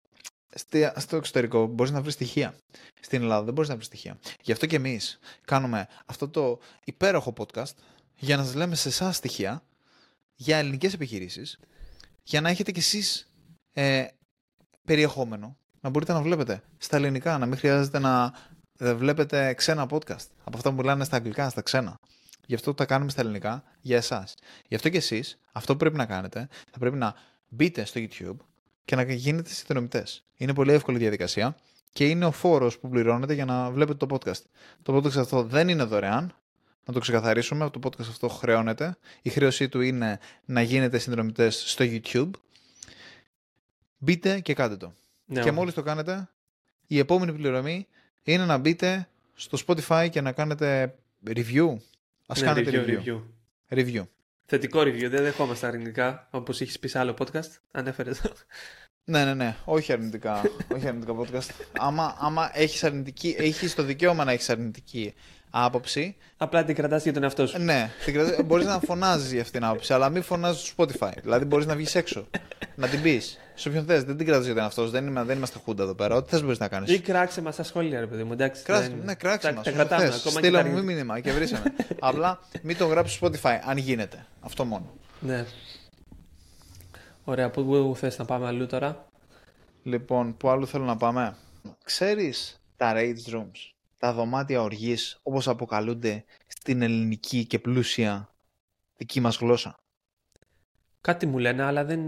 Στο 0.96 1.16
εξωτερικό 1.16 1.66
μπορείς 1.68 1.92
να 1.92 2.02
βρεις 2.02 2.13
στοιχεία. 2.13 2.56
Στην 3.02 3.22
Ελλάδα 3.22 3.44
δεν 3.44 3.54
μπορείς 3.54 3.70
να 3.70 3.76
βρεις 3.76 3.88
στοιχεία. 3.88 4.20
Γι' 4.42 4.52
αυτό 4.52 4.66
και 4.66 4.76
εμείς 4.76 5.20
κάνουμε 5.46 5.88
αυτό 6.06 6.30
το 6.30 6.60
υπέροχο 6.84 7.34
podcast 7.38 7.74
για 8.16 8.38
να 8.38 8.44
σας 8.44 8.54
λέμε 8.56 8.76
σε 8.76 8.88
εσάς 8.88 9.16
στοιχεία 9.16 9.63
για 10.36 10.58
ελληνικές 10.58 10.94
επιχειρήσεις, 10.94 11.60
για 12.24 12.42
να 12.42 12.50
έχετε 12.50 12.72
κι 12.72 12.80
εσείς 12.80 13.32
ε, 13.74 14.06
περιεχόμενο 14.86 15.58
να 15.82 15.89
μπορείτε 15.89 16.13
να 16.13 16.22
βλέπετε 16.22 16.63
στα 16.78 16.98
ελληνικά, 16.98 17.38
να 17.38 17.46
μην 17.46 17.58
χρειάζεται 17.58 18.00
να 18.00 18.34
βλέπετε 18.78 19.54
ξένα 19.54 19.88
podcast 19.89 20.28
από 20.44 20.58
αυτά 20.58 20.70
που 20.70 20.76
μιλάνε 20.76 21.04
στα 21.04 21.16
αγγλικά, 21.16 21.50
στα 21.50 21.62
ξένα. 21.62 22.00
Γι' 22.46 22.56
αυτό 22.56 22.74
τα 22.74 22.86
κάνουμε 22.86 23.12
στα 23.12 23.22
ελληνικά 23.22 23.63
για 23.82 23.98
εσάς. 23.98 24.36
Γι' 24.68 24.76
αυτό 24.76 24.89
και 24.89 24.98
εσείς, 24.98 25.39
αυτό 25.52 25.74
που 25.74 25.80
πρέπει 25.80 25.98
να 25.98 26.06
κάνετε, 26.06 26.48
θα 26.72 26.80
πρέπει 26.80 26.96
να 26.96 27.16
μπείτε 27.48 27.86
στο 27.86 28.02
YouTube 28.04 28.38
και 28.86 28.96
να 28.96 29.04
γίνετε 29.04 29.50
συνδρομητές. 29.50 30.24
Είναι 30.38 30.54
πολύ 30.54 30.74
εύκολη 30.74 30.98
διαδικασία 30.98 31.58
και 31.93 32.10
είναι 32.10 32.26
ο 32.26 32.32
φόρος 32.32 32.80
που 32.80 32.89
πληρώνετε 32.89 33.34
για 33.34 33.46
να 33.46 33.72
βλέπετε 33.72 34.06
το 34.06 34.15
podcast. 34.15 34.41
Το 34.82 34.96
podcast 34.96 35.15
αυτό 35.15 35.43
δεν 35.43 35.69
είναι 35.69 35.84
δωρεάν. 35.84 36.36
Να 36.86 36.93
το 36.93 37.00
ξεκαθαρίσουμε. 37.00 37.69
Το 37.69 37.80
podcast 37.84 38.00
αυτό 38.00 38.28
χρεώνεται. 38.28 38.98
Η 39.22 39.30
χρέωσή 39.30 39.69
του 39.69 39.82
είναι 39.82 40.19
να 40.46 40.62
γίνετε 40.62 40.98
συνδρομητές 40.98 41.63
στο 41.65 41.86
YouTube 41.88 42.30
μπείτε 44.04 44.39
και 44.39 44.54
κάντε 44.54 44.76
το. 44.76 44.93
Ναι, 45.26 45.41
και 45.41 45.52
μόλις 45.52 45.74
το 45.74 45.82
κάνετε, 45.82 46.30
η 46.88 46.98
επόμενη 47.00 47.34
πληρωμή 47.34 47.88
είναι 48.24 48.46
να 48.46 48.58
μπείτε 48.58 49.08
στο 49.34 49.58
Spotify 49.67 50.08
και 50.12 50.22
να 50.22 50.32
κάνετε 50.32 50.96
review. 51.28 51.76
Ας 52.26 52.39
ναι, 52.39 52.46
κάνετε 52.46 52.72
review, 52.72 53.08
review. 53.08 53.22
review. 53.69 54.04
Θετικό 54.46 54.82
review, 54.82 55.10
δεν 55.10 55.24
δεχόμαστε 55.24 55.68
αρνητικά, 55.68 56.28
όπως 56.32 56.62
έχεις 56.62 56.80
πει 56.80 56.88
σε 56.88 57.00
άλλο 57.00 57.16
podcast, 57.20 57.50
ανέφερες. 57.72 58.22
Ναι, 59.06 59.26
ναι, 59.26 59.34
ναι. 59.34 59.56
Όχι 59.66 59.92
αρνητικά. 59.92 60.42
όχι 60.76 60.88
αρνητικά 60.88 61.14
podcast. 61.18 61.50
άμα, 61.78 62.16
άμα 62.20 62.52
έχεις, 62.54 62.84
αρνητική, 62.84 63.36
έχεις 63.38 63.76
το 63.76 63.84
δικαίωμα 63.84 64.24
να 64.24 64.32
έχεις 64.32 64.50
αρνητική 64.50 65.14
άποψη. 65.56 66.16
Απλά 66.38 66.63
την 66.63 66.76
κρατάς 66.76 67.04
για 67.04 67.13
τον 67.13 67.24
εαυτό 67.24 67.48
σου. 67.48 67.62
Ναι, 67.62 67.89
μπορείς 68.46 68.66
να 68.66 68.80
φωνάζει 68.80 69.34
για 69.34 69.42
αυτήν 69.42 69.60
την 69.60 69.70
άποψη, 69.70 69.94
αλλά 69.94 70.10
μην 70.10 70.24
φωνάζεις 70.24 70.68
στο 70.68 70.84
Spotify. 70.84 71.12
Δηλαδή 71.22 71.46
μπορείς 71.46 71.66
να 71.66 71.76
βγεις 71.76 71.96
έξω. 71.96 72.28
να 72.76 72.88
την 72.88 73.02
πεις. 73.02 73.38
Σε 73.56 73.68
όποιον 73.70 73.86
θες, 73.86 74.04
δεν 74.04 74.18
την 74.18 74.26
κρατάς 74.26 74.46
για 74.46 74.54
τον 74.54 74.63
εαυτό 74.63 74.86
σου. 74.86 74.89
Δεν, 74.89 75.26
δεν 75.26 75.38
είμαστε 75.38 75.60
χούντα 75.63 75.84
εδώ 75.84 75.94
πέρα. 75.94 76.16
Ό,τι 76.16 76.30
θες 76.30 76.42
μπορείς 76.42 76.60
να 76.60 76.68
κάνεις. 76.68 76.92
Ή 76.92 77.00
κράξε 77.00 77.42
μας 77.42 77.54
στα 77.54 77.63
σχόλια, 77.63 78.00
ρε 78.00 78.08
παιδί 78.08 78.24
μου. 78.24 78.34
Εντάξει, 78.34 78.63
κράξε, 78.63 78.89
δεν... 78.89 79.00
Ναι, 79.06 79.13
κράξε 79.13 79.54
μας. 79.54 80.22
Στείλα 80.28 80.66
μου 80.66 80.84
μήνυμα 80.84 81.20
και 81.20 81.32
βρήσαμε. 81.32 81.74
Απλά 82.00 82.39
μην 82.62 82.78
το 82.78 82.86
γράψεις 82.86 83.16
στο 83.16 83.28
Spotify, 83.28 83.60
αν 83.66 83.78
γίνεται. 83.78 84.26
Αυτό 84.42 84.66
μόνο. 84.66 84.94
Ναι. 85.20 85.46
Ωραία, 87.24 87.50
πού 87.50 87.94
θες 87.98 88.18
να 88.18 88.26
πάμε 88.26 88.48
αλλού 88.48 88.66
τώρα; 88.66 89.06
Λοιπόν, 89.84 90.38
πού 90.38 90.50
άλλο 90.50 90.66
θέλω 90.66 90.84
να 90.84 90.98
πάμε; 90.98 91.36
Ξέρεις 91.84 92.62
τα 92.78 92.94
rage 92.96 93.34
rooms; 93.34 93.73
Τα 94.04 94.13
δωμάτια 94.13 94.62
οργής 94.62 95.20
όπως 95.24 95.48
αποκαλούνται 95.48 96.26
στην 96.48 96.82
ελληνική 96.82 97.46
και 97.46 97.60
πλούσια 97.60 98.34
δική 98.98 99.20
μας 99.20 99.38
γλώσσα. 99.38 99.80
Κάτι 101.02 101.26
μου 101.26 101.38
λένε, 101.38 101.63
αλλά 101.63 101.86
δεν, 101.86 102.02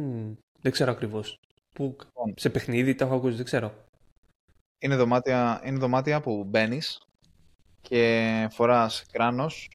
δεν 0.59 0.71
ξέρω 0.71 0.91
ακριβώς. 0.91 1.39
Που, 1.73 1.83
λοιπόν. 1.83 2.33
σε 2.37 2.49
παιχνίδι 2.49 2.95
τα 2.95 3.05
έχω 3.05 3.15
ακούσει, 3.15 3.35
δεν 3.35 3.45
ξέρω. 3.45 3.73
Είναι 4.79 4.95
δωμάτια, 4.95 5.61
είναι 5.65 5.77
δωμάτια 5.77 6.21
που 6.21 6.43
μπαίνεις 6.43 7.07
και 7.81 8.47
φοράς 8.51 9.05
κράνος, 9.11 9.69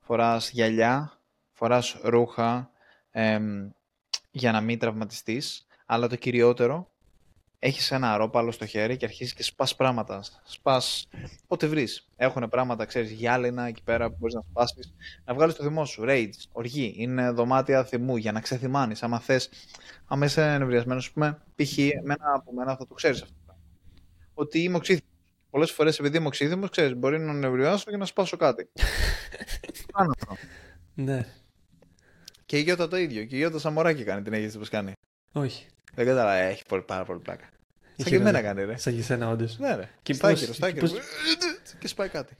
φοράς 0.00 0.50
γυαλιά, 0.50 1.20
φοράς 1.52 2.00
ρούχα 2.02 2.70
για 4.30 4.52
να 4.52 4.60
μην 4.60 4.78
τραυματιστείς, 4.78 5.66
αλλά 5.86 6.08
το 6.08 6.16
κυριότερο 6.16 6.90
έχεις 7.58 7.90
ένα 7.90 8.12
αρόπαλο 8.12 8.50
στο 8.50 8.66
χέρι 8.66 8.96
και 8.96 9.04
αρχίζεις 9.04 9.34
και 9.34 9.42
σπάς 9.42 9.76
πράγματα. 9.76 10.22
Σπάς 10.44 11.08
ό,τι 11.46 11.66
βρεις. 11.66 12.08
Έχουν 12.16 12.48
πράγματα, 12.48 12.84
ξέρεις, 12.84 13.10
γυάλινα 13.10 13.66
εκεί 13.66 13.82
πέρα 13.82 14.10
που 14.10 14.16
μπορείς 14.18 14.34
να 14.34 14.42
σπάσεις. 14.50 14.94
Να 15.24 15.34
βγάλεις 15.34 15.54
το 15.54 15.62
θυμό 15.62 15.84
σου. 15.84 16.04
Rage, 16.06 16.30
οργή. 16.52 16.94
Είναι 16.96 17.30
δωμάτια 17.30 17.84
θυμού 17.84 18.16
για 18.16 18.32
να 18.32 18.40
ξεθυμάνεις. 18.40 19.02
Άμα 19.02 19.20
θες, 19.20 19.50
άμα 20.06 20.26
είσαι 20.26 20.52
ενευριασμένος, 20.54 21.06
ας 21.06 21.12
πούμε, 21.12 21.42
π.χ. 21.54 21.78
εμένα 21.78 22.32
από 22.34 22.52
μένα 22.52 22.76
θα 22.76 22.86
το 22.86 22.94
ξέρεις 22.94 23.22
αυτό. 23.22 23.34
Ότι 24.34 24.62
είμαι 24.62 24.76
οξύθυμος. 24.76 25.06
Πολλές 25.50 25.70
φορές 25.70 25.98
επειδή 25.98 26.16
είμαι 26.16 26.26
οξύθυμος, 26.26 26.70
ξέρεις, 26.70 26.96
μπορεί 26.96 27.18
να 27.18 27.32
νευριάσω 27.32 27.90
και 27.90 27.96
να 27.96 28.04
σπάσω 28.04 28.36
κάτι. 28.36 28.68
Κάνω 29.96 30.10
αυτό. 30.20 30.36
Ναι. 30.94 31.26
Και 32.46 32.58
η 32.58 32.60
Γιώτα 32.60 32.88
το 32.88 32.96
ίδιο. 32.96 33.24
Και 33.24 33.34
η 33.34 33.38
Γιώτα 33.38 33.58
Σαμοράκι 33.58 34.04
κάνει 34.04 34.22
την 34.22 34.32
αίσθηση 34.32 34.58
πώς 34.58 34.68
κάνει. 34.68 34.92
Όχι. 35.32 35.66
Δεν 35.98 36.06
κατάλαβα, 36.06 36.34
έχει 36.34 36.64
πολύ, 36.68 36.82
πάρα 36.82 37.04
πολύ 37.04 37.18
πλάκα. 37.18 37.48
Σαν 37.96 38.06
και 38.06 38.16
εμένα 38.16 38.42
κάνει, 38.42 38.64
ρε. 38.64 38.76
Σαν 38.76 38.94
και 38.94 38.98
εσένα, 38.98 39.28
όντως. 39.28 39.58
Ναι, 39.58 39.74
ρε. 39.74 39.88
Και 40.02 40.12
στάκυρο, 40.12 40.52
στάκυρο. 40.52 40.86
Και, 40.86 40.94
και 41.78 41.88
σπάει 41.88 42.08
κάτι. 42.08 42.36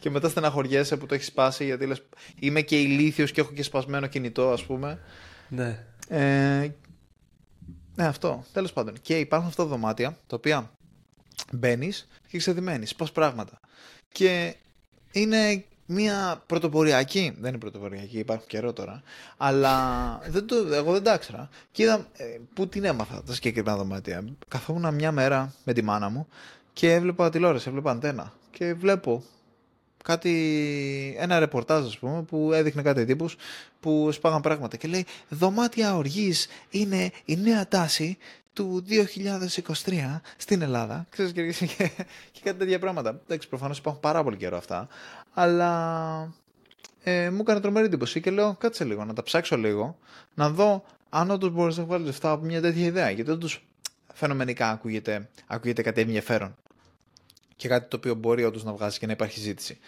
και 0.00 0.10
μετά 0.10 0.28
στεναχωριέσαι 0.28 0.96
που 0.96 1.06
το 1.06 1.14
έχεις 1.14 1.26
σπάσει 1.26 1.64
γιατί 1.64 1.86
λες 1.86 2.02
είμαι 2.38 2.60
και 2.60 2.80
ηλίθιος 2.80 3.32
και 3.32 3.40
έχω 3.40 3.52
και 3.52 3.62
σπασμένο 3.62 4.06
κινητό, 4.06 4.50
ας 4.50 4.64
πούμε. 4.64 5.00
Ναι. 5.48 5.84
Ε, 6.08 6.72
ναι, 7.94 8.06
αυτό. 8.06 8.44
Τέλος 8.52 8.72
πάντων. 8.72 8.94
Και 9.02 9.18
υπάρχουν 9.18 9.48
αυτά 9.48 9.62
τα 9.62 9.68
δωμάτια 9.68 10.18
τα 10.26 10.36
οποία 10.36 10.70
μπαίνεις 11.52 12.08
και 12.28 12.38
ξεδημένει, 12.38 12.86
σπα 12.86 13.06
πράγματα. 13.12 13.60
Και 14.08 14.54
είναι 15.12 15.64
μια 15.90 16.42
πρωτοποριακή, 16.46 17.36
δεν 17.40 17.48
είναι 17.48 17.58
πρωτοποριακή, 17.58 18.18
υπάρχουν 18.18 18.46
καιρό 18.46 18.72
τώρα, 18.72 19.02
αλλά 19.36 20.20
δεν 20.28 20.46
το, 20.46 20.56
εγώ 20.72 20.92
δεν 20.92 21.02
τα 21.02 21.14
ήξερα. 21.14 21.48
Και 21.72 21.82
είδα 21.82 22.06
ε, 22.16 22.24
πού 22.54 22.68
την 22.68 22.84
έμαθα 22.84 23.22
τα 23.22 23.32
συγκεκριμένα 23.32 23.76
δωμάτια. 23.76 24.24
Καθόμουν 24.48 24.94
μια 24.94 25.12
μέρα 25.12 25.54
με 25.64 25.72
τη 25.72 25.82
μάνα 25.82 26.08
μου 26.08 26.28
και 26.72 26.92
έβλεπα 26.92 27.30
τηλεόραση, 27.30 27.68
έβλεπα 27.68 27.90
αντένα 27.90 28.32
και 28.50 28.74
βλέπω 28.74 29.24
κάτι, 30.04 31.16
ένα 31.18 31.38
ρεπορτάζ 31.38 31.86
ας 31.86 31.98
πούμε 31.98 32.22
που 32.22 32.52
έδειχνε 32.52 32.82
κάτι 32.82 33.04
τύπους 33.04 33.36
που 33.80 34.12
σπάγαν 34.12 34.40
πράγματα 34.40 34.76
και 34.76 34.88
λέει 34.88 35.06
δωμάτια 35.28 35.96
οργής 35.96 36.48
είναι 36.70 37.10
η 37.24 37.36
νέα 37.36 37.68
τάση 37.68 38.18
του 38.58 38.84
2023 39.84 40.20
στην 40.36 40.62
Ελλάδα. 40.62 41.06
Ξέρεις 41.10 41.32
και, 41.32 41.52
και, 41.52 41.90
και 42.32 42.40
κάτι 42.42 42.58
τέτοια 42.58 42.78
πράγματα. 42.78 43.20
Εντάξει, 43.24 43.48
προφανώς 43.48 43.78
υπάρχουν 43.78 44.02
πάρα 44.02 44.22
πολύ 44.22 44.36
καιρό 44.36 44.56
αυτά. 44.56 44.88
Αλλά 45.34 46.32
ε, 47.02 47.30
μου 47.30 47.38
έκανε 47.40 47.60
τρομερή 47.60 47.86
εντύπωση 47.86 48.20
και 48.20 48.30
λέω 48.30 48.54
κάτσε 48.54 48.84
λίγο, 48.84 49.04
να 49.04 49.12
τα 49.12 49.22
ψάξω 49.22 49.56
λίγο, 49.56 49.98
να 50.34 50.50
δω 50.50 50.84
αν 51.08 51.30
όντως 51.30 51.50
μπορείς 51.50 51.76
να 51.76 51.84
βγάλεις 51.84 52.06
λεφτά 52.06 52.30
από 52.30 52.44
μια 52.44 52.60
τέτοια 52.60 52.86
ιδέα. 52.86 53.10
Γιατί 53.10 53.30
όντως 53.30 53.66
φαινομενικά 54.14 54.70
ακούγεται, 54.70 55.28
ακούγεται 55.46 55.82
κάτι 55.82 56.00
ενδιαφέρον. 56.00 56.56
Και 57.56 57.68
κάτι 57.68 57.88
το 57.88 57.96
οποίο 57.96 58.14
μπορεί 58.14 58.44
όντως 58.44 58.64
να 58.64 58.72
βγάζει 58.72 58.98
και 58.98 59.06
να 59.06 59.12
υπάρχει 59.12 59.40
ζήτηση. 59.40 59.78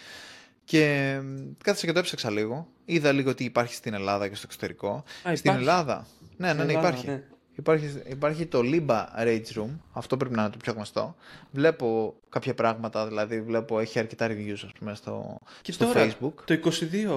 Και 0.64 1.18
κάθεσα 1.64 1.86
και 1.86 1.92
το 1.92 1.98
έψαξα 1.98 2.30
λίγο. 2.30 2.68
Είδα 2.84 3.12
λίγο 3.12 3.34
τι 3.34 3.44
υπάρχει 3.44 3.74
στην 3.74 3.94
Ελλάδα 3.94 4.28
και 4.28 4.34
στο 4.34 4.44
εξωτερικό. 4.46 5.04
στην 5.34 5.52
Ελλάδα. 5.52 6.06
Ναι, 6.36 6.52
ναι, 6.52 6.64
ναι, 6.64 6.72
υπάρχει. 6.72 7.06
Ναι. 7.06 7.22
Υπάρχει, 7.60 8.02
υπάρχει 8.08 8.46
το 8.46 8.60
Liba 8.64 9.04
Rage 9.26 9.58
Room, 9.58 9.68
αυτό 9.92 10.16
πρέπει 10.16 10.34
να 10.34 10.42
είναι 10.42 10.50
το 10.50 10.56
πιο 10.62 10.72
γνωστό. 10.72 11.14
Βλέπω 11.50 12.14
κάποια 12.28 12.54
πράγματα, 12.54 13.06
δηλαδή 13.06 13.42
βλέπω 13.42 13.78
έχει 13.78 13.98
αρκετά 13.98 14.26
reviews 14.30 14.62
ας 14.64 14.72
πούμε 14.78 14.94
στο, 14.94 15.38
και 15.62 15.72
στο 15.72 15.86
τώρα, 15.86 16.06
Facebook. 16.06 16.32
Το 16.44 16.58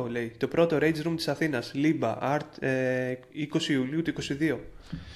22 0.03 0.09
λέει, 0.09 0.33
το 0.37 0.47
πρώτο 0.47 0.77
Rage 0.81 1.07
Room 1.07 1.13
της 1.15 1.27
Αθήνας, 1.27 1.71
Liba 1.75 2.17
Art, 2.21 2.63
ε, 2.63 3.13
20 3.53 3.61
Ιουλίου 3.67 4.01
του 4.01 4.13
22. 4.21 4.57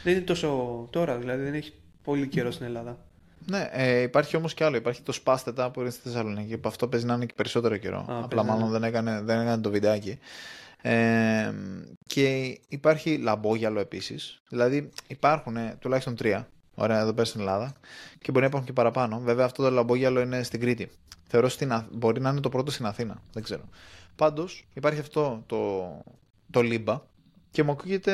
Δεν 0.04 0.14
είναι 0.14 0.22
τόσο 0.22 0.88
τώρα, 0.90 1.18
δηλαδή 1.18 1.44
δεν 1.44 1.54
έχει 1.54 1.74
πολύ 2.04 2.28
καιρό 2.28 2.52
στην 2.52 2.66
Ελλάδα. 2.66 2.98
Ναι, 3.46 3.70
ε, 3.72 4.02
υπάρχει 4.02 4.36
όμως 4.36 4.54
κι 4.54 4.64
άλλο. 4.64 4.76
Υπάρχει 4.76 5.02
το 5.02 5.20
Spasteta 5.24 5.70
που 5.74 5.82
είναι 5.82 5.90
στη 5.90 6.02
Θεσσαλονίκη. 6.04 6.58
Που 6.58 6.68
αυτό 6.68 6.88
παίζει 6.88 7.06
να 7.06 7.14
είναι 7.14 7.26
και 7.26 7.34
περισσότερο 7.36 7.78
καιρό. 7.78 7.98
Α, 7.98 8.20
Απλά 8.24 8.44
παίζει, 8.44 8.52
μάλλον 8.52 8.72
δεν 8.72 8.84
έκανε, 8.84 9.22
δεν 9.22 9.40
έκανε 9.40 9.62
το 9.62 9.70
βιντεάκι. 9.70 10.20
Ε, 10.82 11.54
και 12.08 12.58
υπάρχει 12.68 13.18
λαμπόγιαλο 13.18 13.80
επίσης. 13.80 14.42
Δηλαδή 14.50 14.90
υπάρχουν 15.08 15.58
ε, 15.58 15.76
τουλάχιστον 15.80 16.16
τρία. 16.16 16.48
Ωραία, 16.76 17.00
εδώ 17.00 17.14
πέρα 17.14 17.26
στην 17.26 17.40
Ελλάδα. 17.40 17.74
Και 18.20 18.32
μπορεί 18.32 18.40
να 18.40 18.46
υπάρχουν 18.46 18.68
και 18.68 18.74
παραπάνω. 18.74 19.20
Βέβαια, 19.20 19.46
αυτό 19.46 19.64
το 19.64 19.70
λαμπόγιαλο 19.70 20.20
είναι 20.20 20.44
στην 20.44 20.60
Κρήτη. 20.60 20.90
Θεωρώ 21.28 21.50
στην, 21.50 21.72
Αθ- 21.72 21.92
μπορεί 21.92 22.22
να 22.22 22.30
είναι 22.30 22.40
το 22.40 22.50
πρώτο 22.50 22.72
στην 22.72 22.86
Αθήνα. 22.86 23.22
Δεν 23.34 23.44
ξέρω. 23.44 23.64
Πάντως, 24.16 24.68
υπάρχει 24.74 25.00
αυτό 25.00 25.44
το, 25.46 25.88
το 26.52 26.62
λίμπα. 26.62 27.02
Και 27.52 27.64
μου 27.64 27.72
ακούγεται 27.72 28.12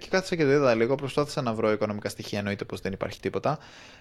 και 0.00 0.08
κάθισα 0.08 0.36
και 0.36 0.44
το 0.44 0.50
είδα 0.52 0.74
λίγο. 0.74 0.94
Προσπάθησα 0.94 1.42
να 1.42 1.54
βρω 1.54 1.72
οικονομικά 1.72 2.08
στοιχεία. 2.08 2.38
Εννοείται 2.38 2.64
πως 2.64 2.80
δεν 2.80 2.92
υπάρχει 2.92 3.20
τίποτα. 3.20 3.58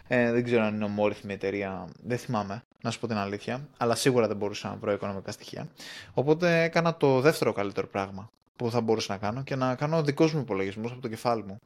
Ε, 0.07 0.31
δεν 0.31 0.43
ξέρω 0.43 0.63
αν 0.63 0.75
είναι 0.75 0.83
ομόρυθμη 0.83 1.33
εταιρεία. 1.33 1.87
Δεν 2.03 2.17
θυμάμαι, 2.17 2.63
να 2.81 2.91
σου 2.91 2.99
πω 2.99 3.07
την 3.07 3.17
αλήθεια. 3.17 3.67
Αλλά 3.77 3.95
σίγουρα 3.95 4.27
δεν 4.27 4.37
μπορούσα 4.37 4.69
να 4.69 4.75
βρω 4.75 4.91
οικονομικά 4.91 5.31
στοιχεία. 5.31 5.67
Οπότε 6.13 6.63
έκανα 6.63 6.97
το 6.97 7.19
δεύτερο 7.19 7.53
καλύτερο 7.53 7.87
πράγμα 7.87 8.29
που 8.55 8.71
θα 8.71 8.81
μπορούσα 8.81 9.13
να 9.13 9.19
κάνω 9.19 9.43
και 9.43 9.55
να 9.55 9.75
κάνω 9.75 10.03
δικός 10.03 10.33
μου 10.33 10.39
υπολογισμός 10.39 10.91
από 10.91 11.01
το 11.01 11.07
κεφάλι 11.07 11.43
μου. 11.43 11.59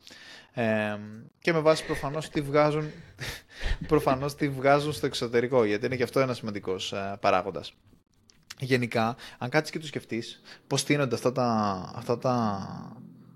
Ε, 0.53 0.97
και 1.39 1.53
με 1.53 1.59
βάση 1.59 1.85
προφανώς 1.85 2.29
τι 2.29 2.41
βγάζουν, 2.41 2.91
προφανώς 3.87 4.35
τι 4.35 4.49
βγάζουν 4.49 4.93
στο 4.93 5.05
εξωτερικό, 5.05 5.63
γιατί 5.63 5.85
είναι 5.85 5.95
και 5.95 6.03
αυτό 6.03 6.19
ένας 6.19 6.37
σημαντικός 6.37 6.93
ε, 6.93 7.17
παράγοντας. 7.19 7.73
Γενικά, 8.59 9.15
αν 9.37 9.49
κάτσεις 9.49 9.71
και 9.71 9.79
το 9.79 9.85
σκεφτείς, 9.85 10.41
πώς 10.67 10.79
στείνονται 10.79 11.15
αυτά 11.15 11.31
τα, 11.31 11.49
αυτά 11.95 12.17
τα, 12.17 12.57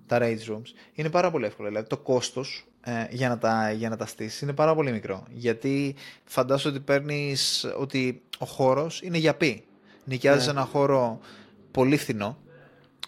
τα 0.10 0.18
rage 0.22 0.51
rooms, 0.51 0.74
είναι 0.93 1.10
πάρα 1.10 1.32
πολύ 1.32 1.45
εύκολο. 1.45 1.68
Δηλαδή, 1.68 1.88
το 1.88 1.97
κόστος 1.97 2.66
ε, 2.82 2.91
για, 3.10 3.30
να 3.30 3.38
τα, 3.38 3.72
για 3.72 3.89
να 3.89 3.97
τα 3.97 4.05
στήσεις 4.05 4.41
είναι 4.41 4.53
πάρα 4.53 4.76
πολύ 4.76 4.91
μικρό. 4.91 5.26
Γιατί 5.30 5.95
φαντάζομαι 6.26 6.76
ότι 6.76 6.84
παίρνεις 6.84 7.66
ότι 7.78 8.22
ο 8.38 8.45
χώρος 8.45 9.01
είναι 9.01 9.18
για 9.18 9.36
πει. 9.36 9.64
Νοικιάζεις 10.03 10.45
Ναι. 10.45 10.51
ένα 10.51 10.62
χώρο 10.66 11.20
πολύ 11.72 11.97
φθηνό. 11.97 12.38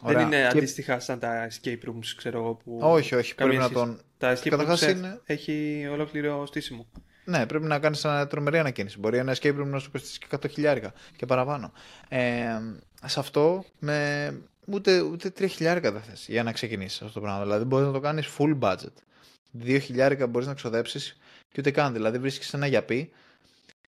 Δεν 0.03 0.15
Ωραία. 0.15 0.25
είναι 0.25 0.35
Και- 0.51 0.57
αντίστοιχα 0.57 0.99
σαν 0.99 1.19
τα 1.19 1.47
escape 1.47 1.87
rooms, 1.89 2.05
ξέρω 2.15 2.37
εγώ. 2.39 2.53
Που... 2.55 2.77
Όχι, 2.81 3.15
όχι. 3.15 3.35
καμία 3.35 3.57
Πρέπει 3.59 3.73
να 3.75 3.81
σχέση. 3.81 3.95
τον... 3.95 4.01
Τα 4.17 4.33
escape 4.37 4.49
Καταρχάς 4.49 4.83
rooms 4.83 4.87
ε, 4.87 4.91
είναι- 4.91 5.21
έχει 5.25 5.87
ολόκληρο 5.91 6.45
στήσιμο. 6.45 6.87
Ναι, 7.25 7.45
πρέπει 7.45 7.65
να 7.65 7.79
κάνεις 7.79 8.03
μια 8.03 8.27
τρομερή 8.27 8.57
ανακαίνιση. 8.57 8.99
Μπορεί 8.99 9.17
ένα 9.17 9.35
escape 9.35 9.59
room 9.59 9.65
να 9.65 9.79
σου 9.79 9.91
κοστίσει 9.91 10.19
και 10.19 10.25
100 10.31 10.49
χιλιάρικα 10.49 10.93
και 11.15 11.25
παραπάνω. 11.25 11.71
Ε, 12.09 12.45
σε 13.05 13.19
αυτό 13.19 13.63
με 13.79 14.33
ούτε, 14.73 14.99
ούτε 15.01 15.29
3 15.39 15.45
χιλιάρικα 15.49 15.91
δεν 15.91 16.01
θες 16.01 16.25
για 16.27 16.43
να 16.43 16.51
ξεκινήσεις 16.51 17.01
αυτό 17.01 17.13
το 17.13 17.19
πράγμα. 17.21 17.41
Δηλαδή 17.43 17.65
μπορείς 17.65 17.85
να 17.85 17.93
το 17.93 17.99
κάνεις 17.99 18.27
full 18.37 18.59
budget. 18.59 18.93
2 19.63 19.77
χιλιάρικα 19.81 20.27
μπορείς 20.27 20.47
να 20.47 20.53
ξοδέψεις 20.53 21.17
και 21.51 21.55
ούτε 21.59 21.71
καν. 21.71 21.93
Δηλαδή 21.93 22.17
βρίσκεις 22.17 22.53
ένα 22.53 22.67
γιαπί 22.67 23.11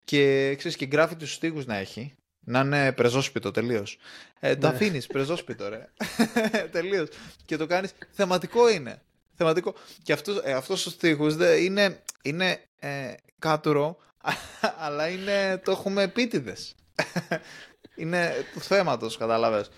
και 0.04 0.56
ξέρεις 0.58 0.78
και 0.78 0.88
γράφει 0.92 1.16
τους 1.16 1.34
στίχους 1.34 1.66
να 1.66 1.76
έχει. 1.76 2.14
Να 2.44 2.60
είναι 2.60 2.92
πρεζόσπιτο 2.92 3.52
τελείως. 3.52 3.98
Ε, 4.40 4.56
το 4.56 4.68
Ναι. 4.68 4.74
αφήνεις 4.74 5.08
πρεζόσπιτο, 5.08 5.70
ρε. 5.70 5.90
τελείως. 6.72 7.08
Και 7.46 7.58
το 7.58 7.66
κάνεις. 7.68 7.92
Θεματικό 8.12 8.70
είναι. 8.70 9.02
Θεματικό. 9.36 9.74
Και 10.04 10.14
αυτός, 10.14 10.42
ε, 10.44 10.54
αυτός 10.54 10.86
ο 10.86 10.90
στίχος 10.90 11.36
δε, 11.36 11.56
είναι, 11.64 12.00
είναι 12.22 12.60
ε, 12.80 13.14
κάτουρο, 13.40 13.98
αλλά 14.86 15.08
είναι, 15.08 15.62
το 15.64 15.72
έχουμε 15.72 16.04
επίτηδες. 16.04 16.76
είναι 17.96 18.34
του 18.54 18.62
θέματος, 18.62 19.18
κατάλαβες. 19.18 19.70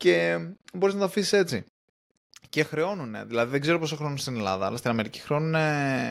Και 0.00 0.38
μπορείς 0.72 0.94
να 0.94 1.00
το 1.00 1.06
αφήσεις 1.06 1.32
έτσι. 1.32 1.64
Και 2.48 2.64
χρεώνουν. 2.64 3.16
Δηλαδή 3.26 3.50
δεν 3.50 3.60
ξέρω 3.60 3.78
πόσο 3.78 3.96
χρόνο 3.96 4.16
στην 4.16 4.36
Ελλάδα, 4.36 4.66
αλλά 4.66 4.76
στην 4.76 4.90
Αμερική 4.90 5.20
χρεώνουν, 5.20 5.54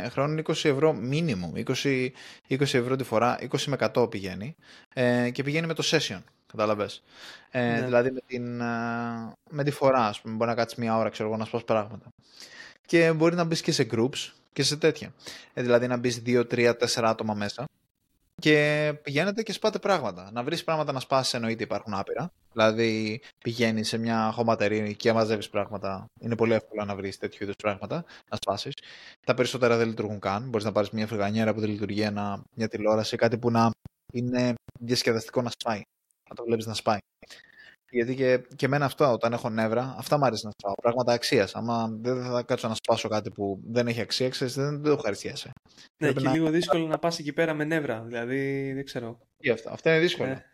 χρεώνουν 0.10 0.44
20 0.48 0.52
ευρώ 0.64 0.98
minimum. 1.12 1.66
20, 1.66 2.10
20 2.50 2.62
ευρώ 2.62 2.96
τη 2.96 3.04
φορά, 3.04 3.38
20 3.42 3.60
με 3.66 3.76
100 3.94 4.10
πηγαίνει. 4.10 4.56
Ε, 4.94 5.30
και 5.30 5.44
πηγαίνει 5.44 5.68
με 5.68 5.74
το 5.74 5.84
session. 5.86 6.22
Κατάλαβες. 6.52 7.04
Ε, 7.52 7.72
Ναι. 7.72 7.82
Δηλαδή 7.82 8.12
με, 8.12 8.20
την, 8.28 8.62
ε, 8.62 8.66
με 9.50 9.64
τη 9.64 9.72
φορά, 9.72 10.08
ας 10.08 10.22
πούμε. 10.22 10.36
Μπορεί 10.36 10.50
να 10.50 10.56
κάτσεις 10.56 10.78
μία 10.78 10.98
ώρα, 10.98 11.10
ξέρω 11.10 11.30
εγώ, 11.30 11.38
να 11.38 11.46
σπάς 11.46 11.64
πράγματα. 11.64 12.06
Και 12.86 13.14
μπορεί 13.14 13.36
να 13.36 13.44
μπεις 13.44 13.62
και 13.62 13.72
σε 13.72 13.88
groups 13.92 14.32
και 14.54 14.64
σε 14.64 14.78
τέτοια. 14.78 15.14
Ε, 15.54 15.62
δηλαδή 15.62 15.88
να 15.88 15.98
μπεις 15.98 16.22
2, 16.26 16.46
3, 16.46 16.74
4 16.74 17.10
άτομα 17.10 17.34
μέσα. 17.34 17.66
Και 18.40 18.94
πηγαίνετε 19.04 19.44
και 19.44 19.52
σπάτε 19.52 19.80
πράγματα. 19.80 20.30
Να 20.32 20.44
βρεις 20.44 20.64
πράγματα 20.64 20.92
να 20.92 21.00
σπάσεις 21.00 21.34
εννοείται 21.34 21.64
υπάρχουν 21.64 21.94
άπειρα. 21.94 22.32
Δηλαδή 22.52 23.22
πηγαίνεις 23.44 23.88
σε 23.88 23.98
μια 23.98 24.32
χωματερή 24.32 24.96
και 24.96 25.14
μαζεύεις 25.14 25.50
πράγματα. 25.50 26.06
Είναι 26.20 26.36
πολύ 26.36 26.54
εύκολο 26.54 26.86
να 26.86 26.96
βρεις 26.96 27.18
τέτοιου 27.18 27.44
είδους 27.44 27.56
πράγματα 27.56 28.06
να 28.30 28.38
σπάσεις. 28.42 28.74
Τα 29.26 29.34
περισσότερα 29.34 29.78
δεν 29.78 29.88
λειτουργούν 29.88 30.20
καν. 30.20 30.50
Μπορείς 30.50 30.66
να 30.66 30.72
πάρεις 30.72 30.90
μια 30.90 31.08
φρυγανιέρα 31.08 31.54
που 31.54 31.60
δεν 31.60 31.70
λειτουργεί, 31.70 32.02
ένα, 32.02 32.44
μια 32.56 32.68
τηλεόραση, 32.68 33.18
κάτι 33.18 33.38
που 33.38 33.52
να 33.52 33.72
είναι 34.14 34.54
διασκεδαστικό 34.80 35.42
να 35.42 35.50
σπάει. 35.50 35.82
Να 36.30 36.36
το 36.36 36.44
βλέπεις 36.44 36.66
να 36.66 36.74
σπάει. 36.74 36.98
Γιατί 37.92 38.16
και, 38.16 38.42
και 38.56 38.66
εμένα 38.66 38.86
αυτό, 38.86 39.12
όταν 39.12 39.34
έχω 39.34 39.50
νεύρα, 39.50 39.96
αυτά 39.98 40.18
μου 40.18 40.26
αρέσει 40.26 40.46
να 40.46 40.52
σπάω. 40.58 40.74
Πράγματα 40.82 41.14
αξίας. 41.14 41.56
Άμα 41.56 41.90
δεν 42.02 42.24
θα 42.24 42.44
κάτσω 42.44 42.68
να 42.68 42.76
σπάσω 42.76 43.08
κάτι 43.08 43.30
που 43.30 43.60
δεν 43.68 43.88
έχει 43.88 44.02
αξία, 44.02 44.30
ξέρεις, 44.30 44.54
δεν, 44.54 44.70
δεν 44.70 44.84
το 44.84 44.92
ευχαριστιέσαι. 44.92 45.52
Ναι, 45.74 45.84
Πρέπει 45.98 46.18
και 46.22 46.26
να- 46.28 46.34
λίγο 46.34 46.50
δύσκολο 46.50 46.88
να 46.88 47.00
πας 47.00 47.20
εκεί 47.20 47.34
πέρα 47.34 47.54
με 47.54 47.64
νεύρα. 47.64 48.04
Δηλαδή, 48.08 48.72
δεν 48.74 48.86
ξέρω. 48.86 49.20
Τι 49.38 49.50
αυτά. 49.50 49.72
Αυτά 49.72 49.90
είναι 49.92 50.00
δύσκολα. 50.00 50.30
Ε. 50.30 50.46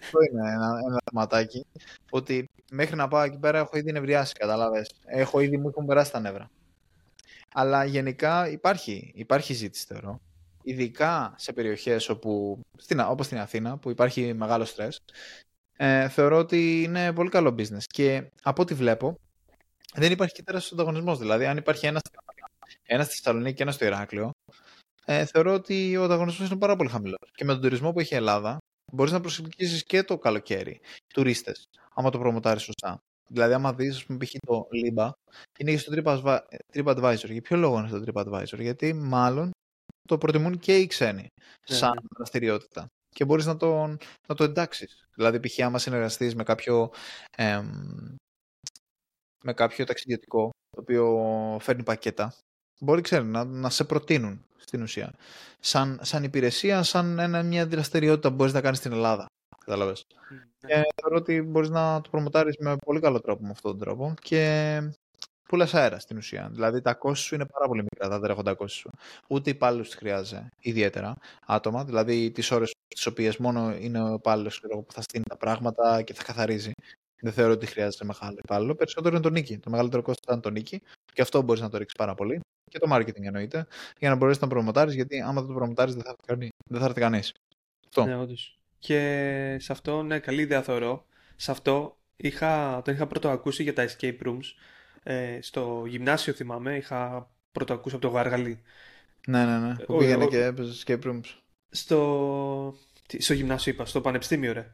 Αυτό 0.00 0.18
είναι 0.30 0.50
ένα, 0.50 0.78
ένα 0.86 0.98
θεματάκι. 1.10 1.66
Ότι 2.10 2.48
μέχρι 2.70 2.96
να 2.96 3.08
πάω 3.08 3.22
εκεί 3.22 3.38
πέρα 3.38 3.58
έχω 3.58 3.76
ήδη 3.76 3.92
νευριάσει, 3.92 4.32
καταλάβες. 4.32 4.90
Έχω 5.06 5.40
ήδη 5.40 5.56
μου 5.56 5.68
έχουν 5.68 5.86
περάσει 5.86 6.12
τα 6.12 6.20
νεύρα. 6.20 6.50
Αλλά 7.54 7.84
γενικά 7.84 8.48
υπάρχει, 8.50 9.12
υπάρχει 9.14 9.52
ζήτηση 9.54 9.84
θεωρώ. 9.88 10.20
Ειδικά 10.62 11.34
σε 11.36 11.52
περιοχές 11.52 12.08
όπου, 12.08 12.60
στην, 12.76 13.00
όπως 13.00 13.26
στην 13.26 13.38
Αθήνα 13.38 13.76
που 13.76 13.90
υπάρχει 13.90 14.34
μεγάλο 14.34 14.64
στρες. 14.64 15.02
Ε, 15.76 16.08
θεωρώ 16.08 16.38
ότι 16.38 16.82
είναι 16.82 17.12
πολύ 17.12 17.30
καλό 17.30 17.54
business. 17.58 17.84
Και 17.86 18.30
από 18.42 18.62
ό,τι 18.62 18.74
βλέπω 18.74 19.14
δεν 19.94 20.12
υπάρχει 20.12 20.34
και 20.34 20.42
τεράστιος 20.42 20.72
ανταγωνισμός. 20.72 21.18
Δηλαδή, 21.18 21.46
αν 21.46 21.56
υπάρχει 21.56 21.86
ένας 21.86 22.00
στην 22.06 22.18
Αθήνα, 22.24 22.48
ένας 22.82 23.06
στη 23.06 23.14
Θεσσαλονίκη 23.16 23.54
και 23.56 23.62
ένας 23.62 23.74
στο 23.74 23.84
Ηράκλειο, 23.84 24.30
ε, 25.04 25.24
θεωρώ 25.24 25.52
ότι 25.54 25.96
ο 25.96 26.04
ανταγωνισμός 26.04 26.48
είναι 26.50 26.58
πάρα 26.58 26.76
πολύ 26.76 26.88
χαμηλός. 26.90 27.18
Και 27.34 27.44
με 27.44 27.52
τον 27.52 27.62
τουρισμό 27.62 27.92
που 27.92 28.00
έχει 28.00 28.14
η 28.14 28.16
Ελλάδα, 28.16 28.58
μπορείς 28.92 29.12
να 29.12 29.20
προσελκύσεις 29.20 29.84
και 29.84 30.02
το 30.02 30.18
καλοκαίρι 30.18 30.80
τουρίστες, 31.14 31.64
άμα 31.94 32.10
το 32.10 32.18
προμοτάρεις 32.18 32.62
σωστά. 32.62 32.98
Δηλαδή, 33.28 33.52
άμα 33.52 33.72
δεις, 33.74 33.96
ας 33.96 34.04
πούμε, 34.04 34.18
π.χ. 34.18 34.30
το 34.46 34.68
Liba, 34.72 35.10
είναι 35.58 35.70
και 35.70 35.78
στο 35.78 35.92
TripAdva- 35.96 36.40
TripAdvisor. 36.72 37.30
Για 37.30 37.40
ποιο 37.42 37.56
λόγο 37.56 37.78
είναι 37.78 37.88
στο 37.88 38.02
TripAdvisor, 38.06 38.58
Γιατί 38.60 38.92
μάλλον 38.92 39.50
το 40.08 40.18
προτιμούν 40.18 40.58
και 40.58 40.78
οι 40.78 40.86
ξένοι 40.86 41.26
Ναι, 41.70 41.76
σαν 41.76 41.90
ναι. 41.90 42.00
δραστηριότητα. 42.16 42.86
Και 43.16 43.24
μπορείς 43.24 43.46
να, 43.46 43.56
τον, 43.56 43.98
να 44.28 44.34
το 44.34 44.44
εντάξεις. 44.44 45.08
Δηλαδή, 45.14 45.40
π.χ. 45.40 45.60
άμα 45.60 45.78
συνεργαστείς 45.78 46.34
με 46.34 46.42
κάποιο. 46.42 46.90
εμ, 47.36 47.70
με 49.44 49.52
κάποιο 49.52 49.84
ταξιδιωτικό 49.84 50.50
το 50.70 50.80
οποίο 50.80 51.58
φέρνει 51.60 51.82
πακέτα, 51.82 52.34
μπορεί 52.78 53.00
ξέρεις, 53.00 53.26
να, 53.26 53.44
να 53.44 53.70
σε 53.70 53.84
προτείνουν 53.84 54.44
στην 54.56 54.82
ουσία. 54.82 55.12
Σαν, 55.60 55.98
σαν 56.02 56.24
υπηρεσία, 56.24 56.82
σαν 56.82 57.18
ένα, 57.18 57.42
μια 57.42 57.66
δραστηριότητα 57.66 58.28
που 58.28 58.34
μπορείς 58.34 58.52
να 58.52 58.60
κάνεις 58.60 58.78
στην 58.78 58.92
Ελλάδα. 58.92 59.26
Κατάλαβες. 59.58 60.06
Ναι. 60.30 60.38
Και 60.58 60.82
θεωρώ 61.00 61.16
ότι 61.16 61.42
μπορείς 61.42 61.68
να 61.68 62.00
το 62.00 62.10
προμοτάρεις 62.10 62.56
με 62.58 62.76
πολύ 62.76 63.00
καλό 63.00 63.20
τρόπο 63.20 63.42
με 63.42 63.50
αυτόν 63.50 63.70
τον 63.70 63.80
τρόπο 63.80 64.14
και 64.20 64.78
πουλάς 65.48 65.74
αέρα 65.74 65.98
στην 65.98 66.16
ουσία. 66.16 66.48
Δηλαδή 66.52 66.80
τα 66.80 66.94
κόστη 66.94 67.24
σου 67.24 67.34
είναι 67.34 67.46
πάρα 67.46 67.66
πολύ 67.66 67.82
μικρά, 67.82 68.08
τα 68.08 68.20
τρέχοντα 68.20 68.54
κόστη 68.54 68.78
σου. 68.78 68.90
Ούτε 69.28 69.50
υπάλληλου 69.50 69.82
τη 69.82 69.96
χρειάζεται 69.96 70.48
ιδιαίτερα 70.60 71.16
άτομα. 71.46 71.84
Δηλαδή 71.84 72.30
τις 72.30 72.50
ώρες 72.50 72.74
τις 72.88 73.06
οποίες 73.06 73.36
μόνο 73.36 73.76
είναι 73.80 74.02
ο 74.02 74.12
υπάλληλος 74.12 74.60
που 74.60 74.92
θα 74.92 75.02
στείλει 75.02 75.24
τα 75.28 75.36
πράγματα 75.36 76.02
και 76.02 76.14
θα 76.14 76.22
καθαρίζει. 76.22 76.72
Δεν 77.20 77.32
θεωρώ 77.32 77.52
ότι 77.52 77.66
χρειάζεται 77.66 78.04
μεγάλο 78.04 78.36
υπάλληλο. 78.44 78.74
Περισσότερο 78.74 79.14
είναι 79.14 79.24
το 79.24 79.30
νίκη. 79.30 79.58
Το 79.58 79.70
μεγαλύτερο 79.70 80.02
κόστος 80.02 80.32
είναι 80.32 80.42
το 80.42 80.50
νίκη. 80.50 80.82
Και 81.12 81.22
αυτό 81.22 81.42
μπορείς 81.42 81.62
να 81.62 81.70
το 81.70 81.78
ρίξεις 81.78 81.96
πάρα 81.98 82.14
πολύ. 82.14 82.40
Και 82.70 82.78
το 82.78 82.94
marketing 82.94 83.22
εννοείται. 83.22 83.66
Για 83.98 84.08
να 84.08 84.16
μπορέσεις 84.16 84.42
να 84.42 84.48
προμοτάρεις, 84.48 84.94
γιατί 84.94 85.20
άμα 85.20 85.40
δεν 85.40 85.46
το 85.48 85.54
προμοτάρεις, 85.54 85.94
δεν 85.94 86.02
θα 86.02 86.10
έρθει 86.10 86.22
κανεί. 86.26 86.48
Δεν 86.66 86.80
θα 86.80 86.86
έρθει 86.86 87.00
κανείς. 87.00 87.32
Αυτό. 87.84 88.04
Ναι, 88.04 88.16
όντως. 88.16 88.58
Και 88.78 89.56
σε 89.60 89.72
αυτό, 89.72 90.02
ναι, 90.02 90.18
καλή 90.18 90.42
ιδέα 90.42 90.62
θεωρώ. 90.62 91.06
Σε 91.36 91.50
αυτό 91.50 91.96
είχα, 92.16 92.82
τον 92.84 92.94
είχα 92.94 93.06
πρώτο 93.06 93.30
ακούσει 93.30 93.62
για 93.62 93.74
τα 93.74 93.88
escape 93.88 94.18
rooms. 94.26 94.54
Ε, 95.08 95.38
στο 95.42 95.84
γυμνάσιο 95.86 96.32
θυμάμαι, 96.32 96.76
είχα 96.76 97.30
πρώτο 97.52 97.72
ακούσει 97.72 97.94
από 97.94 98.06
το 98.06 98.12
Γαργαλί. 98.12 98.62
Ναι, 99.26 99.44
ναι, 99.44 99.58
ναι. 99.58 99.74
Που 99.74 99.94
ο- 99.94 99.98
πήγαινε 99.98 100.24
ο- 100.24 100.28
και 100.28 100.44
έπαιζες 100.44 100.84
escape 100.86 101.02
rooms. 101.04 101.24
Στο, 101.70 102.74
τι- 103.06 103.22
στο 103.22 103.32
γυμνάσιο 103.34 103.72
είπα, 103.72 103.86
στο 103.86 104.00
πανεπιστήμιο 104.00 104.52
ρε. 104.52 104.70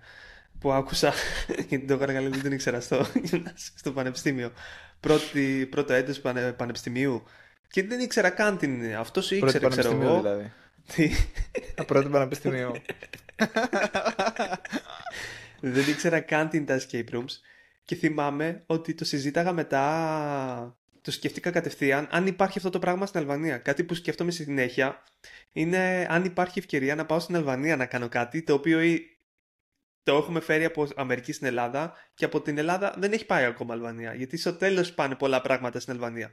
Που 0.59 0.73
άκουσα, 0.73 1.13
γιατί 1.69 1.85
το 1.87 1.97
Γαργαλί 1.97 2.29
δεν 2.29 2.43
τον 2.43 2.53
ήξερα 2.53 2.81
στο 2.81 2.97
γυμνάσιο, 3.25 3.73
στο 3.77 3.93
πανεπιστήμιο. 3.93 4.53
Πρώτη, 5.01 5.67
πρώτο 5.71 5.93
έτος 5.93 6.21
πανε, 6.21 6.53
πανεπιστημίου. 6.53 7.23
Και 7.69 7.83
δεν 7.83 8.01
ήξερα 8.01 8.31
καν 8.31 8.59
την. 8.59 8.97
Αυτός 8.97 9.29
Πρώτη 9.29 9.45
ήξερε, 9.57 9.69
ξέρω 9.69 9.89
πανεπιστημίου 9.89 10.09
εγώ. 10.09 10.21
δηλαδή. 10.23 10.53
Τι- 10.95 11.13
Α, 11.81 11.85
Πρώτη 11.85 12.09
πανεπιστημίου. 12.09 12.73
Δεν 15.61 15.89
ήξερα 15.89 16.21
καν 16.21 16.49
την 16.49 16.67
τα 16.67 16.81
escape 16.81 17.09
rooms 17.11 17.41
και 17.85 17.95
θυμάμαι 17.95 18.63
ότι 18.67 18.95
το 18.95 19.05
συζήταγα 19.05 19.53
μετά 19.53 20.77
το 21.01 21.11
σκεφτήκα 21.11 21.51
κατευθείαν 21.51 22.09
αν 22.11 22.27
υπάρχει 22.27 22.59
αυτό 22.59 22.71
το 22.71 22.79
πράγμα 22.79 23.07
στην 23.07 23.21
Αλβανία. 23.21 23.59
Κάτι 23.59 23.85
που 23.85 23.95
σκέφτομαι 23.95 24.31
συνέχεια 24.31 25.03
είναι 25.53 26.07
αν 26.11 26.25
υπάρχει 26.25 26.59
ευκαιρία 26.59 26.95
να 26.95 27.07
πάω 27.07 27.21
στην 27.21 27.37
Αλβανία 27.37 27.77
να 27.77 27.87
κάνω 27.87 28.09
κάτι 28.09 28.43
το 28.43 28.55
οποίο 28.55 28.81
το 30.03 30.17
έχουμε 30.17 30.41
φέρει 30.41 30.65
από 30.65 30.89
Αμερική 30.97 31.33
στην 31.33 31.47
Ελλάδα 31.47 31.93
και 32.15 32.25
από 32.25 32.41
την 32.41 32.59
Ελλάδα 32.59 32.95
δεν 32.99 33.13
έχει 33.13 33.27
πάει 33.27 33.45
ακόμα 33.45 33.75
Αλβανία. 33.75 34.15
Γιατί 34.15 34.37
στο 34.37 34.55
τέλος 34.55 34.93
πάνε 34.93 35.15
πολλά 35.15 35.41
πράγματα 35.41 35.81
στην 35.81 35.93
Αλβανία. 35.93 36.33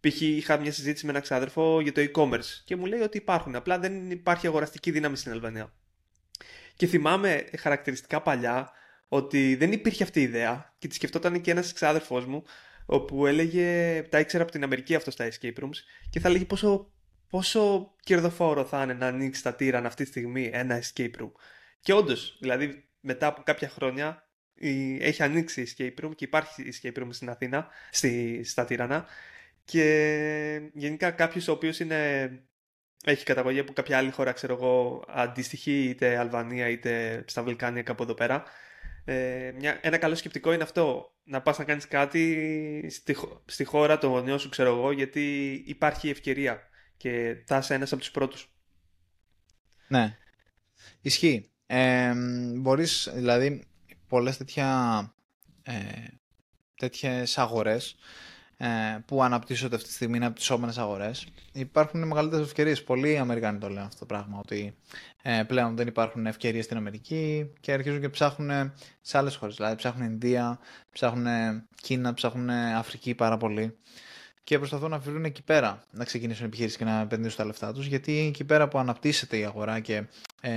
Π.χ. 0.00 0.20
είχα 0.20 0.58
μια 0.58 0.72
συζήτηση 0.72 1.04
με 1.04 1.10
έναν 1.10 1.22
ξάδερφο 1.22 1.80
για 1.80 1.92
το 1.92 2.00
e-commerce 2.12 2.60
και 2.64 2.76
μου 2.76 2.86
λέει 2.86 3.00
ότι 3.00 3.16
υπάρχουν. 3.16 3.56
Απλά 3.56 3.78
δεν 3.78 4.10
υπάρχει 4.10 4.46
αγοραστική 4.46 4.90
δύναμη 4.90 5.16
στην 5.16 5.32
Αλβανία. 5.32 5.72
Και 6.74 6.86
θυμάμαι 6.86 7.44
χαρακτηριστικά 7.58 8.22
παλιά 8.22 8.70
ότι 9.12 9.54
δεν 9.54 9.72
υπήρχε 9.72 10.02
αυτή 10.02 10.20
η 10.20 10.22
ιδέα 10.22 10.74
και 10.78 10.88
τη 10.88 10.94
σκεφτόταν 10.94 11.40
και 11.40 11.50
ένας 11.50 11.72
ξάδερφός 11.72 12.26
μου 12.26 12.42
όπου 12.86 13.26
έλεγε, 13.26 14.02
τα 14.02 14.18
ήξερα 14.18 14.42
από 14.42 14.52
την 14.52 14.62
Αμερική 14.62 14.94
αυτό 14.94 15.10
στα 15.10 15.28
escape 15.28 15.58
rooms 15.60 15.78
και 16.10 16.20
θα 16.20 16.28
λέγει 16.28 16.44
πόσο, 16.44 16.92
πόσο 17.30 17.94
κερδοφόρο 18.02 18.64
θα 18.64 18.82
είναι 18.82 18.94
να 18.94 19.06
ανοίξει 19.06 19.42
τα 19.42 19.54
τύραν 19.54 19.86
αυτή 19.86 20.02
τη 20.02 20.08
στιγμή 20.08 20.50
ένα 20.52 20.82
escape 20.82 21.10
room. 21.20 21.30
Και 21.80 21.92
όντως, 21.92 22.38
δηλαδή 22.40 22.88
μετά 23.00 23.26
από 23.26 23.42
κάποια 23.42 23.68
χρόνια 23.68 24.28
έχει 24.98 25.22
ανοίξει 25.22 25.72
escape 25.76 26.04
room 26.04 26.10
και 26.14 26.24
υπάρχει 26.24 26.72
escape 26.72 26.98
room 26.98 27.08
στην 27.10 27.30
Αθήνα, 27.30 27.68
στη, 27.90 28.44
στα 28.44 28.64
Τύρανα 28.64 29.06
και 29.64 30.70
γενικά 30.72 31.10
κάποιος 31.10 31.48
ο 31.48 31.52
οποίος 31.52 31.80
έχει 33.04 33.24
καταγωγή 33.24 33.58
από 33.58 33.72
κάποια 33.72 33.98
άλλη 33.98 34.10
χώρα, 34.10 34.32
ξέρω 34.32 34.54
εγώ, 34.54 35.04
αντιστοιχεί 35.08 35.84
είτε 35.84 36.16
Αλβανία 36.16 36.68
είτε 36.68 37.24
στα 37.26 37.42
Βαλκάνια 37.42 37.82
κάπου 37.82 38.02
εδώ 38.02 38.14
πέρα. 38.14 38.44
Ε, 39.04 39.52
μια, 39.58 39.78
ένα 39.82 39.98
καλό 39.98 40.14
σκεπτικό 40.14 40.52
είναι 40.52 40.62
αυτό. 40.62 41.14
Να 41.24 41.40
πας 41.40 41.58
να 41.58 41.64
κάνεις 41.64 41.88
κάτι 41.88 42.86
στη, 42.90 43.16
στη 43.44 43.64
χώρα 43.64 43.98
των 43.98 44.10
γονιών 44.10 44.38
σου, 44.38 44.48
ξέρω 44.48 44.76
εγώ, 44.76 44.92
γιατί 44.92 45.52
υπάρχει 45.66 46.08
ευκαιρία 46.08 46.60
και 46.96 47.42
θα 47.46 47.58
είσαι 47.58 47.74
ένας 47.74 47.92
από 47.92 48.00
τους 48.00 48.10
πρώτους. 48.10 48.52
Ναι. 49.88 50.16
Ισχύει. 51.00 51.50
Ε, 51.66 52.12
μπορείς, 52.56 53.08
δηλαδή, 53.14 53.64
πολλές 54.08 54.36
τέτοια, 54.36 55.14
ε, 55.62 55.72
τέτοιες 56.76 57.38
αγορές 57.38 57.92
ε, 57.92 57.96
που 59.06 59.22
αναπτύσσονται 59.22 59.74
αυτή 59.74 59.88
τη 59.88 59.94
στιγμή, 59.94 60.16
είναι 60.16 60.24
αναπτυσσόμενε 60.24 60.72
αγορές, 60.76 61.26
υπάρχουν 61.52 62.06
μεγαλύτερες 62.06 62.46
ευκαιρίες. 62.46 62.82
Πολλοί 62.82 63.18
Αμερικάνοι 63.18 63.58
το 63.58 63.68
λένε 63.68 63.80
αυτό 63.80 63.98
το 63.98 64.06
πράγμα, 64.06 64.38
ότι 64.38 64.74
ε, 65.22 65.42
πλέον 65.46 65.76
δεν 65.76 65.86
υπάρχουν 65.86 66.26
ευκαιρίες 66.26 66.64
στην 66.64 66.76
Αμερική 66.76 67.50
και 67.60 67.72
αρχίζουν 67.72 68.00
και 68.00 68.08
ψάχνουν 68.08 68.72
σε 69.00 69.18
άλλες 69.18 69.36
χώρες. 69.36 69.56
Δηλαδή 69.56 69.76
ψάχνουν 69.76 70.06
Ινδία, 70.06 70.58
ψάχνουν 70.92 71.26
Κίνα, 71.82 72.14
ψάχνουν 72.14 72.50
Αφρική 72.50 73.14
πάρα 73.14 73.36
πολύ. 73.36 73.76
Και 74.44 74.58
προσπαθούν 74.58 74.90
να 74.90 74.98
βρουν 74.98 75.24
εκεί 75.24 75.42
πέρα 75.42 75.84
να 75.90 76.04
ξεκινήσουν 76.04 76.46
επιχείρηση 76.46 76.76
και 76.76 76.84
να 76.84 77.00
επενδύσουν 77.00 77.36
τα 77.36 77.44
λεφτά 77.44 77.72
τους, 77.72 77.86
γιατί 77.86 78.18
εκεί 78.18 78.44
πέρα 78.44 78.68
που 78.68 78.78
αναπτύσσεται 78.78 79.38
η 79.38 79.44
αγορά 79.44 79.80
και 79.80 80.02
ε, 80.40 80.50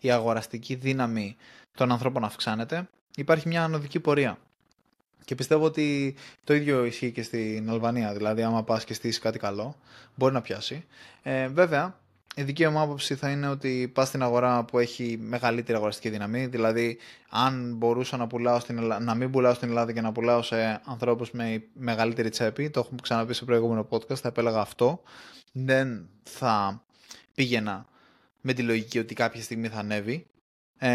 η 0.00 0.10
αγοραστική 0.10 0.74
δύναμη 0.74 1.36
των 1.74 1.92
ανθρώπων 1.92 2.24
αυξάνεται, 2.24 2.88
υπάρχει 3.16 3.48
μια 3.48 3.64
ανωδική 3.64 4.00
πορεία. 4.00 4.38
Και 5.28 5.34
πιστεύω 5.34 5.64
ότι 5.64 6.14
το 6.44 6.54
ίδιο 6.54 6.84
ισχύει 6.84 7.10
και 7.10 7.22
στην 7.22 7.70
Αλβανία. 7.70 8.12
Δηλαδή, 8.12 8.42
άμα 8.42 8.64
πας 8.64 8.84
και 8.84 8.94
στήσεις 8.94 9.18
κάτι 9.18 9.38
καλό, 9.38 9.76
μπορεί 10.14 10.32
να 10.34 10.40
πιάσει. 10.40 10.84
Ε, 11.22 11.48
βέβαια, 11.48 11.98
η 12.34 12.42
δική 12.42 12.68
μου 12.68 12.80
άποψη 12.80 13.14
θα 13.14 13.30
είναι 13.30 13.48
ότι 13.48 13.90
πας 13.94 14.08
στην 14.08 14.22
αγορά 14.22 14.64
που 14.64 14.78
έχει 14.78 15.18
μεγαλύτερη 15.20 15.76
αγοραστική 15.76 16.08
δύναμη. 16.08 16.46
Δηλαδή, 16.46 16.98
αν 17.28 17.74
μπορούσα 17.76 18.16
να, 18.16 18.26
πουλάω 18.26 18.60
στην 18.60 18.80
να 19.00 19.14
μην 19.14 19.30
πουλάω 19.30 19.54
στην 19.54 19.68
Ελλάδα 19.68 19.92
και 19.92 20.00
να 20.00 20.12
πουλάω 20.12 20.42
σε 20.42 20.80
ανθρώπους 20.84 21.30
με 21.30 21.62
μεγαλύτερη 21.72 22.28
τσέπη, 22.28 22.70
το 22.70 22.80
έχουμε 22.80 22.98
ξαναπεί 23.02 23.34
σε 23.34 23.44
προηγούμενο 23.44 23.86
podcast, 23.90 24.16
θα 24.16 24.28
επέλεγα 24.28 24.60
αυτό. 24.60 25.02
Δεν 25.52 26.08
θα 26.22 26.82
πήγαινα 27.34 27.86
με 28.40 28.52
τη 28.52 28.62
λογική 28.62 28.98
ότι 28.98 29.14
κάποια 29.14 29.42
στιγμή 29.42 29.68
θα 29.68 29.78
ανέβει. 29.78 30.26
Ε, 30.78 30.90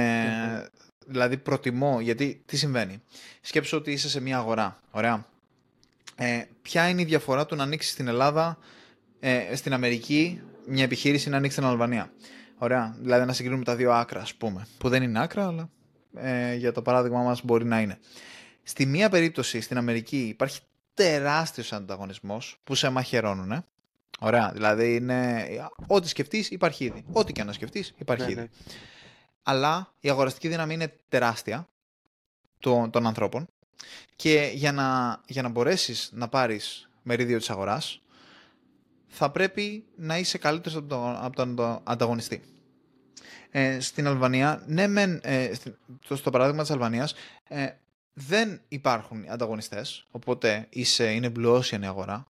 Δηλαδή 1.07 1.37
προτιμώ, 1.37 1.99
γιατί 2.01 2.41
τι 2.45 2.57
συμβαίνει; 2.57 3.01
Σκέψω 3.41 3.77
ότι 3.77 3.91
είσαι 3.91 4.09
σε 4.09 4.21
μια 4.21 4.37
αγορά, 4.37 4.79
ωραία. 4.91 5.25
Ε, 6.15 6.43
ποια 6.61 6.89
είναι 6.89 7.01
η 7.01 7.05
διαφορά 7.05 7.45
του 7.45 7.55
να 7.55 7.63
ανοίξεις 7.63 7.91
στην 7.91 8.07
Ελλάδα, 8.07 8.57
ε, 9.19 9.55
στην 9.55 9.73
Αμερική, 9.73 10.41
μια 10.67 10.83
επιχείρηση 10.83 11.29
να 11.29 11.37
ανοίξει 11.37 11.57
στην 11.57 11.69
Αλβανία; 11.69 12.11
Ωραία, 12.57 12.95
δηλαδή 12.99 13.25
να 13.25 13.33
συγκρίνουμε 13.33 13.63
τα 13.63 13.75
δύο 13.75 13.91
άκρα, 13.91 14.21
ας 14.21 14.35
πούμε. 14.35 14.67
Που 14.77 14.89
δεν 14.89 15.03
είναι 15.03 15.21
άκρα, 15.21 15.47
αλλά 15.47 15.69
ε, 16.15 16.55
για 16.55 16.71
το 16.71 16.81
παράδειγμα 16.81 17.21
μας 17.21 17.43
μπορεί 17.43 17.65
να 17.65 17.81
είναι. 17.81 17.97
Στη 18.63 18.85
μία 18.85 19.09
περίπτωση, 19.09 19.61
στην 19.61 19.77
Αμερική, 19.77 20.17
υπάρχει 20.17 20.59
τεράστιος 20.93 21.73
ανταγωνισμός 21.73 22.59
που 22.63 22.75
σε 22.75 22.89
μαχαιρώνουν. 22.89 23.51
Ε. 23.51 23.65
Ωραία, 24.19 24.51
δηλαδή 24.53 24.95
είναι 24.95 25.47
ό,τι 25.87 26.07
σκεφτείς 26.07 26.49
υπάρχει 26.49 26.83
ήδη. 26.83 27.05
Ό,τι 27.11 27.33
και 27.33 27.43
να 27.43 27.51
σκεφτείς 27.53 27.93
υπάρχει 27.97 28.25
ναι, 28.25 28.31
ήδη. 28.31 28.41
Ναι 28.41 28.47
αλλά 29.43 29.93
η 29.99 30.09
αγοραστική 30.09 30.47
δύναμη 30.47 30.73
είναι 30.73 30.99
τεράστια 31.09 31.67
των, 32.59 32.89
των 32.89 33.07
ανθρώπων 33.07 33.47
και 34.15 34.51
για 34.53 34.71
να, 34.71 35.19
για 35.27 35.41
να 35.41 35.49
μπορέσεις 35.49 36.09
να 36.13 36.27
πάρεις 36.27 36.89
μερίδιο 37.01 37.37
της 37.37 37.49
αγοράς 37.49 38.01
θα 39.07 39.31
πρέπει 39.31 39.85
να 39.95 40.17
είσαι 40.17 40.37
καλύτερος 40.37 40.77
από 40.77 40.87
τον, 40.87 41.15
από 41.15 41.35
τον 41.35 41.79
ανταγωνιστή. 41.83 42.41
Ε, 43.51 43.79
στην 43.79 44.07
Αλβανία, 44.07 44.63
ναι 44.67 44.87
μεν, 44.87 45.19
ε, 45.23 45.51
στο 46.13 46.29
παράδειγμα 46.29 46.61
της 46.61 46.71
Αλβανίας, 46.71 47.13
ε, 47.47 47.67
δεν 48.13 48.61
υπάρχουν 48.67 49.25
ανταγωνιστές, 49.29 50.07
οπότε 50.11 50.67
είσαι, 50.69 51.11
είναι 51.11 51.31
blue 51.35 51.61
η 51.81 51.85
αγορά, 51.85 52.25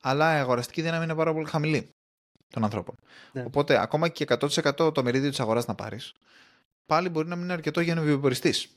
αλλά 0.00 0.36
η 0.36 0.40
αγοραστική 0.40 0.82
δύναμη 0.82 1.04
είναι 1.04 1.14
πάρα 1.14 1.32
πολύ 1.32 1.48
χαμηλή 1.48 1.88
των 2.50 2.64
ανθρώπων. 2.64 2.94
Ναι. 3.32 3.44
Οπότε, 3.46 3.80
ακόμα 3.80 4.08
και 4.08 4.24
100% 4.28 4.94
το 4.94 5.02
μερίδιο 5.02 5.30
της 5.30 5.40
αγοράς 5.40 5.66
να 5.66 5.74
πάρεις, 5.74 6.14
πάλι 6.86 7.08
μπορεί 7.08 7.28
να 7.28 7.34
μην 7.34 7.44
είναι 7.44 7.52
αρκετό 7.52 7.80
για 7.80 7.94
να 7.94 8.00
βιοποριστείς. 8.00 8.68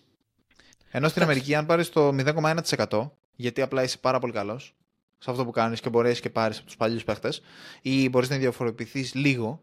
Ενώ 0.92 1.08
στην 1.08 1.22
Αμερική, 1.22 1.56
αν 1.56 1.66
πάρεις 1.66 1.90
το 1.90 2.08
0,1%, 2.08 3.10
γιατί 3.36 3.62
απλά 3.62 3.84
είσαι 3.84 3.98
πάρα 3.98 4.20
πολύ 4.20 4.34
καλός 4.34 4.76
σε 5.18 5.32
αυτό 5.32 5.46
που 5.46 5.52
κάνεις 5.52 5.80
και 5.80 5.90
μπορέσεις 5.90 6.20
και 6.20 6.30
πάρεις 6.30 6.58
από 6.58 6.66
τους 6.66 6.78
παλιούς 6.78 7.04
παίχτες, 7.04 7.42
ή 7.82 8.10
μπορείς 8.10 8.30
να 8.30 8.38
διαφοροποιηθείς 8.38 9.14
λίγο 9.14 9.62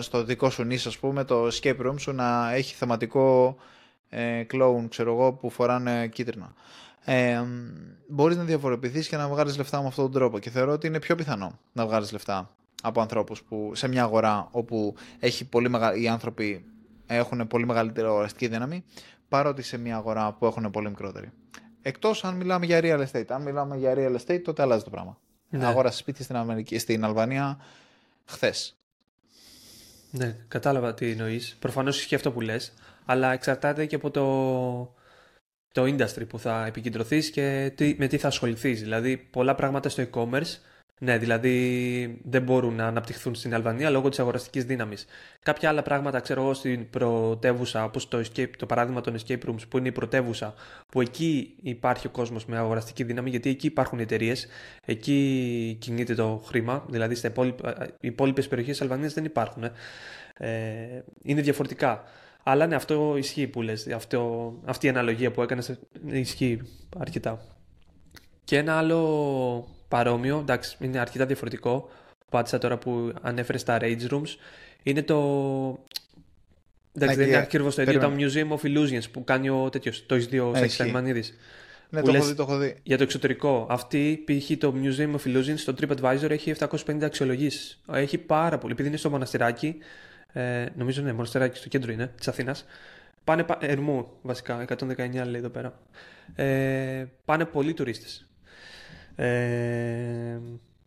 στο 0.00 0.24
δικό 0.24 0.50
σου 0.50 0.62
νήσο, 0.62 0.88
ας 0.88 0.98
πούμε, 0.98 1.24
το 1.24 1.46
escape 1.46 1.86
room 1.86 1.94
σου 1.98 2.12
να 2.12 2.52
έχει 2.52 2.74
θεματικό 2.74 3.56
ε, 4.08 4.46
clone, 4.52 4.86
ξέρω 4.88 5.12
εγώ, 5.12 5.32
που 5.32 5.50
φοράνε 5.50 6.08
κίτρινα. 6.08 6.54
Ε, 7.04 7.42
μπορείς 8.08 8.36
να 8.36 8.44
διαφοροποιηθείς 8.44 9.08
και 9.08 9.16
να 9.16 9.28
βγάλεις 9.28 9.56
λεφτά 9.56 9.80
με 9.80 9.86
αυτόν 9.86 10.04
τον 10.04 10.12
τρόπο 10.12 10.38
και 10.38 10.50
θεωρώ 10.50 10.72
ότι 10.72 10.86
είναι 10.86 10.98
πιο 10.98 11.14
πιθανό 11.14 11.58
να 11.72 11.86
βγάλεις 11.86 12.12
λεφτά 12.12 12.50
από 12.82 13.00
ανθρώπους 13.00 13.42
που 13.42 13.72
σε 13.74 13.88
μια 13.88 14.02
αγορά 14.02 14.48
όπου 14.50 14.94
έχει 15.18 15.44
πολύ 15.44 15.68
μεγα... 15.68 15.94
οι 15.94 16.08
άνθρωποι 16.08 16.64
έχουν 17.06 17.46
πολύ 17.46 17.66
μεγαλύτερη 17.66 18.06
αγοραστική 18.06 18.48
δύναμη 18.48 18.84
παρότι 19.28 19.62
σε 19.62 19.76
μια 19.76 19.96
αγορά 19.96 20.32
που 20.32 20.46
έχουν 20.46 20.70
πολύ 20.70 20.88
μικρότερη. 20.88 21.32
Εκτός 21.82 22.24
αν 22.24 22.34
μιλάμε 22.34 22.66
για 22.66 22.80
real 22.82 23.06
estate. 23.06 23.26
Αν 23.28 23.42
μιλάμε 23.42 23.76
για 23.76 23.94
real 23.96 24.16
estate, 24.16 24.40
τότε 24.44 24.62
αλλάζει 24.62 24.84
το 24.84 24.90
πράγμα. 24.90 25.18
Ναι. 25.48 25.66
Αγόρασε 25.66 25.98
σπίτι 25.98 26.22
στην, 26.22 26.36
Αμερική, 26.36 26.78
στην 26.78 27.04
Αλβανία 27.04 27.58
χθες. 28.24 28.78
Ναι, 30.10 30.36
κατάλαβα 30.48 30.94
τι 30.94 31.10
εννοείς. 31.10 31.56
Προφανώς 31.58 31.98
ισχύει 31.98 32.14
αυτό 32.14 32.32
που 32.32 32.40
λες, 32.40 32.72
αλλά 33.04 33.32
εξαρτάται 33.32 33.86
και 33.86 33.94
από 33.94 34.10
το, 34.10 34.24
το 35.72 35.82
industry 35.82 36.28
που 36.28 36.38
θα 36.38 36.66
επικεντρωθείς 36.66 37.30
και 37.30 37.72
τι, 37.74 37.94
με 37.98 38.06
τι 38.06 38.18
θα 38.18 38.28
ασχοληθείς. 38.28 38.80
Δηλαδή, 38.80 39.16
πολλά 39.16 39.54
πράγματα 39.54 39.88
στο 39.88 40.04
e-commerce 40.10 40.58
ναι, 41.00 41.18
δηλαδή 41.18 42.20
δεν 42.24 42.42
μπορούν 42.42 42.74
να 42.74 42.86
αναπτυχθούν 42.86 43.34
στην 43.34 43.54
Αλβανία 43.54 43.90
λόγω 43.90 44.08
της 44.08 44.18
αγοραστικής 44.18 44.64
δύναμης. 44.64 45.06
Κάποια 45.42 45.68
άλλα 45.68 45.82
πράγματα, 45.82 46.20
ξέρω 46.20 46.42
εγώ, 46.42 46.54
στην 46.54 46.90
πρωτεύουσα, 46.90 47.84
όπως 47.84 48.08
το, 48.08 48.22
το 48.58 48.66
παράδειγμα 48.66 49.00
των 49.00 49.16
escape 49.18 49.38
rooms, 49.48 49.68
που 49.68 49.78
είναι 49.78 49.88
η 49.88 49.92
πρωτεύουσα, 49.92 50.54
που 50.88 51.00
εκεί 51.00 51.54
υπάρχει 51.62 52.06
ο 52.06 52.10
κόσμος 52.10 52.44
με 52.46 52.56
αγοραστική 52.56 53.04
δύναμη, 53.04 53.30
γιατί 53.30 53.50
εκεί 53.50 53.66
υπάρχουν 53.66 53.98
εταιρείες, 53.98 54.46
εκεί 54.84 55.76
κινείται 55.80 56.14
το 56.14 56.42
χρήμα, 56.46 56.84
δηλαδή 56.88 57.14
στι 57.14 57.32
υπόλοιπες 58.00 58.48
περιοχές 58.48 58.78
της 58.78 58.82
Αλβανίας 58.82 59.12
δεν 59.12 59.24
υπάρχουν. 59.24 59.64
Ε. 59.64 59.72
ε, 60.34 61.04
είναι 61.22 61.40
διαφορετικά. 61.40 62.02
Αλλά 62.42 62.66
ναι, 62.66 62.74
αυτό 62.74 63.14
ισχύει 63.16 63.46
που 63.46 63.62
λες. 63.62 63.86
Αυτό, 63.86 64.52
αυτή 64.64 64.86
η 64.86 64.88
αναλογία 64.88 65.30
που 65.30 65.42
έκανες 65.42 65.78
ισχύει 66.06 66.60
αρκετά. 66.98 67.40
Και 68.44 68.56
ένα 68.58 68.78
άλλο 68.78 69.68
παρόμοιο, 69.94 70.38
εντάξει, 70.38 70.76
είναι 70.80 70.98
αρκετά 70.98 71.26
διαφορετικό. 71.26 71.90
Πάτησα 72.30 72.58
τώρα 72.58 72.78
που 72.78 73.12
ανέφερες 73.22 73.60
στα 73.60 73.78
Rage 73.80 74.08
Rooms. 74.10 74.36
Είναι 74.82 75.02
το. 75.02 75.18
Εντάξει, 76.92 77.16
δεν 77.16 77.26
είναι 77.26 77.36
ακριβώς 77.36 77.74
το 77.74 77.82
ίδιο. 77.82 78.00
Το 78.00 78.12
Museum 78.18 78.48
of 78.48 78.66
Illusions 78.66 79.10
που 79.12 79.24
κάνει 79.24 79.48
ο 79.48 79.68
τέτοιος. 79.70 80.06
Το 80.06 80.14
έχει 80.14 80.26
δει 80.26 80.38
ο 80.38 80.52
Σάκης 80.54 81.34
Ναι, 81.90 82.02
το 82.02 82.12
έχω, 82.14 82.24
δει, 82.24 82.34
το 82.34 82.42
έχω 82.42 82.56
δει. 82.58 82.76
Για 82.82 82.96
το 82.96 83.02
εξωτερικό. 83.02 83.66
Αυτή, 83.70 84.24
π.χ. 84.26 84.58
το 84.58 84.74
Museum 84.82 85.10
of 85.10 85.28
Illusions 85.28 85.56
στο 85.56 85.74
TripAdvisor 85.80 86.30
έχει 86.30 86.54
750 86.58 87.02
αξιολογήσεις. 87.02 87.80
Έχει 87.92 88.18
πάρα 88.18 88.58
πολύ. 88.58 88.72
Επειδή 88.72 88.88
είναι 88.88 88.96
στο 88.96 89.10
μοναστηράκι, 89.10 89.76
ε, 90.32 90.66
νομίζω 90.76 91.02
ναι, 91.02 91.12
μοναστηράκι 91.12 91.58
στο 91.58 91.68
κέντρο 91.68 91.92
είναι, 91.92 92.12
της 92.16 92.28
Αθήνας. 92.28 92.64
Πάνε, 93.24 93.44
Ερμού 93.60 94.08
βασικά, 94.22 94.64
119 94.68 94.86
λέει 95.12 95.36
εδώ 95.36 95.48
πέρα. 95.48 95.78
Ε, 96.34 97.04
πάνε 97.24 97.44
πολλοί 97.44 97.74
τουρίστες. 97.74 98.26
Ε, 99.16 100.38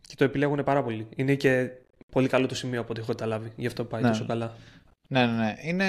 και 0.08 0.14
το 0.16 0.24
επιλέγουν 0.24 0.64
πάρα 0.64 0.82
πολύ. 0.82 1.06
Είναι 1.16 1.34
και 1.34 1.70
πολύ 2.10 2.28
καλό 2.28 2.46
το 2.46 2.54
σημείο 2.54 2.80
από 2.80 2.90
ό,τι 2.90 3.00
έχω 3.00 3.08
καταλάβει. 3.12 3.52
Γι' 3.56 3.66
αυτό 3.66 3.84
πάει 3.84 4.02
Ναι. 4.02 4.08
τόσο 4.08 4.26
καλά. 4.26 4.56
Ναι, 5.08 5.26
ναι, 5.26 5.32
ναι. 5.32 5.54
Είναι, 5.62 5.86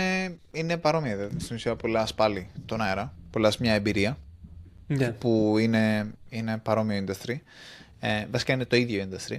είναι 0.51 0.77
παρόμοια. 0.77 1.15
δηλαδή. 1.15 1.39
Στην 1.39 1.55
ουσία, 1.55 1.75
πολλά 1.75 2.07
πάλι 2.15 2.49
τον 2.65 2.81
αέρα. 2.81 3.13
Πολλά 3.31 3.51
μια 3.59 3.73
εμπειρία 3.73 4.17
Ναι. 4.87 5.11
που 5.11 5.57
είναι, 5.57 6.13
είναι 6.29 6.57
παρόμοιο 6.57 7.03
industry. 7.07 7.35
Ε, 7.99 8.25
βασικά 8.31 8.53
είναι 8.53 8.65
το 8.65 8.75
ίδιο 8.75 9.07
industry. 9.09 9.37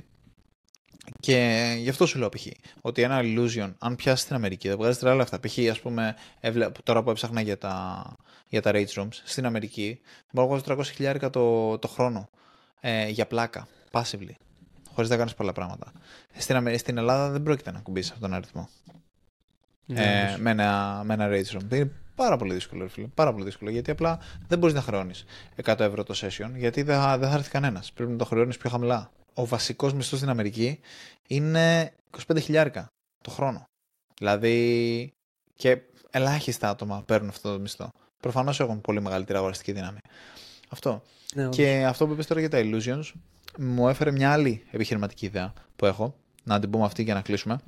Και 1.20 1.64
γι' 1.78 1.88
αυτό 1.88 2.06
σου 2.06 2.18
λέω 2.18 2.28
π.χ. 2.28 2.46
ότι 2.80 3.02
ένα 3.02 3.20
illusion, 3.22 3.72
αν 3.78 3.96
πιάσεις 3.96 4.24
στην 4.24 4.34
Αμερική, 4.34 4.68
δεν 4.68 4.76
βγάζεις 4.76 4.98
τρελά 4.98 5.14
λεφτά. 5.14 5.40
Π.χ. 5.40 5.58
ας 5.70 5.80
πούμε, 5.80 6.16
έβλε- 6.40 6.72
τώρα 6.82 7.02
που 7.02 7.10
έψαχνα 7.10 7.40
για 7.40 7.58
τα, 7.58 8.02
για 8.48 8.62
τα 8.62 8.70
rage 8.74 8.92
rooms, 8.94 9.08
στην 9.24 9.46
Αμερική 9.46 10.00
μπορώ 10.32 10.48
να 10.48 10.54
βγάζω 10.62 10.80
300 10.80 10.84
χιλιάρικα 10.94 11.30
το, 11.30 11.78
το 11.78 11.88
χρόνο 11.88 12.30
ε, 12.80 13.08
για 13.08 13.26
πλάκα, 13.26 13.68
passively, 13.90 14.32
χωρίς 14.94 15.10
να 15.10 15.16
κάνεις 15.16 15.34
πολλά 15.34 15.52
πράγματα. 15.52 15.92
Στην, 16.36 16.56
Αμε- 16.56 16.78
στην 16.78 16.98
Ελλάδα 16.98 17.30
δεν 17.30 17.42
πρόκειται 17.42 17.70
να 17.70 17.78
κουμπίσεις 17.80 18.10
αυτόν 18.10 18.28
τον 18.28 18.36
αριθμό 18.38 18.68
Ναι, 19.86 20.20
ε, 20.20 20.24
όντως. 20.26 20.38
με, 20.40 20.50
ένα, 20.50 21.02
με 21.04 21.14
ένα 21.14 21.28
rage 21.28 21.56
room. 21.56 21.72
Είναι 21.72 21.90
πάρα 22.14 22.36
πολύ 22.36 22.54
δύσκολο, 22.54 22.82
ρε 22.82 22.88
φίλε. 22.88 23.06
Πάρα 23.06 23.32
πολύ 23.32 23.44
δύσκολο. 23.44 23.70
Γιατί 23.70 23.90
απλά 23.90 24.18
δεν 24.48 24.58
μπορείς 24.58 24.74
να 24.74 24.82
χρεώνεις 24.82 25.24
100 25.64 25.80
ευρώ 25.80 26.04
το 26.04 26.14
session, 26.16 26.50
γιατί 26.56 26.82
δεν 26.82 27.00
θα, 27.00 27.18
δεν 27.18 27.28
θα 27.30 27.34
έρθει 27.34 27.50
κανένας. 27.50 27.92
Πρέπει 27.92 28.10
να 28.10 28.16
το 28.18 28.24
χρεώνεις 28.24 28.56
πιο 28.56 28.70
χαμηλά. 28.70 29.10
Ο 29.34 29.46
βασικός 29.46 29.92
μισθός 29.94 30.18
στην 30.18 30.30
Αμερική 30.30 30.80
είναι 31.28 31.92
25 32.28 32.36
χιλιάρικα 32.40 32.86
το 33.24 33.30
χρόνο. 33.30 33.64
Δηλαδή 34.18 35.12
και 35.54 35.78
ελάχιστα 36.10 36.68
άτομα 36.68 37.02
παίρνουν 37.06 37.28
αυτό 37.28 37.52
το 37.52 37.60
μισθό. 37.60 37.88
Προφανώς 38.22 38.60
έχουν 38.60 38.80
πολύ 38.80 39.00
μεγαλύτερη 39.00 39.38
αγοραστική 39.38 39.72
δύναμη. 39.72 39.98
Αυτό. 40.70 41.02
Ναι, 41.34 41.42
όντως. 41.42 41.56
Και 41.56 41.84
αυτό 41.86 42.06
που 42.06 42.12
είπες 42.12 42.26
τώρα 42.26 42.40
για 42.40 42.48
τα 42.48 42.58
illusions 42.62 43.12
μου 43.58 43.88
έφερε 43.88 44.10
μια 44.10 44.32
άλλη 44.32 44.64
επιχειρηματική 44.70 45.26
ιδέα 45.26 45.52
που 45.76 45.86
έχω, 45.86 46.14
να 46.44 46.60
την 46.60 46.70
πούμε 46.70 46.84
αυτή 46.84 47.02
για 47.02 47.14
να 47.14 47.22
κλείσουμε, 47.22 47.60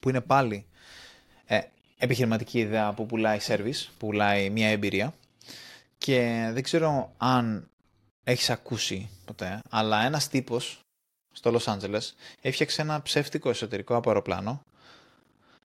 που 0.00 0.08
είναι 0.08 0.20
πάλι 0.20 0.66
ε, 1.46 1.60
επιχειρηματική 1.98 2.58
ιδέα 2.58 2.92
που 2.92 3.06
πουλάει 3.06 3.38
service, 3.46 3.86
που 3.98 4.06
πουλάει 4.06 4.50
μια 4.50 4.68
εμπειρία 4.68 5.14
και 5.98 6.50
δεν 6.52 6.62
ξέρω 6.62 7.12
αν 7.16 7.68
έχεις 8.24 8.50
ακούσει 8.50 9.08
ποτέ, 9.24 9.60
αλλά 9.70 10.04
ένας 10.04 10.28
τύπος 10.28 10.80
στο 11.32 11.54
Los 11.54 11.74
Angeles 11.74 12.10
έφτιαξε 12.40 12.82
ένα 12.82 13.02
ψεύτικο 13.02 13.48
εσωτερικό 13.48 13.96
από 13.96 14.08
αεροπλάνο 14.08 14.60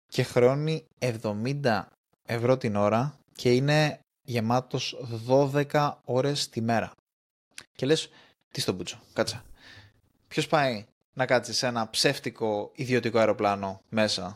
και 0.08 0.24
χρεώνει 0.24 0.86
70 1.00 1.84
ευρώ 2.26 2.58
την 2.58 2.76
ώρα 2.76 3.20
και 3.36 3.54
είναι 3.54 4.00
γεμάτος 4.28 4.96
12 5.28 5.94
ώρες 6.04 6.50
τη 6.50 6.62
μέρα. 6.62 6.92
Και 7.76 7.86
λες, 7.86 8.10
τι 8.52 8.62
στον 8.62 8.76
μπούτσο, 8.76 9.00
κάτσε. 9.14 9.44
Ποιος 10.28 10.48
πάει 10.48 10.86
να 11.14 11.26
κάτσει 11.26 11.54
σε 11.54 11.68
ένα 11.68 11.90
ψεύτικο 11.90 12.72
ιδιωτικό 12.76 13.18
αεροπλάνο 13.20 13.82
μέσα; 13.90 14.36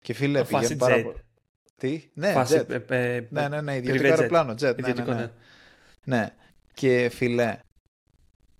Και 0.00 0.12
φίλε, 0.12 0.38
Το 0.38 0.44
πηγαίνει 0.44 0.74
Fast 0.74 0.78
πάρα 0.78 0.96
jet. 0.96 1.02
πολύ. 1.02 1.22
Τι, 1.76 2.10
ναι, 2.14 2.32
Φάση, 2.32 2.64
jet. 2.68 2.70
ε, 2.90 3.14
ε, 3.16 3.26
Ναι, 3.30 3.48
ναι, 3.48 3.60
ναι, 3.60 3.72
privé 3.72 3.76
ιδιωτικό 3.76 4.06
jet. 4.06 4.10
αεροπλάνο, 4.10 4.52
jet. 4.52 4.60
Ναι, 4.60 4.68
ναι, 4.70 4.74
Ιδιωτικό, 4.78 5.12
ναι. 5.12 5.20
ναι. 5.20 5.30
Ναι. 6.16 6.34
Και 6.74 7.08
φίλε, 7.08 7.58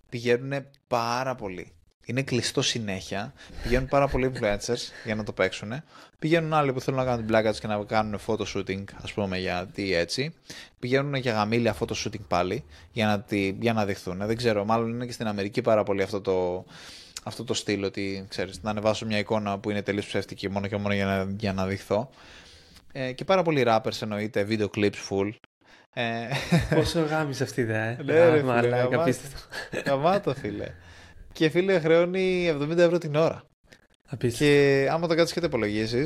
πηγαίνουν 0.09 0.65
πάρα 0.87 1.35
πολύ. 1.35 1.73
Είναι 2.11 2.21
κλειστό 2.21 2.61
συνέχεια. 2.61 3.33
Πηγαίνουν 3.63 3.87
πάρα 3.87 4.07
πολλοί 4.07 4.31
influencers 4.33 4.91
για 5.05 5.15
να 5.15 5.23
το 5.23 5.31
παίξουν. 5.31 5.83
Πηγαίνουν 6.19 6.53
άλλοι 6.53 6.73
που 6.73 6.81
θέλουν 6.81 6.99
να 6.99 7.05
κάνουν 7.05 7.19
την 7.19 7.27
πλάκα 7.27 7.49
τους 7.49 7.59
και 7.59 7.67
να 7.67 7.83
κάνουν 7.83 8.19
photo 8.27 8.43
shooting, 8.55 8.83
ας 9.01 9.13
πούμε, 9.13 9.37
γιατί 9.37 9.93
έτσι. 9.95 10.33
Πηγαίνουν 10.79 11.15
για 11.15 11.33
γαμήλια 11.33 11.75
photo 11.79 11.93
shooting 11.93 12.19
πάλι 12.27 12.63
για 12.91 13.05
να, 13.05 13.19
τη, 13.21 13.55
για 13.59 13.73
να 13.73 13.85
δειχθούν. 13.85 14.17
Δεν 14.25 14.35
ξέρω, 14.37 14.65
μάλλον 14.65 14.89
είναι 14.89 15.05
και 15.05 15.11
στην 15.11 15.27
Αμερική 15.27 15.61
πάρα 15.61 15.83
πολύ 15.83 16.01
αυτό 16.01 16.21
το, 16.21 16.65
αυτό 17.23 17.43
το 17.43 17.53
στυλ 17.53 17.83
ότι 17.83 18.25
ξέρεις, 18.29 18.61
να 18.61 18.69
ανεβάσω 18.69 19.05
μια 19.05 19.17
εικόνα 19.17 19.59
που 19.59 19.69
είναι 19.69 19.81
τελείως 19.81 20.05
ψεύτικη 20.05 20.49
μόνο 20.49 20.67
και 20.67 20.77
μόνο 20.77 20.93
για 20.93 21.05
να, 21.05 21.27
για 21.37 21.53
να 21.53 21.65
δειχθώ. 21.65 22.09
Ε, 22.91 23.11
και 23.11 23.23
πάρα 23.25 23.43
πολλοί 23.43 23.63
rappers 23.67 24.01
εννοείται, 24.01 24.47
video 24.49 24.67
clips 24.75 25.07
full. 25.09 25.29
Ε, 25.93 26.03
Πόσο 26.75 27.01
γάμισε 27.01 27.43
αυτή 27.43 27.59
η 27.59 27.63
ιδέα, 27.63 27.83
ε; 27.83 27.97
Ναι, 28.03 28.13
ρε, 28.13 28.27
Α, 28.27 28.31
φίλε, 28.31 28.43
μαλάκα, 28.43 28.77
γαμάτο. 28.77 29.01
απίστευτο. 29.01 29.39
Γαμάτο, 29.85 30.33
φίλε. 30.33 30.67
Και 31.33 31.49
φίλε, 31.49 31.79
χρεώνει 31.79 32.55
70 32.61 32.77
ευρώ 32.77 32.97
την 32.97 33.15
ώρα. 33.15 33.43
Απίστευτο. 34.07 34.45
Και 34.45 34.87
άμα 34.91 35.07
το 35.07 35.15
κάτσεις 35.15 35.33
και 35.33 35.39
το 35.39 35.45
υπολογίσει, 35.45 36.03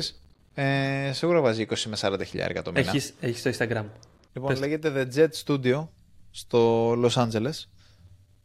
ε, 0.54 1.10
σίγουρα 1.12 1.40
βάζει 1.40 1.66
20 1.70 1.88
με 1.88 1.96
40 2.00 2.24
χιλιάρικα 2.26 2.62
το 2.62 2.72
μήνα. 2.72 2.88
Έχεις, 2.88 3.14
έχεις 3.20 3.42
το 3.42 3.50
Instagram. 3.50 3.84
Λοιπόν, 4.32 4.48
πες. 4.50 4.60
λέγεται 4.60 5.08
The 5.14 5.16
Jet 5.16 5.28
Studio 5.44 5.88
στο 6.30 6.90
Los 6.92 7.12
Angeles. 7.12 7.64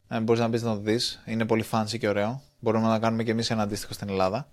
Ε, 0.08 0.20
Μπορείς 0.20 0.42
να 0.42 0.48
μπεις 0.48 0.62
να 0.64 0.74
το 0.74 0.80
δεις. 0.80 1.22
Είναι 1.26 1.46
πολύ 1.46 1.66
fancy 1.72 1.98
και 2.00 2.08
ωραίο. 2.08 2.42
Μπορούμε 2.60 2.88
να 2.88 3.00
κάνουμε 3.00 3.24
και 3.24 3.32
εμείς 3.32 3.50
ένα 3.50 3.62
αντίστοιχο 3.62 3.94
στην 3.94 4.10
Ελλάδα. 4.10 4.48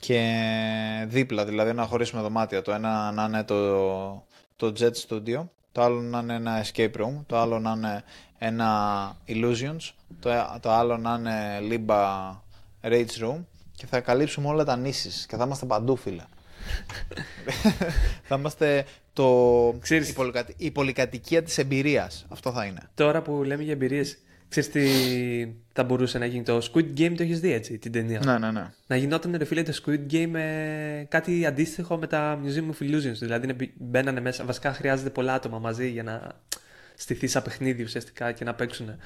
Και 0.00 1.06
δίπλα, 1.08 1.44
δηλαδή 1.44 1.72
να 1.72 1.84
χωρίσουμε 1.84 2.22
δωμάτια. 2.22 2.62
Το 2.62 2.72
ένα 2.72 3.12
να 3.12 3.24
είναι 3.24 3.44
το, 3.44 4.26
το 4.56 4.72
Jet 4.78 4.92
Studio, 5.08 5.44
το 5.72 5.82
άλλο 5.82 6.00
να 6.00 6.18
είναι 6.18 6.34
ένα 6.34 6.64
Escape 6.64 6.92
Room, 6.96 7.12
το 7.26 7.38
άλλο 7.38 7.58
να 7.58 7.70
είναι 7.76 8.02
ένα 8.38 9.16
Illusions, 9.28 9.90
το, 10.20 10.30
το 10.60 10.70
άλλο 10.70 10.96
να 10.96 11.14
είναι 11.14 11.58
Limba 11.70 12.30
Rage 12.82 13.24
Room 13.24 13.44
και 13.76 13.86
θα 13.86 14.00
καλύψουμε 14.00 14.48
όλα 14.48 14.64
τα 14.64 14.76
νήσεις 14.76 15.26
και 15.26 15.36
θα 15.36 15.44
είμαστε 15.44 15.66
παντού, 15.66 15.96
φίλε. 15.96 16.22
θα 18.28 18.36
είμαστε 18.36 18.84
το... 19.12 19.74
Ξέρεις- 19.80 20.08
η, 20.08 20.12
πολυκατη- 20.12 20.54
η 20.56 20.70
πολυκατοικία 20.70 21.42
της 21.42 21.58
εμπειρίας. 21.58 22.26
Αυτό 22.28 22.52
θα 22.52 22.64
είναι. 22.64 22.80
Τώρα 22.94 23.22
που 23.22 23.42
λέμε 23.44 23.62
για 23.62 23.72
εμπειρίες, 23.72 24.18
ξέρεις 24.50 24.70
τι 24.70 24.82
θα 25.72 25.84
μπορούσε 25.84 26.18
να 26.18 26.26
γίνει. 26.26 26.42
Το 26.42 26.70
Squid 26.72 26.98
Game 26.98 27.12
το 27.16 27.22
έχεις 27.22 27.40
δει 27.40 27.52
έτσι, 27.52 27.78
την 27.78 27.92
ταινία; 27.92 28.20
Ναι, 28.24 28.38
ναι, 28.38 28.50
ναι. 28.50 28.70
Να 28.86 28.96
γινόταν 28.96 29.34
ρε 29.36 29.44
φίλε 29.44 29.62
το 29.62 29.72
Squid 29.84 30.12
Game 30.12 30.34
ε, 30.34 31.04
κάτι 31.08 31.46
αντίστοιχο 31.46 31.96
με 31.96 32.06
τα 32.06 32.40
Museum 32.44 32.70
of 32.70 32.84
Illusions. 32.84 33.18
Δηλαδή 33.18 33.46
να 33.46 33.52
μπη- 33.54 33.72
μπαίνανε 33.78 34.20
μέσα. 34.20 34.44
Βασικά 34.44 34.72
χρειάζεται 34.72 35.10
πολλά 35.10 35.34
άτομα 35.34 35.58
μαζί 35.58 35.88
για 35.90 36.02
να 36.02 36.32
στηθεί 36.94 37.26
σαν 37.26 37.42
παιχνίδι 37.42 37.82
ουσιαστικά 37.82 38.32
και 38.32 38.44
να 38.44 38.54
παίξουν. 38.54 38.96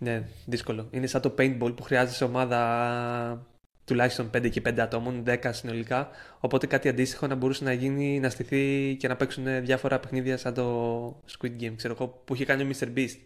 Ναι, 0.00 0.22
δύσκολο. 0.46 0.88
Είναι 0.90 1.06
σαν 1.06 1.20
το 1.20 1.34
paintball 1.38 1.72
που 1.76 1.82
χρειάζεσαι 1.82 2.24
ομάδα 2.24 3.46
τουλάχιστον 3.84 4.30
5 4.36 4.48
και 4.50 4.62
5 4.68 4.78
ατόμων, 4.80 5.24
10 5.26 5.36
συνολικά. 5.50 6.08
Οπότε 6.40 6.66
κάτι 6.66 6.88
αντίστοιχο 6.88 7.26
να 7.26 7.34
μπορούσε 7.34 7.64
να 7.64 7.72
γίνει, 7.72 8.20
να 8.20 8.30
στηθεί 8.30 8.96
και 8.98 9.08
να 9.08 9.16
παίξουν 9.16 9.44
διάφορα 9.64 9.98
παιχνίδια 9.98 10.36
σαν 10.36 10.54
το 10.54 11.22
Squid 11.38 11.62
Game. 11.62 11.72
Ξέρω 11.76 11.94
εγώ 12.00 12.22
που 12.24 12.34
είχε 12.34 12.44
κάνει 12.44 12.62
ο 12.62 12.66
Mr. 12.78 12.86
Beast. 12.98 13.16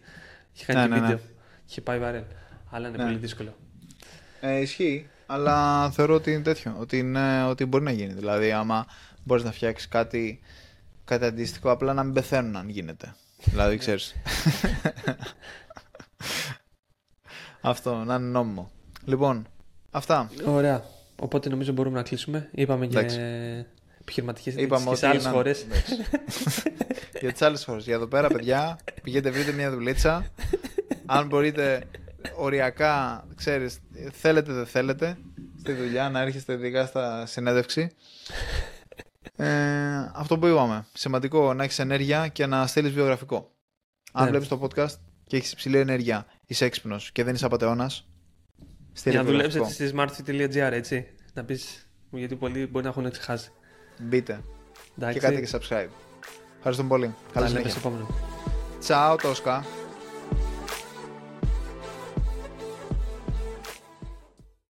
Είχε 0.57 0.73
κάνει 0.73 0.79
Ναι, 0.79 0.95
και 0.95 1.01
ναι, 1.01 1.07
ναι. 1.07 1.13
βίντεο. 1.15 1.25
Είχε 1.69 1.81
πάει 1.81 1.99
βαρέλ. 1.99 2.23
Αλλά 2.69 2.87
είναι 2.87 2.97
Ναι. 2.97 3.03
πολύ 3.03 3.17
δύσκολο. 3.17 3.55
Ε, 4.41 4.59
ισχύει, 4.59 5.09
αλλά 5.25 5.89
θεωρώ 5.91 6.13
ότι 6.15 6.31
είναι 6.31 6.41
τέτοιο, 6.41 6.75
ότι, 6.79 6.97
είναι, 6.97 7.43
ότι 7.43 7.65
μπορεί 7.65 7.83
να 7.83 7.91
γίνει. 7.91 8.13
Δηλαδή, 8.13 8.51
άμα 8.51 8.85
μπορείς 9.23 9.43
να 9.43 9.51
φτιάξεις 9.51 9.87
κάτι, 9.87 10.39
κάτι 11.05 11.25
αντίστοιχο, 11.25 11.71
απλά 11.71 11.93
να 11.93 12.03
μην 12.03 12.13
πεθαίνουν 12.13 12.55
αν 12.55 12.69
γίνεται. 12.69 13.15
δηλαδή, 13.43 13.77
ξέρεις. 13.77 14.15
Αυτό, 17.61 17.95
να 17.95 18.15
είναι 18.15 18.25
νόμιμο. 18.27 18.71
Λοιπόν, 19.05 19.47
αυτά. 19.91 20.29
Ωραία. 20.45 20.83
Οπότε 21.19 21.49
νομίζω 21.49 21.71
μπορούμε 21.71 21.97
να 21.97 22.03
κλείσουμε. 22.03 22.49
Είπαμε 22.51 22.85
Εντάξει. 22.85 23.17
Για 24.13 24.23
επιχειρηματικές 24.23 24.53
Είπαμε 24.55 24.83
και 24.83 24.89
ότι 24.89 24.97
σε 24.99 25.07
άλλες 25.07 25.23
είναι- 25.23 25.31
χώρες. 25.33 25.61
Εντάξει. 25.63 25.95
για 27.21 27.31
τις 27.31 27.41
άλλες 27.41 27.63
χώρες. 27.63 27.83
Για 27.85 27.95
εδώ 27.95 28.07
πέρα, 28.07 28.27
παιδιά, 28.27 28.79
πηγαίνετε 29.03 29.29
βρείτε 29.29 29.51
μια 29.51 29.71
δουλίτσα. 29.71 30.25
Αν 31.05 31.27
μπορείτε 31.27 31.83
οριακά, 32.35 33.27
ξέρεις, 33.35 33.79
θέλετε 34.11 34.53
δεν 34.53 34.65
θέλετε, 34.65 35.17
στη 35.59 35.73
δουλειά 35.73 36.09
να 36.09 36.21
έρχεστε 36.21 36.53
ειδικά 36.53 36.85
στα 36.85 37.25
συνέντευξη. 37.25 37.91
Ε, 39.35 39.47
αυτό 40.13 40.37
που 40.39 40.47
είπαμε. 40.47 40.85
Σημαντικό 40.93 41.53
να 41.53 41.63
έχεις 41.63 41.79
ενέργεια 41.79 42.27
και 42.27 42.45
να 42.45 42.67
στείλεις 42.67 42.91
βιογραφικό. 42.91 43.51
Αν 44.11 44.23
Ναι. 44.23 44.29
βλέπεις 44.29 44.47
το 44.47 44.59
podcast 44.61 44.95
και 45.27 45.37
έχεις 45.37 45.51
υψηλή 45.51 45.77
ενέργεια, 45.77 46.25
είσαι 46.45 46.65
έξυπνος 46.65 47.11
και 47.11 47.23
δεν 47.23 47.33
είσαι 47.35 47.45
απατεώνας, 47.45 48.07
στείλε 48.93 49.13
Για 49.15 49.23
να 49.23 49.29
δουλέψετε 49.29 49.65
βιογραφικό. 49.65 50.13
στη 50.15 50.23
smartfit.gr, 50.25 50.71
έτσι. 50.71 51.07
Να 51.33 51.43
πεις. 51.43 51.87
Γιατί 52.11 52.35
πολλοί 52.35 52.67
μπορεί 52.67 52.83
να 52.83 52.89
έχουν 52.91 53.11
ξεχάσει. 53.11 53.51
Μπείτε 53.99 54.39
Εντάξει. 54.97 55.19
και 55.19 55.25
κάντε 55.25 55.41
και 55.41 55.49
subscribe. 55.51 55.87
Ευχαριστούμε 56.57 56.89
πολύ. 56.89 57.13
Τα 57.33 57.39
Καλή 57.39 57.53
λέμε 57.53 57.69
συνέχεια. 57.69 57.79
στο 57.79 57.87
επόμενο. 57.87 58.07
Ciao 58.87 59.15
Tosca. 59.25 59.61